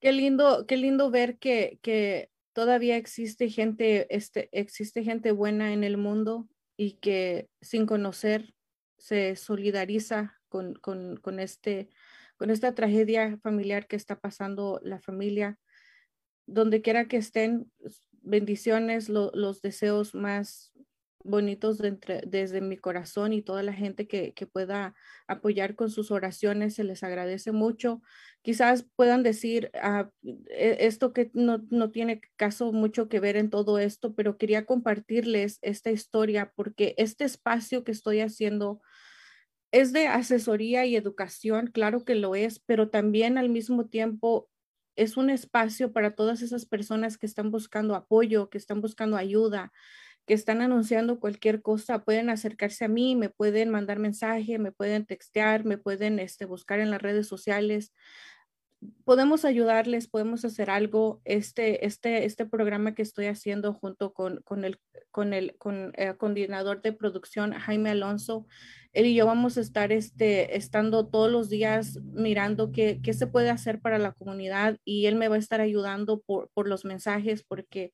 Qué 0.00 0.12
lindo, 0.12 0.66
qué 0.66 0.76
lindo 0.76 1.10
ver 1.10 1.38
que, 1.38 1.78
que 1.82 2.30
todavía 2.56 2.96
existe 2.96 3.50
gente, 3.50 4.06
este, 4.08 4.48
existe 4.50 5.04
gente 5.04 5.30
buena 5.30 5.74
en 5.74 5.84
el 5.84 5.98
mundo 5.98 6.48
y 6.74 6.92
que 6.92 7.50
sin 7.60 7.84
conocer 7.84 8.54
se 8.96 9.36
solidariza 9.36 10.40
con, 10.48 10.80
este, 11.38 11.90
con 12.38 12.48
esta 12.48 12.74
tragedia 12.74 13.36
familiar 13.42 13.86
que 13.86 13.96
está 13.96 14.18
pasando 14.20 14.80
la 14.82 14.98
familia. 14.98 15.58
Donde 16.46 16.80
quiera 16.80 17.08
que 17.08 17.18
estén, 17.18 17.70
bendiciones, 18.22 19.10
los 19.10 19.60
deseos 19.60 20.14
más 20.14 20.72
bonitos 21.26 21.78
desde 21.78 22.60
mi 22.60 22.76
corazón 22.76 23.32
y 23.32 23.42
toda 23.42 23.62
la 23.62 23.72
gente 23.72 24.06
que, 24.08 24.32
pueda 24.52 24.94
apoyar 25.26 25.74
con 25.74 25.90
sus 25.90 26.10
oraciones, 26.10 26.74
se 26.74 26.84
les 26.84 27.02
agradece 27.02 27.52
mucho. 27.52 28.02
Quizás 28.42 28.86
puedan 28.96 29.22
decir 29.22 29.70
ah, 29.82 30.10
e, 30.22 30.78
esto 30.80 31.12
que 31.12 31.30
no, 31.34 31.64
no, 31.70 31.90
tiene 31.90 32.20
caso 32.36 32.72
mucho 32.72 33.08
que 33.08 33.20
ver 33.20 33.36
en 33.36 33.50
todo 33.50 33.78
esto, 33.78 34.14
pero 34.14 34.38
quería 34.38 34.66
compartirles 34.66 35.58
esta 35.62 35.90
historia 35.90 36.52
porque 36.54 36.94
este 36.98 37.24
espacio 37.24 37.84
que 37.84 37.92
estoy 37.92 38.20
haciendo 38.20 38.80
es 39.72 39.92
de 39.92 40.06
asesoría 40.06 40.86
y 40.86 40.96
educación, 40.96 41.66
claro 41.66 42.04
que 42.04 42.14
lo 42.14 42.34
es, 42.34 42.60
pero 42.60 42.88
también 42.88 43.36
al 43.36 43.48
mismo 43.48 43.86
tiempo 43.86 44.48
es 44.96 45.16
un 45.16 45.30
espacio 45.30 45.92
para 45.92 46.14
todas 46.14 46.42
esas 46.42 46.66
personas 46.66 47.18
que 47.18 47.26
están 47.26 47.50
buscando 47.50 47.94
apoyo, 47.94 48.48
que 48.48 48.58
están 48.58 48.80
buscando 48.80 49.16
ayuda, 49.16 49.72
que 50.26 50.34
están 50.34 50.60
anunciando 50.60 51.20
cualquier 51.20 51.62
cosa, 51.62 52.04
pueden 52.04 52.30
acercarse 52.30 52.84
a 52.84 52.88
mí, 52.88 53.14
me 53.14 53.30
pueden 53.30 53.70
mandar 53.70 53.98
mensaje, 53.98 54.58
me 54.58 54.72
pueden 54.72 55.06
textear, 55.06 55.64
me 55.64 55.78
pueden 55.78 56.18
este, 56.18 56.44
buscar 56.46 56.80
en 56.80 56.90
las 56.90 57.00
redes 57.00 57.28
sociales. 57.28 57.92
Podemos 59.04 59.44
ayudarles, 59.44 60.08
podemos 60.08 60.44
hacer 60.44 60.68
algo. 60.68 61.20
Este, 61.24 61.86
este, 61.86 62.24
este 62.24 62.44
programa 62.44 62.94
que 62.94 63.02
estoy 63.02 63.26
haciendo 63.26 63.72
junto 63.72 64.12
con, 64.12 64.42
con 64.42 64.64
el, 64.64 64.80
con 65.12 65.32
el 65.32 65.56
con 65.58 65.92
eh, 65.96 66.14
coordinador 66.18 66.82
de 66.82 66.92
producción, 66.92 67.52
Jaime 67.52 67.90
Alonso, 67.90 68.46
él 68.92 69.06
y 69.06 69.14
yo 69.14 69.26
vamos 69.26 69.58
a 69.58 69.60
estar 69.60 69.92
este, 69.92 70.56
estando 70.56 71.06
todos 71.06 71.30
los 71.30 71.50
días 71.50 72.00
mirando 72.02 72.72
qué, 72.72 73.00
qué 73.02 73.12
se 73.12 73.26
puede 73.26 73.50
hacer 73.50 73.80
para 73.80 73.98
la 73.98 74.12
comunidad 74.12 74.78
y 74.84 75.06
él 75.06 75.16
me 75.16 75.28
va 75.28 75.36
a 75.36 75.38
estar 75.38 75.60
ayudando 75.60 76.20
por, 76.20 76.50
por 76.54 76.66
los 76.66 76.84
mensajes 76.84 77.44
porque 77.44 77.92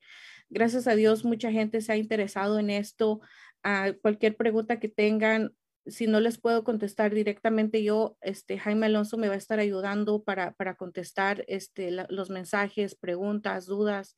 Gracias 0.53 0.85
a 0.85 0.93
Dios, 0.93 1.25
mucha 1.25 1.51
gente 1.51 1.81
se 1.81 1.91
ha 1.93 1.97
interesado 1.97 2.59
en 2.59 2.69
esto. 2.69 3.21
ah, 3.63 3.91
cualquier 4.03 4.37
pregunta 4.37 4.79
que 4.79 4.87
tengan, 4.87 5.51
si 5.87 6.05
no 6.05 6.19
les 6.19 6.37
puedo 6.37 6.63
contestar 6.63 7.11
directamente 7.11 7.83
yo, 7.83 8.17
este, 8.21 8.59
Jaime 8.59 8.85
Alonso 8.85 9.17
me 9.17 9.29
va 9.29 9.33
a 9.33 9.37
estar 9.37 9.57
ayudando 9.57 10.21
para, 10.21 10.53
contestar 10.77 11.43
este, 11.47 11.89
los 12.07 12.29
mensajes, 12.29 12.93
preguntas, 12.93 13.65
dudas. 13.65 14.15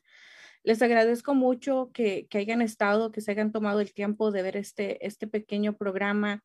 Les 0.64 0.82
agradezco 0.82 1.36
mucho 1.36 1.90
que, 1.94 2.28
hayan 2.34 2.62
estado, 2.62 3.14
que 3.14 3.22
se 3.22 3.32
hayan 3.32 3.54
tomado 3.54 3.80
el 3.80 3.94
tiempo 3.94 4.32
de 4.32 4.42
ver 4.42 4.58
este, 4.58 5.06
este 5.08 5.28
pequeño 5.28 5.78
programa. 5.78 6.44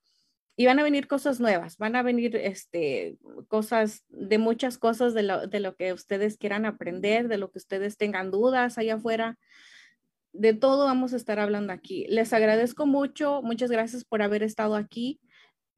Y 0.57 0.67
van 0.67 0.79
a 0.79 0.85
venir 0.85 1.09
cosas 1.09 1.41
nuevas, 1.41 1.79
van 1.79 1.97
a 1.97 2.03
venir 2.05 2.37
este, 2.37 3.19
cosas 3.49 4.05
de 4.09 4.39
muchas 4.39 4.79
cosas 4.79 5.15
de 5.15 5.25
lo, 5.25 5.49
de 5.49 5.59
lo 5.59 5.75
que 5.75 5.93
ustedes 5.93 6.37
quieran 6.37 6.65
aprender, 6.65 7.27
de 7.27 7.39
lo 7.39 7.51
que 7.51 7.59
ustedes 7.59 7.97
tengan 7.97 8.31
dudas 8.31 8.79
allá 8.79 8.95
afuera 8.95 9.37
de 10.33 10.55
todo 10.55 10.85
vamos 10.85 11.13
a 11.13 11.17
estar 11.17 11.39
hablando 11.39 11.73
aquí. 11.73 12.07
Les 12.09 12.33
agradezco 12.33 12.87
mucho, 12.87 13.43
muchas 13.43 13.71
gracias 13.71 14.05
por 14.05 14.23
haber 14.23 14.43
estado 14.43 14.77
aquí. 14.77 15.21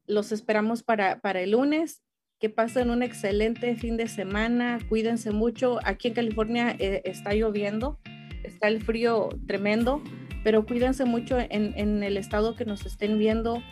Los 0.06 0.32
esperamos 0.32 0.82
para, 0.82 1.20
para 1.20 1.40
el 1.40 1.52
lunes. 1.52 2.02
Que 2.38 2.50
pasen 2.50 2.90
un 2.90 3.04
excelente 3.04 3.76
fin 3.76 3.96
de 3.96 4.08
semana. 4.08 4.80
Cuídense 4.88 5.30
mucho. 5.30 5.78
Aquí 5.84 6.08
en 6.08 6.14
California 6.14 6.74
eh, 6.80 7.00
está 7.04 7.34
lloviendo, 7.34 8.00
está 8.42 8.66
el 8.66 8.82
frío 8.82 9.28
tremendo, 9.46 10.02
pero 10.42 10.66
cuídense 10.66 11.04
mucho 11.04 11.38
en, 11.38 11.72
en, 11.78 12.02
el 12.02 12.16
estado 12.16 12.56
que 12.56 12.64
nos 12.64 12.84
estén 12.84 13.16
viendo. 13.16 13.62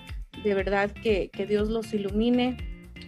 De 0.45 0.55
verdad 0.55 0.93
que, 0.93 1.31
que 1.33 1.47
Dios 1.47 1.69
los 1.69 1.93
ilumine. 1.93 2.57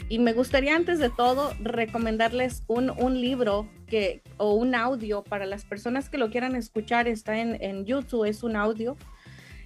Y 0.09 0.19
me 0.19 0.33
gustaría 0.33 0.75
antes 0.75 0.99
de 0.99 1.11
todo 1.11 1.53
recomendarles 1.61 2.65
un, 2.67 2.91
un 2.91 3.21
libro 3.21 3.71
que, 3.93 4.23
o 4.39 4.55
un 4.55 4.75
audio 4.75 5.23
para 5.23 5.45
las 5.45 5.67
personas 5.67 6.09
que 6.09 6.17
lo 6.17 6.31
quieran 6.31 6.57
escuchar. 6.57 7.09
Está 7.09 7.39
en, 7.41 7.63
en 7.63 7.85
YouTube, 7.85 8.25
es 8.25 8.43
un 8.43 8.57
audio. 8.57 8.97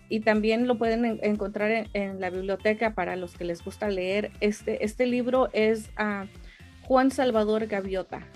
Y 0.08 0.18
también 0.18 0.66
lo 0.66 0.78
pueden 0.78 1.20
encontrar 1.22 1.86
en, 1.92 2.20
la 2.20 2.30
biblioteca 2.30 2.92
para 2.92 3.14
los 3.14 3.36
que 3.36 3.44
les 3.44 3.64
gusta 3.64 3.88
leer. 3.88 4.32
Este, 4.40 4.84
este 4.84 5.06
libro 5.06 5.48
es 5.52 5.90
a 5.96 6.26
Juan 6.82 7.12
Salvador 7.12 7.68
Gaviota. 7.68 8.26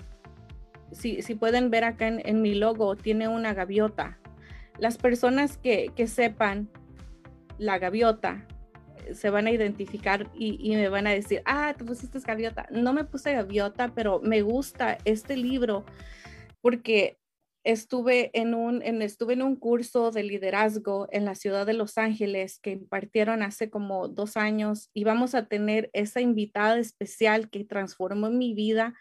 Si, 0.93 1.21
si 1.23 1.35
pueden 1.35 1.69
ver 1.69 1.83
acá 1.83 2.07
en, 2.07 2.41
mi 2.41 2.55
logo, 2.55 2.95
tiene 2.95 3.27
una 3.27 3.53
gaviota. 3.53 4.17
Las 4.79 4.97
personas 4.97 5.57
que, 5.57 5.91
que 5.93 6.07
sepan 6.07 6.69
la 7.57 7.79
gaviota 7.79 8.47
se 9.15 9.29
van 9.29 9.47
a 9.47 9.51
identificar 9.51 10.29
y, 10.33 10.75
me 10.75 10.89
van 10.89 11.07
a 11.07 11.11
decir, 11.11 11.41
ah, 11.45 11.73
te 11.77 11.83
pusiste 11.83 12.19
gaviota. 12.19 12.67
No 12.71 12.93
me 12.93 13.03
puse 13.03 13.33
gaviota, 13.33 13.93
pero 13.93 14.19
me 14.21 14.41
gusta 14.41 14.97
este 15.05 15.37
libro 15.37 15.85
porque 16.61 17.17
estuve 17.63 18.31
en 18.33 18.53
un, 18.53 18.81
estuve 18.81 19.33
en 19.33 19.43
un 19.43 19.55
curso 19.55 20.11
de 20.11 20.23
liderazgo 20.23 21.07
en 21.11 21.25
la 21.25 21.35
ciudad 21.35 21.65
de 21.65 21.73
Los 21.73 21.97
Ángeles 21.97 22.59
que 22.59 22.71
impartieron 22.71 23.43
hace 23.43 23.69
como 23.69 24.07
dos 24.07 24.35
años 24.37 24.89
y 24.93 25.03
vamos 25.03 25.35
a 25.35 25.47
tener 25.47 25.89
esa 25.93 26.21
invitada 26.21 26.79
especial 26.79 27.49
que 27.49 27.63
transformó 27.63 28.29
mi 28.29 28.53
vida, 28.53 28.95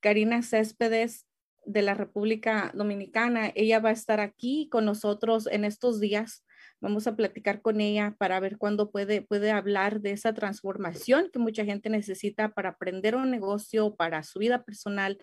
Karina 0.00 0.42
Céspedes 0.42 1.26
de 1.66 1.82
la 1.82 1.94
República 1.94 2.70
Dominicana. 2.74 3.52
Ella 3.54 3.80
va 3.80 3.90
a 3.90 3.92
estar 3.92 4.20
aquí 4.20 4.68
con 4.70 4.84
nosotros 4.84 5.46
en 5.50 5.64
estos 5.64 6.00
días 6.00 6.45
Vamos 6.80 7.06
a 7.06 7.16
platicar 7.16 7.62
con 7.62 7.80
ella 7.80 8.14
para 8.18 8.38
ver 8.38 8.58
cuándo 8.58 8.90
puede, 8.90 9.22
puede 9.22 9.50
hablar 9.50 10.00
de 10.00 10.12
esa 10.12 10.34
transformación 10.34 11.30
que 11.32 11.38
mucha 11.38 11.64
gente 11.64 11.88
necesita 11.88 12.50
para 12.50 12.70
aprender 12.70 13.16
un 13.16 13.30
negocio, 13.30 13.96
para 13.96 14.22
su 14.22 14.38
vida 14.38 14.62
personal. 14.62 15.18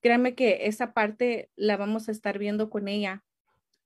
Créanme 0.00 0.34
que 0.34 0.66
esa 0.66 0.92
parte 0.92 1.50
la 1.54 1.76
vamos 1.76 2.08
a 2.08 2.12
estar 2.12 2.38
viendo 2.38 2.70
con 2.70 2.88
ella. 2.88 3.22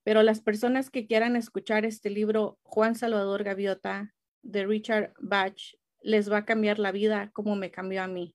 Pero 0.02 0.22
las 0.22 0.40
personas 0.40 0.90
que 0.90 1.06
quieran 1.06 1.36
escuchar 1.36 1.84
este 1.84 2.10
libro, 2.10 2.58
Juan 2.62 2.94
Salvador 2.94 3.42
Gaviota, 3.42 4.14
de 4.42 4.66
Richard 4.66 5.12
Bach, 5.18 5.56
les 6.02 6.30
va 6.30 6.38
a 6.38 6.44
cambiar 6.44 6.78
la 6.78 6.92
vida 6.92 7.30
como 7.32 7.56
me 7.56 7.70
cambió 7.70 8.02
a 8.02 8.06
mí. 8.06 8.34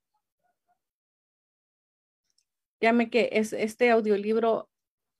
Créanme 2.79 3.09
que 3.09 3.29
es, 3.33 3.53
este 3.53 3.91
audiolibro 3.91 4.68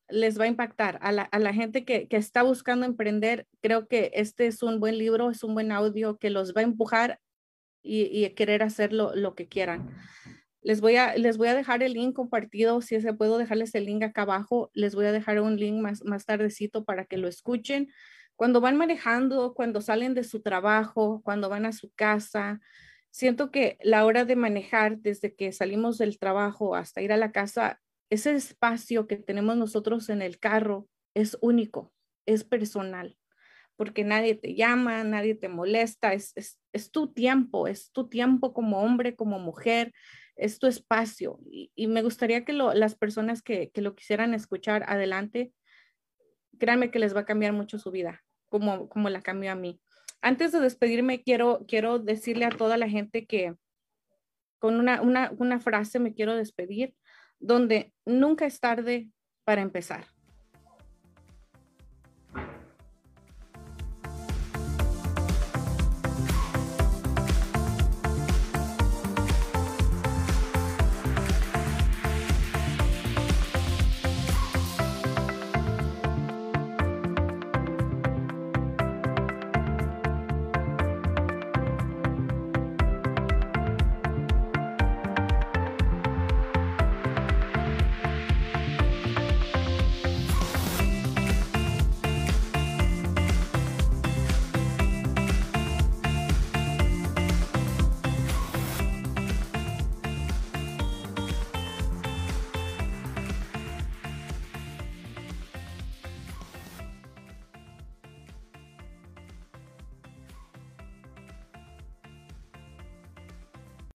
les 0.10 0.40
va 0.40 0.46
a 0.46 0.48
impactar. 0.48 1.00
A 1.02 1.12
la, 1.12 1.54
gente 1.54 1.86
que, 1.86 2.08
está 2.12 2.44
buscando 2.44 2.86
emprender, 2.86 3.48
creo 3.62 3.88
que 3.88 4.12
este 4.14 4.48
es 4.48 4.64
un 4.64 4.80
buen 4.80 4.98
libro, 4.98 5.30
es 5.30 5.44
un 5.44 5.54
buen 5.54 5.72
audio 5.72 6.18
que 6.18 6.30
los 6.30 6.54
va 6.54 6.62
a 6.62 6.66
empujar 6.66 7.20
y, 7.82 8.30
querer 8.32 8.64
hacer 8.64 8.94
lo, 8.94 9.36
que 9.36 9.48
quieran. 9.48 9.90
Les 10.62 10.82
voy, 10.82 10.98
a, 10.98 11.16
les 11.16 11.38
voy 11.38 11.48
a 11.48 11.56
dejar 11.56 11.84
el 11.84 11.94
link 11.94 12.16
compartido, 12.16 12.82
si 12.82 13.00
se 13.00 13.14
puedo 13.14 13.38
dejarles 13.38 13.74
el 13.76 13.86
link 13.86 14.04
acá 14.04 14.24
abajo, 14.24 14.72
les 14.74 14.94
voy 14.94 15.06
a 15.06 15.12
dejar 15.12 15.40
un 15.40 15.56
link 15.58 15.82
más, 15.82 16.04
más 16.04 16.26
tardecito 16.26 16.84
para 16.84 17.06
que 17.06 17.18
lo 17.18 17.28
escuchen. 17.28 17.90
Cuando 18.36 18.62
van 18.62 18.78
manejando, 18.78 19.54
cuando 19.54 19.82
salen 19.82 20.14
de 20.14 20.24
su 20.24 20.42
trabajo, 20.42 21.22
cuando 21.24 21.50
van 21.50 21.66
a 21.66 21.72
su 21.72 21.92
casa, 21.92 22.60
siento 23.12 23.52
que 23.52 23.78
la 23.82 24.06
hora 24.06 24.26
de 24.26 24.36
manejar 24.36 24.98
desde 25.00 25.36
que 25.36 25.52
salimos 25.52 25.98
del 25.98 26.20
trabajo 26.20 26.76
hasta 26.76 27.02
ir 27.02 27.12
a 27.12 27.18
la 27.18 27.32
casa 27.32 27.82
ese 28.10 28.34
espacio 28.34 29.08
que 29.08 29.18
tenemos 29.18 29.56
nosotros 29.58 30.10
en 30.10 30.22
el 30.22 30.40
carro 30.40 30.88
es 31.14 31.38
único, 31.42 31.94
es 32.26 32.44
personal, 32.44 33.18
porque 33.76 34.04
nadie 34.04 34.36
te 34.36 34.56
llama, 34.56 35.04
nadie 35.04 35.36
te 35.36 35.48
molesta, 35.48 36.14
es, 36.14 36.36
tu 36.92 37.14
tiempo, 37.14 37.68
es 37.68 37.92
tu 37.92 38.10
tiempo 38.10 38.54
como 38.54 38.82
hombre, 38.82 39.16
como 39.16 39.40
mujer, 39.40 39.94
es 40.36 40.60
tu 40.60 40.68
espacio. 40.68 41.40
Y, 41.50 41.88
me 41.88 42.02
gustaría 42.02 42.46
que 42.46 42.54
las 42.54 42.96
personas 42.96 43.42
que, 43.42 43.72
lo 43.76 43.96
quisieran 43.96 44.34
escuchar 44.34 44.84
adelante, 44.88 45.54
créanme 46.58 46.92
que 46.92 47.00
les 47.00 47.16
va 47.16 47.22
a 47.22 47.26
cambiar 47.26 47.54
mucho 47.54 47.78
su 47.78 47.92
vida, 47.92 48.24
como, 48.50 48.90
como 48.90 49.10
la 49.10 49.22
cambió 49.22 49.52
a 49.52 49.56
mí. 49.56 49.80
Antes 50.22 50.52
de 50.52 50.60
despedirme, 50.60 51.24
quiero, 51.24 51.66
quiero 51.68 52.00
decirle 52.00 52.46
a 52.46 52.50
toda 52.50 52.76
la 52.76 52.90
gente 52.90 53.26
que 53.26 53.56
con 54.58 54.78
una 54.78 55.60
frase 55.62 56.00
me 56.00 56.14
quiero 56.14 56.36
despedir 56.36 56.94
donde 57.40 57.94
nunca 58.06 58.46
es 58.46 58.60
tarde 58.60 59.10
para 59.44 59.62
empezar. 59.62 60.06